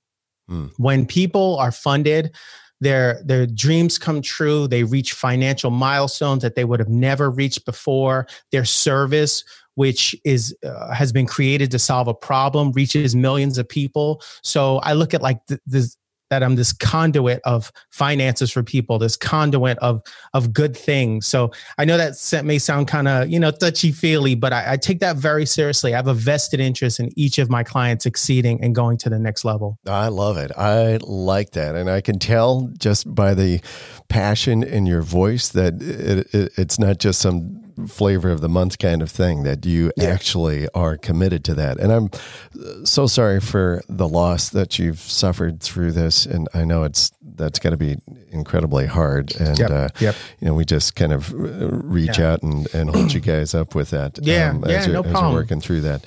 Mm. 0.47 0.71
When 0.77 1.07
people 1.07 1.57
are 1.57 1.71
funded, 1.71 2.35
their 2.81 3.21
their 3.23 3.45
dreams 3.45 3.97
come 3.97 4.21
true 4.21 4.67
they 4.67 4.83
reach 4.83 5.13
financial 5.13 5.71
milestones 5.71 6.41
that 6.41 6.55
they 6.55 6.65
would 6.65 6.79
have 6.79 6.89
never 6.89 7.29
reached 7.29 7.65
before 7.65 8.27
their 8.51 8.65
service 8.65 9.43
which 9.75 10.15
is 10.23 10.55
uh, 10.65 10.93
has 10.93 11.11
been 11.11 11.25
created 11.25 11.71
to 11.71 11.79
solve 11.79 12.07
a 12.07 12.13
problem 12.13 12.71
reaches 12.73 13.15
millions 13.15 13.57
of 13.57 13.67
people 13.67 14.21
so 14.43 14.77
i 14.79 14.93
look 14.93 15.13
at 15.13 15.21
like 15.21 15.39
this 15.65 15.95
that 16.29 16.43
I'm 16.43 16.55
this 16.55 16.73
conduit 16.73 17.41
of 17.45 17.71
finances 17.91 18.51
for 18.51 18.63
people, 18.63 18.99
this 18.99 19.17
conduit 19.17 19.77
of 19.79 20.01
of 20.33 20.53
good 20.53 20.75
things. 20.75 21.27
So 21.27 21.51
I 21.77 21.85
know 21.85 21.97
that 21.97 22.43
may 22.45 22.59
sound 22.59 22.87
kind 22.87 23.07
of 23.07 23.29
you 23.29 23.39
know 23.39 23.51
touchy 23.51 23.91
feely, 23.91 24.35
but 24.35 24.53
I, 24.53 24.73
I, 24.73 24.77
take 24.77 24.99
that 24.99 25.17
very 25.17 25.45
seriously. 25.45 25.93
I 25.93 25.97
have 25.97 26.07
a 26.07 26.13
vested 26.13 26.59
interest 26.59 26.99
in 26.99 27.11
each 27.15 27.37
of 27.37 27.49
my 27.49 27.63
clients 27.63 28.03
succeeding 28.03 28.61
and 28.61 28.73
going 28.73 28.97
to 28.99 29.09
the 29.09 29.19
next 29.19 29.45
level. 29.45 29.77
I 29.85 30.07
love 30.07 30.37
it. 30.37 30.51
I 30.57 30.97
like 31.01 31.51
that, 31.51 31.75
and 31.75 31.89
I 31.89 32.01
can 32.01 32.19
tell 32.19 32.71
just 32.77 33.13
by 33.13 33.33
the 33.33 33.61
passion 34.07 34.63
in 34.63 34.85
your 34.85 35.01
voice 35.01 35.49
that 35.49 35.81
it, 35.81 36.33
it, 36.33 36.51
it's 36.57 36.79
not 36.79 36.99
just 36.99 37.21
some 37.21 37.64
flavor 37.87 38.29
of 38.29 38.41
the 38.41 38.49
month 38.49 38.79
kind 38.79 39.01
of 39.01 39.11
thing 39.11 39.43
that 39.43 39.65
you 39.65 39.91
yeah. 39.97 40.05
actually 40.05 40.67
are 40.69 40.97
committed 40.97 41.43
to 41.45 41.53
that. 41.55 41.79
And 41.79 41.91
I'm 41.91 42.85
so 42.85 43.07
sorry 43.07 43.39
for 43.39 43.81
the 43.87 44.07
loss 44.07 44.49
that 44.49 44.79
you've 44.79 44.99
suffered 44.99 45.61
through 45.61 45.91
this. 45.91 46.25
And 46.25 46.47
I 46.53 46.65
know 46.65 46.83
it's 46.83 47.11
that's 47.21 47.59
going 47.59 47.71
to 47.71 47.77
be 47.77 47.97
incredibly 48.31 48.85
hard. 48.85 49.35
And 49.35 49.59
yep. 49.59 49.69
Uh, 49.69 49.89
yep. 49.99 50.15
you 50.39 50.47
know, 50.47 50.53
we 50.53 50.65
just 50.65 50.95
kind 50.95 51.13
of 51.13 51.33
reach 51.33 52.17
yeah. 52.17 52.31
out 52.31 52.43
and, 52.43 52.73
and 52.73 52.89
hold 52.89 53.13
you 53.13 53.19
guys 53.19 53.53
up 53.53 53.75
with 53.75 53.89
that. 53.89 54.19
Yeah, 54.21 54.51
um, 54.51 54.63
yeah, 54.67 54.85
no 54.85 55.03
problem. 55.03 55.15
as 55.15 55.21
you're 55.21 55.33
working 55.33 55.61
through 55.61 55.81
that. 55.81 56.05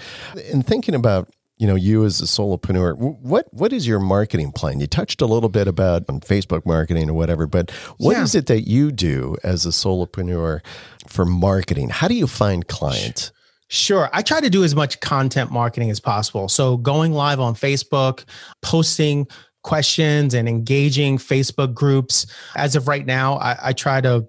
And 0.52 0.66
thinking 0.66 0.94
about 0.94 1.28
you 1.58 1.66
know 1.66 1.74
you 1.74 2.04
as 2.04 2.20
a 2.20 2.24
solopreneur 2.24 2.96
what 2.96 3.52
what 3.52 3.72
is 3.72 3.86
your 3.86 3.98
marketing 3.98 4.52
plan 4.52 4.80
you 4.80 4.86
touched 4.86 5.20
a 5.20 5.26
little 5.26 5.48
bit 5.48 5.68
about 5.68 6.04
on 6.08 6.20
facebook 6.20 6.64
marketing 6.64 7.10
or 7.10 7.14
whatever 7.14 7.46
but 7.46 7.70
what 7.98 8.16
yeah. 8.16 8.22
is 8.22 8.34
it 8.34 8.46
that 8.46 8.68
you 8.68 8.90
do 8.90 9.36
as 9.42 9.66
a 9.66 9.70
solopreneur 9.70 10.60
for 11.06 11.24
marketing 11.24 11.88
how 11.88 12.08
do 12.08 12.14
you 12.14 12.26
find 12.26 12.68
clients 12.68 13.32
Sure. 13.70 14.08
I 14.14 14.22
try 14.22 14.40
to 14.40 14.48
do 14.48 14.64
as 14.64 14.74
much 14.74 14.98
content 15.00 15.50
marketing 15.50 15.90
as 15.90 16.00
possible. 16.00 16.48
So 16.48 16.78
going 16.78 17.12
live 17.12 17.38
on 17.38 17.54
Facebook, 17.54 18.24
posting 18.62 19.26
questions 19.62 20.32
and 20.32 20.48
engaging 20.48 21.18
Facebook 21.18 21.74
groups. 21.74 22.24
As 22.56 22.76
of 22.76 22.88
right 22.88 23.04
now, 23.04 23.34
I, 23.34 23.58
I, 23.64 23.72
try 23.74 24.00
to, 24.00 24.26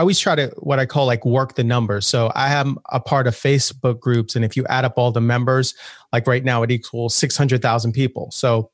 I 0.00 0.02
always 0.02 0.18
try 0.18 0.34
to 0.34 0.50
what 0.56 0.78
I 0.78 0.86
call 0.86 1.04
like 1.04 1.26
work 1.26 1.56
the 1.56 1.62
numbers. 1.62 2.06
So 2.06 2.32
I 2.34 2.54
am 2.54 2.78
a 2.88 2.98
part 2.98 3.26
of 3.26 3.34
Facebook 3.34 4.00
groups, 4.00 4.34
and 4.34 4.46
if 4.46 4.56
you 4.56 4.64
add 4.70 4.86
up 4.86 4.94
all 4.96 5.12
the 5.12 5.20
members, 5.20 5.74
like 6.10 6.26
right 6.26 6.42
now, 6.42 6.62
it 6.62 6.70
equals 6.70 7.14
600,000 7.16 7.92
people. 7.92 8.30
So 8.30 8.70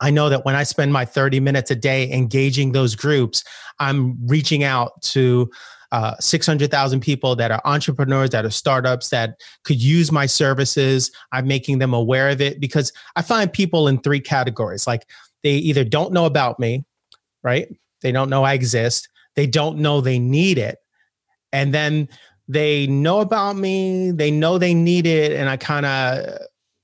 I 0.00 0.10
know 0.10 0.28
that 0.30 0.44
when 0.44 0.56
I 0.56 0.64
spend 0.64 0.92
my 0.92 1.04
30 1.04 1.38
minutes 1.38 1.70
a 1.70 1.76
day 1.76 2.10
engaging 2.10 2.72
those 2.72 2.96
groups, 2.96 3.44
I'm 3.78 4.18
reaching 4.26 4.64
out 4.64 5.00
to 5.02 5.52
uh, 5.92 6.16
600,000 6.18 6.98
people 6.98 7.36
that 7.36 7.52
are 7.52 7.62
entrepreneurs, 7.64 8.30
that 8.30 8.44
are 8.44 8.50
startups, 8.50 9.10
that 9.10 9.38
could 9.62 9.80
use 9.80 10.10
my 10.10 10.26
services. 10.26 11.12
I'm 11.30 11.46
making 11.46 11.78
them 11.78 11.94
aware 11.94 12.28
of 12.30 12.40
it 12.40 12.58
because 12.58 12.92
I 13.14 13.22
find 13.22 13.52
people 13.52 13.86
in 13.86 14.00
three 14.00 14.18
categories. 14.18 14.84
Like 14.84 15.06
they 15.44 15.52
either 15.52 15.84
don't 15.84 16.12
know 16.12 16.24
about 16.24 16.58
me, 16.58 16.84
right? 17.44 17.68
They 18.02 18.10
don't 18.10 18.30
know 18.30 18.42
I 18.42 18.54
exist. 18.54 19.08
They 19.36 19.46
don't 19.46 19.78
know 19.78 20.00
they 20.00 20.18
need 20.18 20.58
it. 20.58 20.78
And 21.52 21.72
then 21.72 22.08
they 22.48 22.86
know 22.86 23.20
about 23.20 23.56
me, 23.56 24.10
they 24.10 24.30
know 24.30 24.58
they 24.58 24.74
need 24.74 25.06
it. 25.06 25.32
And 25.32 25.48
I 25.48 25.56
kind 25.56 25.86
of, 25.86 26.38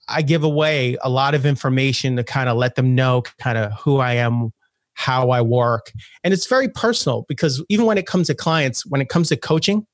I 0.09 0.23
give 0.23 0.43
away 0.43 0.97
a 1.03 1.09
lot 1.09 1.35
of 1.35 1.47
information 1.47 2.17
to 2.17 2.25
kind 2.25 2.49
of 2.49 2.57
let 2.57 2.75
them 2.75 2.95
know 2.95 3.23
kind 3.39 3.59
of 3.59 3.73
who 3.73 3.99
I 3.99 4.15
am, 4.15 4.53
how 4.95 5.31
I 5.31 5.41
work. 5.41 5.93
And 6.25 6.33
it's 6.35 6.47
very 6.47 6.69
personal 6.69 7.25
because 7.29 7.63
even 7.69 7.87
when 7.87 7.99
it 7.99 8.07
comes 8.07 8.27
to 8.29 8.35
clients, 8.35 8.85
when 8.87 9.01
it 9.01 9.09
comes 9.09 9.29
to 9.29 9.37
coaching, 9.37 9.87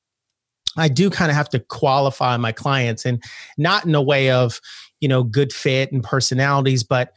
I 0.77 0.87
do 0.87 1.09
kind 1.09 1.31
of 1.31 1.35
have 1.35 1.49
to 1.49 1.59
qualify 1.59 2.37
my 2.37 2.51
clients 2.51 3.05
and 3.05 3.21
not 3.57 3.85
in 3.85 3.95
a 3.95 4.01
way 4.01 4.29
of, 4.29 4.59
you 4.99 5.07
know, 5.07 5.23
good 5.23 5.51
fit 5.51 5.91
and 5.91 6.03
personalities, 6.03 6.83
but 6.83 7.13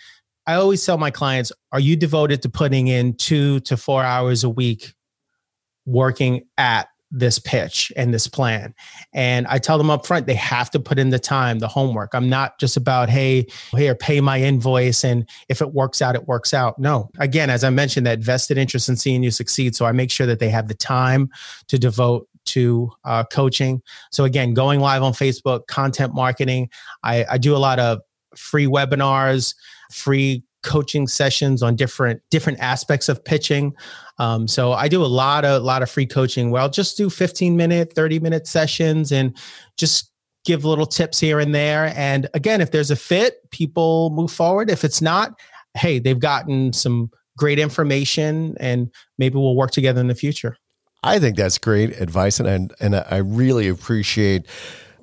I 0.46 0.54
always 0.54 0.84
tell 0.84 0.98
my 0.98 1.10
clients, 1.10 1.52
are 1.72 1.80
you 1.80 1.96
devoted 1.96 2.42
to 2.42 2.48
putting 2.48 2.88
in 2.88 3.14
two 3.14 3.60
to 3.60 3.76
four 3.76 4.02
hours 4.02 4.44
a 4.44 4.50
week 4.50 4.94
working 5.86 6.46
at 6.58 6.88
this 7.10 7.38
pitch 7.38 7.92
and 7.96 8.14
this 8.14 8.28
plan. 8.28 8.74
And 9.12 9.46
I 9.48 9.58
tell 9.58 9.78
them 9.78 9.90
up 9.90 10.06
front, 10.06 10.26
they 10.26 10.34
have 10.34 10.70
to 10.70 10.80
put 10.80 10.98
in 10.98 11.10
the 11.10 11.18
time, 11.18 11.58
the 11.58 11.68
homework. 11.68 12.10
I'm 12.14 12.28
not 12.28 12.58
just 12.60 12.76
about, 12.76 13.08
hey, 13.08 13.46
here, 13.76 13.94
pay 13.94 14.20
my 14.20 14.40
invoice. 14.40 15.04
And 15.04 15.28
if 15.48 15.60
it 15.60 15.74
works 15.74 16.00
out, 16.00 16.14
it 16.14 16.28
works 16.28 16.54
out. 16.54 16.78
No, 16.78 17.10
again, 17.18 17.50
as 17.50 17.64
I 17.64 17.70
mentioned, 17.70 18.06
that 18.06 18.20
vested 18.20 18.58
interest 18.58 18.88
in 18.88 18.96
seeing 18.96 19.22
you 19.22 19.30
succeed. 19.30 19.74
So 19.74 19.86
I 19.86 19.92
make 19.92 20.10
sure 20.10 20.26
that 20.26 20.38
they 20.38 20.50
have 20.50 20.68
the 20.68 20.74
time 20.74 21.30
to 21.68 21.78
devote 21.78 22.28
to 22.46 22.90
uh, 23.04 23.24
coaching. 23.24 23.82
So 24.12 24.24
again, 24.24 24.54
going 24.54 24.80
live 24.80 25.02
on 25.02 25.12
Facebook, 25.12 25.66
content 25.66 26.14
marketing. 26.14 26.70
I, 27.02 27.24
I 27.28 27.38
do 27.38 27.56
a 27.56 27.58
lot 27.58 27.78
of 27.78 28.00
free 28.36 28.66
webinars, 28.66 29.54
free 29.92 30.44
coaching 30.62 31.06
sessions 31.06 31.62
on 31.62 31.74
different 31.74 32.20
different 32.30 32.60
aspects 32.60 33.08
of 33.08 33.24
pitching. 33.24 33.74
Um, 34.20 34.46
so 34.46 34.72
I 34.72 34.88
do 34.88 35.02
a 35.02 35.06
lot 35.06 35.46
of 35.46 35.62
lot 35.62 35.82
of 35.82 35.90
free 35.90 36.04
coaching. 36.04 36.50
Well, 36.50 36.68
just 36.68 36.98
do 36.98 37.08
15 37.08 37.56
minute, 37.56 37.94
30 37.94 38.20
minute 38.20 38.46
sessions 38.46 39.12
and 39.12 39.34
just 39.78 40.12
give 40.44 40.66
little 40.66 40.84
tips 40.84 41.18
here 41.18 41.40
and 41.40 41.54
there. 41.54 41.92
And 41.96 42.28
again, 42.34 42.60
if 42.60 42.70
there's 42.70 42.90
a 42.90 42.96
fit, 42.96 43.50
people 43.50 44.10
move 44.10 44.30
forward. 44.30 44.68
If 44.68 44.84
it's 44.84 45.00
not, 45.00 45.40
hey, 45.74 45.98
they've 45.98 46.18
gotten 46.18 46.74
some 46.74 47.10
great 47.38 47.58
information 47.58 48.56
and 48.60 48.90
maybe 49.16 49.36
we'll 49.36 49.56
work 49.56 49.70
together 49.70 50.02
in 50.02 50.08
the 50.08 50.14
future. 50.14 50.58
I 51.02 51.18
think 51.18 51.38
that's 51.38 51.56
great 51.56 51.98
advice, 51.98 52.40
and 52.40 52.70
I, 52.78 52.84
and 52.84 52.94
I 52.94 53.16
really 53.16 53.68
appreciate 53.68 54.46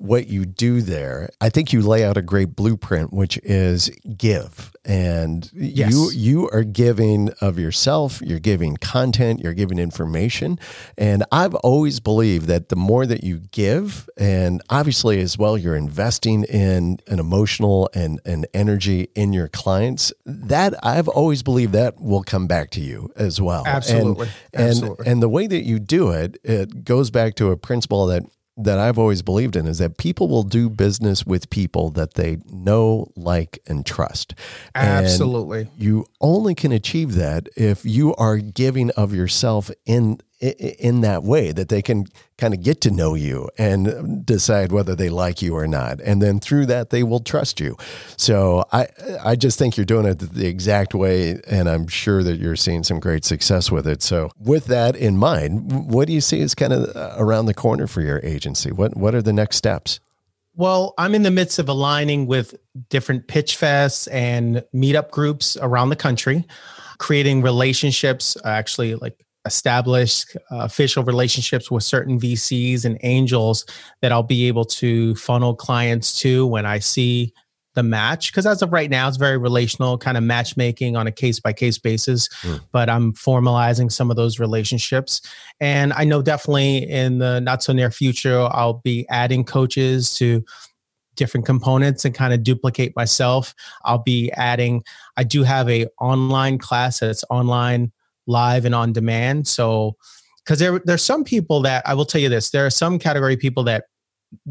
what 0.00 0.28
you 0.28 0.44
do 0.44 0.80
there. 0.80 1.30
I 1.40 1.50
think 1.50 1.72
you 1.72 1.82
lay 1.82 2.04
out 2.04 2.16
a 2.16 2.22
great 2.22 2.56
blueprint, 2.56 3.12
which 3.12 3.38
is 3.38 3.90
give. 4.16 4.72
And 4.84 5.50
yes. 5.52 5.92
you 5.92 6.10
you 6.12 6.48
are 6.50 6.64
giving 6.64 7.30
of 7.40 7.58
yourself, 7.58 8.22
you're 8.22 8.38
giving 8.38 8.76
content, 8.78 9.40
you're 9.40 9.54
giving 9.54 9.78
information. 9.78 10.58
And 10.96 11.24
I've 11.30 11.54
always 11.56 12.00
believed 12.00 12.46
that 12.46 12.70
the 12.70 12.76
more 12.76 13.04
that 13.04 13.22
you 13.22 13.40
give, 13.50 14.08
and 14.16 14.62
obviously 14.70 15.20
as 15.20 15.36
well, 15.36 15.58
you're 15.58 15.76
investing 15.76 16.44
in 16.44 17.00
an 17.06 17.18
emotional 17.18 17.90
and, 17.94 18.20
and 18.24 18.46
energy 18.54 19.08
in 19.14 19.32
your 19.32 19.48
clients, 19.48 20.12
that 20.24 20.74
I've 20.82 21.08
always 21.08 21.42
believed 21.42 21.72
that 21.74 22.00
will 22.00 22.22
come 22.22 22.46
back 22.46 22.70
to 22.70 22.80
you 22.80 23.12
as 23.16 23.40
well. 23.40 23.64
Absolutely. 23.66 24.28
And, 24.54 24.82
and, 24.82 25.06
and 25.06 25.22
the 25.22 25.28
way 25.28 25.46
that 25.46 25.64
you 25.64 25.78
do 25.78 26.10
it, 26.10 26.38
it 26.42 26.84
goes 26.84 27.10
back 27.10 27.34
to 27.36 27.50
a 27.50 27.56
principle 27.58 28.06
that 28.06 28.22
that 28.58 28.78
I've 28.78 28.98
always 28.98 29.22
believed 29.22 29.56
in 29.56 29.66
is 29.66 29.78
that 29.78 29.98
people 29.98 30.28
will 30.28 30.42
do 30.42 30.68
business 30.68 31.24
with 31.24 31.48
people 31.48 31.90
that 31.90 32.14
they 32.14 32.38
know, 32.50 33.10
like, 33.16 33.60
and 33.66 33.86
trust. 33.86 34.34
Absolutely. 34.74 35.62
And 35.62 35.70
you 35.76 36.06
only 36.20 36.54
can 36.54 36.72
achieve 36.72 37.14
that 37.14 37.48
if 37.56 37.84
you 37.84 38.14
are 38.16 38.38
giving 38.38 38.90
of 38.90 39.14
yourself 39.14 39.70
in 39.86 40.20
in 40.40 41.00
that 41.00 41.24
way 41.24 41.50
that 41.50 41.68
they 41.68 41.82
can 41.82 42.06
kind 42.36 42.54
of 42.54 42.62
get 42.62 42.80
to 42.80 42.90
know 42.90 43.14
you 43.14 43.48
and 43.58 44.24
decide 44.24 44.70
whether 44.70 44.94
they 44.94 45.08
like 45.08 45.42
you 45.42 45.56
or 45.56 45.66
not. 45.66 46.00
And 46.00 46.22
then 46.22 46.38
through 46.38 46.66
that 46.66 46.90
they 46.90 47.02
will 47.02 47.20
trust 47.20 47.58
you. 47.58 47.76
So 48.16 48.64
i 48.72 48.86
i 49.24 49.34
just 49.34 49.58
think 49.58 49.76
you're 49.76 49.84
doing 49.86 50.06
it 50.06 50.18
the 50.20 50.46
exact 50.46 50.94
way 50.94 51.40
and 51.48 51.68
i'm 51.68 51.88
sure 51.88 52.22
that 52.22 52.38
you're 52.38 52.56
seeing 52.56 52.84
some 52.84 53.00
great 53.00 53.24
success 53.24 53.70
with 53.70 53.86
it. 53.86 54.02
So 54.02 54.30
with 54.38 54.66
that 54.66 54.94
in 54.94 55.16
mind 55.16 55.90
what 55.90 56.06
do 56.06 56.12
you 56.12 56.20
see 56.20 56.40
is 56.40 56.54
kind 56.54 56.72
of 56.72 56.94
uh, 56.94 57.14
around 57.18 57.46
the 57.46 57.54
corner 57.54 57.86
for 57.86 58.00
your 58.00 58.20
agency? 58.22 58.70
What 58.70 58.96
what 58.96 59.14
are 59.14 59.22
the 59.22 59.32
next 59.32 59.56
steps? 59.56 59.98
Well, 60.54 60.94
I'm 60.98 61.14
in 61.14 61.22
the 61.22 61.30
midst 61.30 61.60
of 61.60 61.68
aligning 61.68 62.26
with 62.26 62.56
different 62.88 63.28
pitch 63.28 63.56
fests 63.56 64.08
and 64.10 64.64
meetup 64.74 65.12
groups 65.12 65.56
around 65.60 65.90
the 65.90 65.96
country, 65.96 66.44
creating 66.98 67.42
relationships, 67.42 68.36
actually 68.44 68.96
like 68.96 69.24
establish 69.44 70.24
uh, 70.50 70.58
official 70.58 71.04
relationships 71.04 71.70
with 71.70 71.84
certain 71.84 72.20
VCs 72.20 72.84
and 72.84 72.98
angels 73.02 73.64
that 74.02 74.12
I'll 74.12 74.22
be 74.22 74.48
able 74.48 74.64
to 74.64 75.14
funnel 75.16 75.54
clients 75.54 76.20
to 76.20 76.46
when 76.46 76.66
I 76.66 76.78
see 76.78 77.32
the 77.74 77.82
match. 77.82 78.32
Because 78.32 78.44
as 78.44 78.60
of 78.60 78.72
right 78.72 78.90
now, 78.90 79.06
it's 79.06 79.16
very 79.16 79.38
relational, 79.38 79.98
kind 79.98 80.16
of 80.16 80.24
matchmaking 80.24 80.96
on 80.96 81.06
a 81.06 81.12
case 81.12 81.38
by 81.38 81.52
case 81.52 81.78
basis. 81.78 82.28
Mm. 82.42 82.60
But 82.72 82.90
I'm 82.90 83.12
formalizing 83.12 83.90
some 83.90 84.10
of 84.10 84.16
those 84.16 84.40
relationships. 84.40 85.20
And 85.60 85.92
I 85.92 86.04
know 86.04 86.20
definitely 86.20 86.78
in 86.78 87.18
the 87.18 87.40
not 87.40 87.62
so 87.62 87.72
near 87.72 87.90
future, 87.90 88.48
I'll 88.50 88.80
be 88.84 89.06
adding 89.08 89.44
coaches 89.44 90.14
to 90.14 90.44
different 91.14 91.46
components 91.46 92.04
and 92.04 92.14
kind 92.14 92.32
of 92.32 92.44
duplicate 92.44 92.94
myself 92.94 93.52
i'll 93.84 93.98
be 93.98 94.30
adding 94.34 94.84
i 95.16 95.24
do 95.24 95.42
have 95.42 95.68
a 95.68 95.84
online 96.00 96.58
class 96.58 97.00
that's 97.00 97.24
online 97.28 97.90
live 98.28 98.64
and 98.64 98.74
on 98.74 98.92
demand. 98.92 99.48
So, 99.48 99.96
because 100.44 100.60
there 100.60 100.78
there's 100.84 101.04
some 101.04 101.24
people 101.24 101.60
that 101.62 101.86
I 101.86 101.94
will 101.94 102.04
tell 102.04 102.20
you 102.20 102.28
this, 102.28 102.50
there 102.50 102.64
are 102.64 102.70
some 102.70 102.98
category 102.98 103.36
people 103.36 103.64
that 103.64 103.86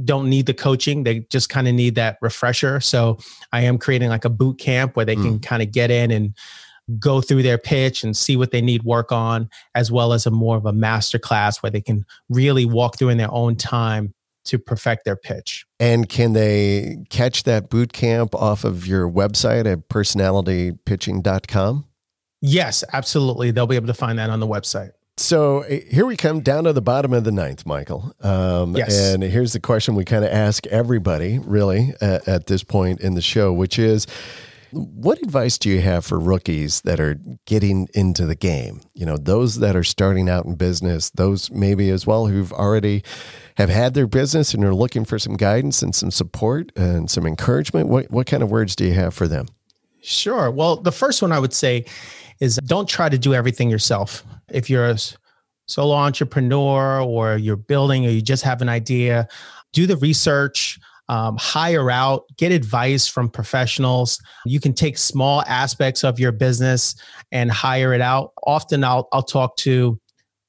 don't 0.03 0.29
need 0.29 0.45
the 0.47 0.53
coaching; 0.53 1.03
they 1.03 1.21
just 1.29 1.49
kind 1.49 1.67
of 1.67 1.73
need 1.73 1.95
that 1.95 2.17
refresher. 2.21 2.81
So, 2.81 3.17
I 3.53 3.61
am 3.61 3.77
creating 3.77 4.09
like 4.09 4.25
a 4.25 4.29
boot 4.29 4.59
camp 4.59 4.95
where 4.95 5.05
they 5.05 5.15
mm. 5.15 5.23
can 5.23 5.39
kind 5.39 5.61
of 5.61 5.71
get 5.71 5.91
in 5.91 6.11
and 6.11 6.35
go 6.99 7.21
through 7.21 7.43
their 7.43 7.57
pitch 7.57 8.03
and 8.03 8.15
see 8.15 8.37
what 8.37 8.51
they 8.51 8.61
need 8.61 8.83
work 8.83 9.11
on, 9.11 9.49
as 9.75 9.91
well 9.91 10.13
as 10.13 10.25
a 10.25 10.31
more 10.31 10.57
of 10.57 10.65
a 10.65 10.73
master 10.73 11.19
class 11.19 11.61
where 11.61 11.69
they 11.69 11.81
can 11.81 12.05
really 12.29 12.65
walk 12.65 12.97
through 12.97 13.09
in 13.09 13.17
their 13.17 13.31
own 13.31 13.55
time 13.55 14.13
to 14.47 14.57
perfect 14.57 15.05
their 15.05 15.15
pitch. 15.15 15.65
And 15.79 16.09
can 16.09 16.33
they 16.33 16.97
catch 17.09 17.43
that 17.43 17.69
boot 17.69 17.93
camp 17.93 18.33
off 18.33 18.63
of 18.63 18.87
your 18.87 19.09
website 19.09 19.71
at 19.71 19.89
personalitypitching.com? 19.89 21.85
Yes, 22.41 22.83
absolutely. 22.93 23.51
They'll 23.51 23.67
be 23.67 23.75
able 23.75 23.87
to 23.87 23.93
find 23.93 24.19
that 24.19 24.29
on 24.29 24.39
the 24.39 24.47
website. 24.47 24.91
So 25.17 25.61
eh, 25.61 25.81
here 25.89 26.05
we 26.05 26.15
come 26.15 26.41
down 26.41 26.65
to 26.65 26.73
the 26.73 26.81
bottom 26.81 27.11
of 27.13 27.23
the 27.23 27.31
ninth, 27.31 27.65
Michael. 27.65 28.13
Um, 28.21 28.75
yes. 28.75 29.13
And 29.13 29.23
here's 29.23 29.53
the 29.53 29.59
question 29.59 29.95
we 29.95 30.05
kind 30.05 30.23
of 30.23 30.31
ask 30.31 30.67
everybody, 30.67 31.39
really, 31.39 31.93
at, 31.99 32.27
at 32.27 32.45
this 32.47 32.63
point 32.63 33.01
in 33.01 33.15
the 33.15 33.21
show, 33.21 33.51
which 33.51 33.79
is 33.79 34.05
what 34.71 35.21
advice 35.21 35.57
do 35.57 35.69
you 35.69 35.81
have 35.81 36.05
for 36.05 36.19
rookies 36.19 36.81
that 36.81 36.99
are 36.99 37.19
getting 37.45 37.87
into 37.93 38.25
the 38.25 38.35
game? 38.35 38.81
You 38.93 39.05
know, 39.05 39.17
those 39.17 39.59
that 39.59 39.75
are 39.75 39.83
starting 39.83 40.29
out 40.29 40.45
in 40.45 40.55
business, 40.55 41.09
those 41.11 41.49
maybe 41.49 41.89
as 41.89 42.05
well 42.05 42.27
who've 42.27 42.51
already 42.51 43.03
have 43.55 43.69
had 43.69 43.93
their 43.93 44.07
business 44.07 44.53
and 44.53 44.63
are 44.63 44.75
looking 44.75 45.05
for 45.05 45.17
some 45.17 45.35
guidance 45.35 45.81
and 45.81 45.95
some 45.95 46.11
support 46.11 46.71
and 46.75 47.09
some 47.09 47.25
encouragement. 47.25 47.87
What, 47.87 48.11
what 48.11 48.27
kind 48.27 48.43
of 48.43 48.51
words 48.51 48.75
do 48.75 48.85
you 48.85 48.93
have 48.93 49.13
for 49.13 49.27
them? 49.27 49.47
Sure. 50.01 50.51
Well, 50.51 50.77
the 50.77 50.91
first 50.91 51.21
one 51.21 51.31
I 51.31 51.39
would 51.39 51.53
say 51.53 51.85
is 52.39 52.57
don't 52.65 52.87
try 52.87 53.09
to 53.09 53.17
do 53.17 53.33
everything 53.33 53.69
yourself. 53.69 54.23
If 54.49 54.69
you're 54.69 54.85
a 54.85 54.97
solo 55.67 55.95
entrepreneur 55.95 57.01
or 57.01 57.37
you're 57.37 57.57
building 57.57 58.05
or 58.05 58.09
you 58.09 58.21
just 58.21 58.43
have 58.43 58.61
an 58.61 58.69
idea, 58.69 59.27
do 59.73 59.85
the 59.85 59.97
research. 59.97 60.79
Um, 61.09 61.37
hire 61.37 61.89
out, 61.89 62.25
get 62.35 62.51
advice 62.51 63.07
from 63.07 63.29
professionals. 63.29 64.21
You 64.45 64.59
can 64.59 64.73
take 64.73 64.97
small 64.97 65.41
aspects 65.43 66.03
of 66.03 66.19
your 66.19 66.33
business 66.33 66.95
and 67.31 67.49
hire 67.49 67.93
it 67.93 68.01
out. 68.01 68.33
Often 68.45 68.83
I'll, 68.83 69.07
I'll 69.13 69.23
talk 69.23 69.55
to 69.57 69.97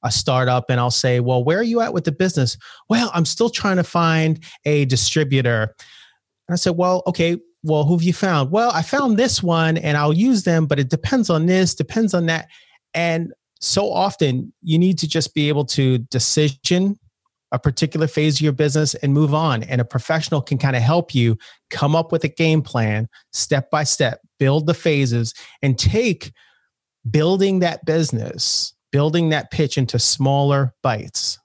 a 0.03 0.11
startup 0.11 0.69
and 0.69 0.77
I'll 0.77 0.91
say, 0.91 1.21
Well, 1.21 1.43
where 1.45 1.59
are 1.59 1.63
you 1.63 1.79
at 1.79 1.93
with 1.93 2.03
the 2.03 2.11
business? 2.11 2.57
Well, 2.89 3.09
I'm 3.13 3.25
still 3.25 3.49
trying 3.49 3.77
to 3.77 3.83
find 3.83 4.43
a 4.65 4.83
distributor. 4.85 5.75
And 6.47 6.53
I 6.53 6.55
said, 6.55 6.75
Well, 6.75 7.03
okay, 7.07 7.37
well, 7.63 7.83
who've 7.83 8.03
you 8.03 8.13
found? 8.13 8.51
Well, 8.51 8.71
I 8.71 8.81
found 8.81 9.17
this 9.17 9.43
one 9.43 9.77
and 9.77 9.97
I'll 9.97 10.13
use 10.13 10.43
them, 10.43 10.65
but 10.65 10.79
it 10.79 10.89
depends 10.89 11.29
on 11.29 11.45
this, 11.45 11.75
depends 11.75 12.13
on 12.13 12.25
that. 12.27 12.47
And 12.93 13.33
so 13.59 13.91
often 13.91 14.53
you 14.61 14.77
need 14.77 14.97
to 14.99 15.07
just 15.07 15.33
be 15.33 15.49
able 15.49 15.65
to 15.65 15.97
decision 15.97 16.97
a 17.51 17.59
particular 17.59 18.07
phase 18.07 18.37
of 18.37 18.41
your 18.41 18.53
business 18.53 18.93
and 18.95 19.13
move 19.13 19.33
on. 19.33 19.63
And 19.63 19.81
a 19.81 19.85
professional 19.85 20.41
can 20.41 20.57
kind 20.57 20.75
of 20.75 20.81
help 20.81 21.13
you 21.13 21.37
come 21.69 21.95
up 21.95 22.11
with 22.11 22.23
a 22.23 22.29
game 22.29 22.61
plan 22.61 23.09
step 23.33 23.69
by 23.71 23.83
step, 23.83 24.21
build 24.37 24.67
the 24.67 24.73
phases, 24.73 25.33
and 25.61 25.77
take 25.77 26.31
building 27.09 27.59
that 27.59 27.83
business, 27.85 28.73
building 28.91 29.29
that 29.29 29.51
pitch 29.51 29.77
into 29.77 29.99
smaller 29.99 30.73
bites 30.83 31.39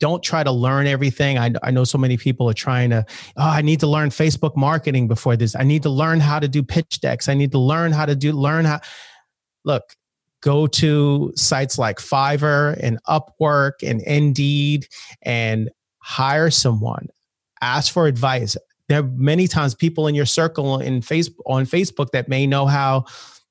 don't 0.00 0.22
try 0.22 0.42
to 0.42 0.50
learn 0.50 0.86
everything. 0.86 1.38
I, 1.38 1.52
I 1.62 1.70
know 1.70 1.84
so 1.84 1.98
many 1.98 2.16
people 2.16 2.48
are 2.50 2.54
trying 2.54 2.90
to, 2.90 3.04
oh, 3.36 3.48
I 3.48 3.62
need 3.62 3.80
to 3.80 3.86
learn 3.86 4.08
Facebook 4.08 4.56
marketing 4.56 5.06
before 5.06 5.36
this. 5.36 5.54
I 5.54 5.62
need 5.62 5.82
to 5.84 5.90
learn 5.90 6.18
how 6.20 6.40
to 6.40 6.48
do 6.48 6.62
pitch 6.62 7.00
decks. 7.00 7.28
I 7.28 7.34
need 7.34 7.52
to 7.52 7.58
learn 7.58 7.92
how 7.92 8.06
to 8.06 8.16
do, 8.16 8.32
learn 8.32 8.64
how. 8.64 8.80
Look, 9.64 9.94
go 10.40 10.66
to 10.66 11.32
sites 11.36 11.78
like 11.78 11.98
Fiverr 11.98 12.78
and 12.82 12.98
Upwork 13.04 13.82
and 13.82 14.00
Indeed 14.02 14.88
and 15.22 15.70
hire 15.98 16.50
someone. 16.50 17.08
Ask 17.60 17.92
for 17.92 18.06
advice. 18.06 18.56
There 18.88 19.00
are 19.00 19.10
many 19.16 19.46
times 19.46 19.74
people 19.74 20.08
in 20.08 20.14
your 20.14 20.26
circle 20.26 20.80
in 20.80 21.00
Facebook 21.00 21.36
on 21.46 21.66
Facebook 21.66 22.10
that 22.12 22.28
may 22.28 22.46
know 22.46 22.66
how 22.66 23.04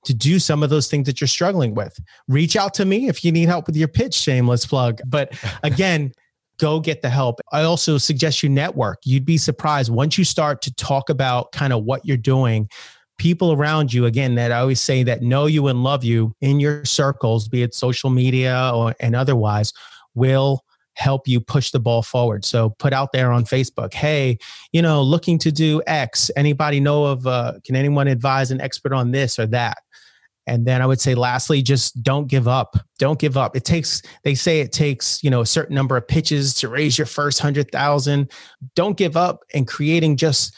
to 0.05 0.13
do 0.13 0.39
some 0.39 0.63
of 0.63 0.69
those 0.69 0.87
things 0.87 1.05
that 1.05 1.21
you're 1.21 1.27
struggling 1.27 1.75
with. 1.75 1.99
Reach 2.27 2.55
out 2.55 2.73
to 2.73 2.85
me 2.85 3.07
if 3.07 3.23
you 3.23 3.31
need 3.31 3.47
help 3.47 3.67
with 3.67 3.75
your 3.75 3.87
pitch, 3.87 4.15
shameless 4.15 4.65
plug. 4.65 5.01
But 5.05 5.33
again, 5.63 6.13
go 6.59 6.79
get 6.79 7.01
the 7.01 7.09
help. 7.09 7.39
I 7.51 7.63
also 7.63 7.97
suggest 7.97 8.43
you 8.43 8.49
network. 8.49 8.99
You'd 9.03 9.25
be 9.25 9.37
surprised 9.37 9.91
once 9.91 10.17
you 10.17 10.23
start 10.23 10.61
to 10.63 10.73
talk 10.75 11.09
about 11.09 11.51
kind 11.51 11.73
of 11.73 11.83
what 11.83 12.05
you're 12.05 12.17
doing. 12.17 12.69
People 13.17 13.51
around 13.51 13.91
you, 13.91 14.05
again, 14.05 14.35
that 14.35 14.51
I 14.51 14.59
always 14.59 14.79
say 14.79 15.03
that 15.03 15.21
know 15.21 15.45
you 15.45 15.67
and 15.67 15.83
love 15.83 16.03
you 16.03 16.35
in 16.41 16.59
your 16.59 16.85
circles, 16.85 17.47
be 17.47 17.63
it 17.63 17.73
social 17.73 18.09
media 18.09 18.71
or 18.73 18.95
and 18.99 19.15
otherwise, 19.15 19.73
will 20.15 20.63
help 20.93 21.27
you 21.27 21.39
push 21.39 21.71
the 21.71 21.79
ball 21.79 22.01
forward. 22.01 22.43
So 22.43 22.71
put 22.77 22.91
out 22.91 23.13
there 23.13 23.31
on 23.31 23.45
Facebook, 23.45 23.93
hey, 23.93 24.37
you 24.73 24.81
know, 24.81 25.01
looking 25.01 25.37
to 25.39 25.51
do 25.51 25.81
X. 25.87 26.29
Anybody 26.35 26.81
know 26.81 27.05
of, 27.05 27.25
uh, 27.25 27.53
can 27.65 27.77
anyone 27.77 28.07
advise 28.07 28.51
an 28.51 28.59
expert 28.59 28.93
on 28.93 29.11
this 29.11 29.39
or 29.39 29.47
that? 29.47 29.77
And 30.49 30.65
then 30.65 30.81
I 30.81 30.87
would 30.87 30.99
say, 30.99 31.13
lastly, 31.13 31.61
just 31.61 32.01
don't 32.01 32.27
give 32.27 32.47
up. 32.47 32.75
Don't 32.97 33.19
give 33.19 33.37
up. 33.37 33.55
It 33.55 33.65
takes, 33.65 34.01
they 34.23 34.33
say 34.33 34.61
it 34.61 34.71
takes, 34.71 35.23
you 35.23 35.29
know, 35.29 35.41
a 35.41 35.45
certain 35.45 35.75
number 35.75 35.95
of 35.95 36.07
pitches 36.07 36.55
to 36.55 36.69
raise 36.69 36.97
your 36.97 37.05
first 37.05 37.39
hundred 37.39 37.71
thousand. 37.71 38.31
Don't 38.75 38.97
give 38.97 39.15
up 39.15 39.43
and 39.53 39.67
creating 39.67 40.17
just 40.17 40.57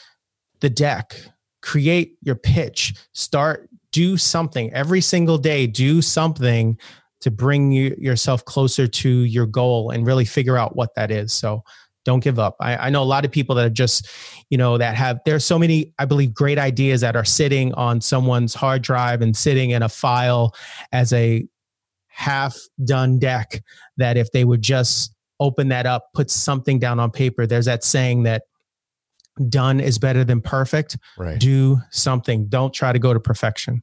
the 0.60 0.70
deck. 0.70 1.14
Create 1.60 2.16
your 2.22 2.36
pitch. 2.36 2.94
Start, 3.12 3.68
do 3.90 4.16
something 4.16 4.72
every 4.72 5.02
single 5.02 5.36
day. 5.36 5.66
Do 5.66 6.00
something 6.00 6.78
to 7.20 7.30
bring 7.30 7.70
you, 7.70 7.94
yourself 7.98 8.44
closer 8.46 8.86
to 8.86 9.08
your 9.10 9.46
goal 9.46 9.90
and 9.90 10.06
really 10.06 10.24
figure 10.24 10.56
out 10.56 10.74
what 10.74 10.94
that 10.96 11.10
is. 11.10 11.34
So 11.34 11.62
don't 12.04 12.22
give 12.22 12.38
up. 12.38 12.56
I, 12.60 12.76
I, 12.76 12.90
know 12.90 13.02
a 13.02 13.04
lot 13.04 13.24
of 13.24 13.30
people 13.30 13.54
that 13.56 13.66
are 13.66 13.70
just, 13.70 14.08
you 14.50 14.58
know, 14.58 14.78
that 14.78 14.96
have, 14.96 15.20
there's 15.24 15.44
so 15.44 15.58
many, 15.58 15.92
I 15.98 16.04
believe, 16.04 16.34
great 16.34 16.58
ideas 16.58 17.00
that 17.02 17.16
are 17.16 17.24
sitting 17.24 17.72
on 17.74 18.00
someone's 18.00 18.54
hard 18.54 18.82
drive 18.82 19.22
and 19.22 19.36
sitting 19.36 19.70
in 19.70 19.82
a 19.82 19.88
file 19.88 20.54
as 20.90 21.12
a 21.12 21.46
half 22.08 22.56
done 22.84 23.18
deck 23.18 23.62
that 23.96 24.16
if 24.16 24.30
they 24.32 24.44
would 24.44 24.62
just 24.62 25.14
open 25.40 25.68
that 25.68 25.86
up, 25.86 26.08
put 26.14 26.30
something 26.30 26.78
down 26.78 26.98
on 27.00 27.10
paper, 27.10 27.46
there's 27.46 27.66
that 27.66 27.84
saying 27.84 28.24
that 28.24 28.42
done 29.48 29.80
is 29.80 29.98
better 29.98 30.24
than 30.24 30.40
perfect. 30.40 30.98
Right. 31.16 31.38
Do 31.38 31.78
something. 31.90 32.46
Don't 32.48 32.74
try 32.74 32.92
to 32.92 32.98
go 32.98 33.14
to 33.14 33.20
perfection. 33.20 33.82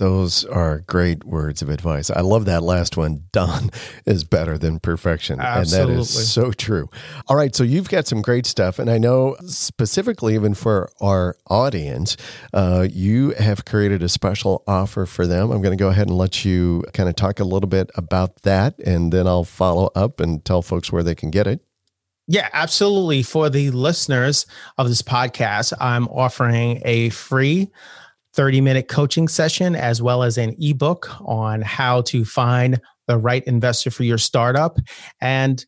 Those 0.00 0.46
are 0.46 0.78
great 0.86 1.24
words 1.24 1.60
of 1.60 1.68
advice. 1.68 2.08
I 2.08 2.22
love 2.22 2.46
that 2.46 2.62
last 2.62 2.96
one. 2.96 3.24
Done 3.32 3.68
is 4.06 4.24
better 4.24 4.56
than 4.56 4.80
perfection. 4.80 5.38
Absolutely. 5.38 5.90
And 5.90 5.98
that 5.98 6.00
is 6.00 6.32
so 6.32 6.52
true. 6.52 6.88
All 7.28 7.36
right. 7.36 7.54
So 7.54 7.64
you've 7.64 7.90
got 7.90 8.06
some 8.06 8.22
great 8.22 8.46
stuff. 8.46 8.78
And 8.78 8.90
I 8.90 8.96
know 8.96 9.36
specifically, 9.44 10.36
even 10.36 10.54
for 10.54 10.90
our 11.02 11.36
audience, 11.48 12.16
uh, 12.54 12.88
you 12.90 13.32
have 13.32 13.66
created 13.66 14.02
a 14.02 14.08
special 14.08 14.64
offer 14.66 15.04
for 15.04 15.26
them. 15.26 15.50
I'm 15.50 15.60
going 15.60 15.76
to 15.76 15.82
go 15.82 15.90
ahead 15.90 16.08
and 16.08 16.16
let 16.16 16.46
you 16.46 16.82
kind 16.94 17.10
of 17.10 17.14
talk 17.14 17.38
a 17.38 17.44
little 17.44 17.68
bit 17.68 17.90
about 17.94 18.40
that. 18.44 18.78
And 18.78 19.12
then 19.12 19.26
I'll 19.26 19.44
follow 19.44 19.90
up 19.94 20.18
and 20.18 20.42
tell 20.42 20.62
folks 20.62 20.90
where 20.90 21.02
they 21.02 21.14
can 21.14 21.30
get 21.30 21.46
it. 21.46 21.60
Yeah, 22.26 22.48
absolutely. 22.54 23.22
For 23.22 23.50
the 23.50 23.70
listeners 23.70 24.46
of 24.78 24.88
this 24.88 25.02
podcast, 25.02 25.74
I'm 25.78 26.08
offering 26.08 26.80
a 26.86 27.10
free 27.10 27.70
30 28.34 28.60
minute 28.60 28.88
coaching 28.88 29.28
session 29.28 29.74
as 29.74 30.00
well 30.00 30.22
as 30.22 30.38
an 30.38 30.54
ebook 30.60 31.10
on 31.20 31.62
how 31.62 32.02
to 32.02 32.24
find 32.24 32.80
the 33.06 33.18
right 33.18 33.44
investor 33.44 33.90
for 33.90 34.04
your 34.04 34.18
startup. 34.18 34.78
And 35.20 35.64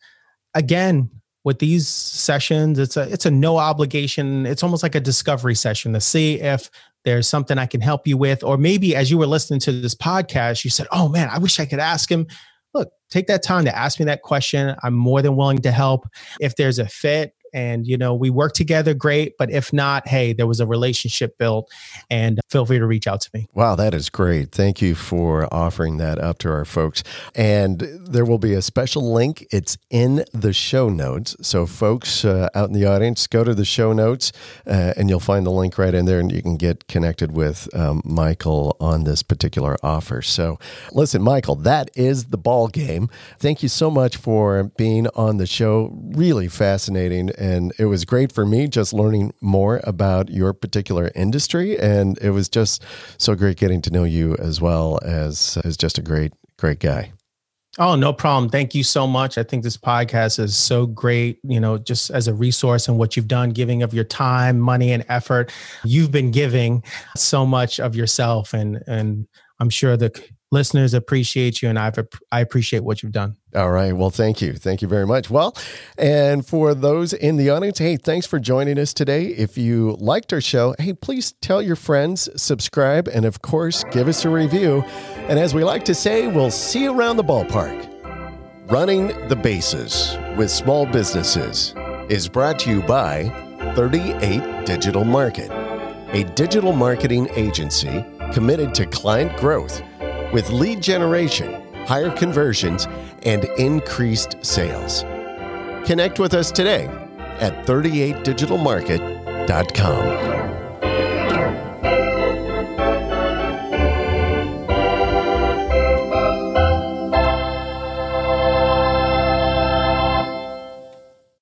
again, 0.54 1.10
with 1.44 1.58
these 1.58 1.88
sessions, 1.88 2.78
it's 2.78 2.96
a 2.96 3.02
it's 3.12 3.26
a 3.26 3.30
no 3.30 3.56
obligation. 3.56 4.46
It's 4.46 4.62
almost 4.62 4.82
like 4.82 4.94
a 4.94 5.00
discovery 5.00 5.56
session 5.56 5.92
to 5.92 6.00
see 6.00 6.40
if 6.40 6.70
there's 7.04 7.26
something 7.26 7.58
I 7.58 7.66
can 7.66 7.80
help 7.80 8.06
you 8.06 8.16
with, 8.16 8.44
or 8.44 8.56
maybe 8.56 8.94
as 8.94 9.10
you 9.10 9.18
were 9.18 9.26
listening 9.26 9.58
to 9.60 9.72
this 9.72 9.94
podcast, 9.94 10.62
you 10.62 10.70
said, 10.70 10.86
"Oh 10.92 11.08
man, 11.08 11.28
I 11.30 11.38
wish 11.38 11.58
I 11.58 11.66
could 11.66 11.80
ask 11.80 12.10
him." 12.10 12.28
Look, 12.74 12.90
take 13.10 13.26
that 13.26 13.42
time 13.42 13.64
to 13.64 13.76
ask 13.76 13.98
me 13.98 14.06
that 14.06 14.22
question. 14.22 14.76
I'm 14.82 14.94
more 14.94 15.20
than 15.20 15.34
willing 15.34 15.58
to 15.58 15.72
help. 15.72 16.06
If 16.40 16.54
there's 16.56 16.78
a 16.78 16.86
fit 16.86 17.34
and 17.53 17.86
you 17.86 17.96
know 17.96 18.14
we 18.14 18.30
work 18.30 18.53
together 18.53 18.94
great 18.94 19.36
but 19.38 19.50
if 19.50 19.72
not 19.72 20.07
hey 20.09 20.32
there 20.32 20.46
was 20.46 20.61
a 20.61 20.66
relationship 20.66 21.36
built 21.38 21.70
and 22.11 22.40
feel 22.48 22.66
free 22.66 22.78
to 22.78 22.86
reach 22.86 23.07
out 23.07 23.20
to 23.20 23.30
me. 23.34 23.48
Wow 23.55 23.76
that 23.76 23.94
is 23.94 24.11
great. 24.11 24.53
Thank 24.53 24.82
you 24.82 24.94
for 24.94 25.53
offering 25.53 25.98
that 25.98 26.18
up 26.18 26.38
to 26.38 26.50
our 26.50 26.64
folks. 26.64 27.03
And 27.34 27.80
there 27.80 28.24
will 28.24 28.38
be 28.38 28.55
a 28.55 28.62
special 28.62 29.12
link. 29.12 29.46
It's 29.50 29.78
in 29.90 30.24
the 30.32 30.53
show 30.53 30.88
notes. 30.88 31.36
So 31.40 31.66
folks 31.66 32.24
uh, 32.24 32.48
out 32.55 32.68
in 32.68 32.74
the 32.74 32.86
audience 32.86 33.26
go 33.26 33.44
to 33.44 33.55
the 33.55 33.64
show 33.64 33.92
notes 33.92 34.32
uh, 34.66 34.94
and 34.96 35.09
you'll 35.09 35.20
find 35.20 35.46
the 35.46 35.50
link 35.50 35.78
right 35.78 35.94
in 35.94 36.07
there 36.07 36.20
and 36.20 36.32
you 36.32 36.42
can 36.42 36.57
get 36.57 36.88
connected 36.88 37.32
with 37.32 37.68
um, 37.74 38.03
michael 38.05 38.76
on 38.80 39.05
this 39.05 39.22
particular 39.22 39.76
offer. 39.82 40.22
So 40.22 40.59
listen 40.92 41.22
michael 41.22 41.57
that 41.57 41.90
is 41.94 42.26
the 42.26 42.38
ball 42.38 42.68
game 42.68 43.09
thank 43.38 43.62
you 43.62 43.68
so 43.68 43.90
much 43.90 44.16
for 44.16 44.64
being 44.76 45.07
on 45.14 45.36
the 45.36 45.46
show. 45.46 45.90
Really 46.14 46.48
fascinating 46.48 47.30
and 47.43 47.72
it 47.76 47.86
was 47.86 48.05
great 48.05 48.30
for 48.30 48.47
me 48.47 48.68
just 48.68 48.93
learning 48.93 49.34
more 49.40 49.80
about 49.82 50.30
your 50.30 50.53
particular 50.53 51.11
industry. 51.16 51.76
And 51.76 52.16
it 52.18 52.30
was 52.30 52.49
just 52.49 52.84
so 53.18 53.34
great 53.34 53.57
getting 53.57 53.82
to 53.82 53.90
know 53.90 54.05
you 54.05 54.36
as 54.36 54.61
well 54.61 55.01
as, 55.03 55.59
as 55.64 55.76
just 55.76 55.99
a 55.99 56.03
great, 56.03 56.32
great 56.57 56.78
guy. 56.78 57.12
Oh, 57.78 57.97
no 57.97 58.12
problem. 58.12 58.51
Thank 58.51 58.74
you 58.74 58.84
so 58.84 59.07
much. 59.07 59.38
I 59.38 59.43
think 59.43 59.64
this 59.64 59.78
podcast 59.78 60.38
is 60.38 60.55
so 60.55 60.86
great, 60.86 61.40
you 61.43 61.59
know, 61.59 61.78
just 61.78 62.11
as 62.11 62.28
a 62.28 62.34
resource 62.34 62.86
and 62.86 62.99
what 62.99 63.16
you've 63.16 63.28
done, 63.28 63.51
giving 63.51 63.82
of 63.82 63.93
your 63.93 64.05
time, 64.05 64.61
money, 64.61 64.93
and 64.93 65.05
effort. 65.09 65.51
You've 65.82 66.12
been 66.12 66.30
giving 66.30 66.84
so 67.16 67.47
much 67.47 67.80
of 67.80 67.97
yourself, 67.97 68.53
and 68.53 68.84
and 68.86 69.26
I'm 69.62 69.70
sure 69.70 69.96
the 69.96 70.10
listeners 70.50 70.92
appreciate 70.92 71.62
you, 71.62 71.68
and 71.68 71.78
I've 71.78 71.96
I 72.32 72.40
appreciate 72.40 72.82
what 72.82 73.00
you've 73.00 73.12
done. 73.12 73.36
All 73.54 73.70
right. 73.70 73.92
Well, 73.92 74.10
thank 74.10 74.42
you. 74.42 74.54
Thank 74.54 74.82
you 74.82 74.88
very 74.88 75.06
much. 75.06 75.30
Well, 75.30 75.56
and 75.96 76.44
for 76.44 76.74
those 76.74 77.12
in 77.12 77.36
the 77.36 77.50
audience, 77.50 77.78
hey, 77.78 77.96
thanks 77.96 78.26
for 78.26 78.40
joining 78.40 78.76
us 78.76 78.92
today. 78.92 79.26
If 79.26 79.56
you 79.56 79.96
liked 80.00 80.32
our 80.32 80.40
show, 80.40 80.74
hey, 80.80 80.94
please 80.94 81.34
tell 81.42 81.62
your 81.62 81.76
friends, 81.76 82.28
subscribe, 82.34 83.06
and 83.06 83.24
of 83.24 83.42
course, 83.42 83.84
give 83.92 84.08
us 84.08 84.24
a 84.24 84.30
review. 84.30 84.82
And 85.28 85.38
as 85.38 85.54
we 85.54 85.62
like 85.62 85.84
to 85.84 85.94
say, 85.94 86.26
we'll 86.26 86.50
see 86.50 86.82
you 86.82 86.92
around 86.92 87.18
the 87.18 87.24
ballpark. 87.24 87.88
Running 88.68 89.28
the 89.28 89.36
Bases 89.36 90.18
with 90.36 90.50
Small 90.50 90.86
Businesses 90.86 91.72
is 92.08 92.26
brought 92.28 92.58
to 92.60 92.70
you 92.70 92.82
by 92.82 93.28
38 93.76 94.66
Digital 94.66 95.04
Market, 95.04 95.52
a 96.12 96.24
digital 96.34 96.72
marketing 96.72 97.28
agency 97.36 98.04
committed 98.33 98.74
to 98.74 98.87
client 98.87 99.39
growth 99.39 99.80
with 100.33 100.51
lead 100.51 100.83
generation, 100.83 101.62
higher 101.87 102.11
conversions, 102.11 102.89
and 103.24 103.45
increased 103.59 104.45
sales. 104.45 105.05
Connect 105.87 106.18
with 106.18 106.35
us 106.35 106.51
today 106.51 106.89
at 107.39 107.64
38digitalmarket.com. 107.66 110.41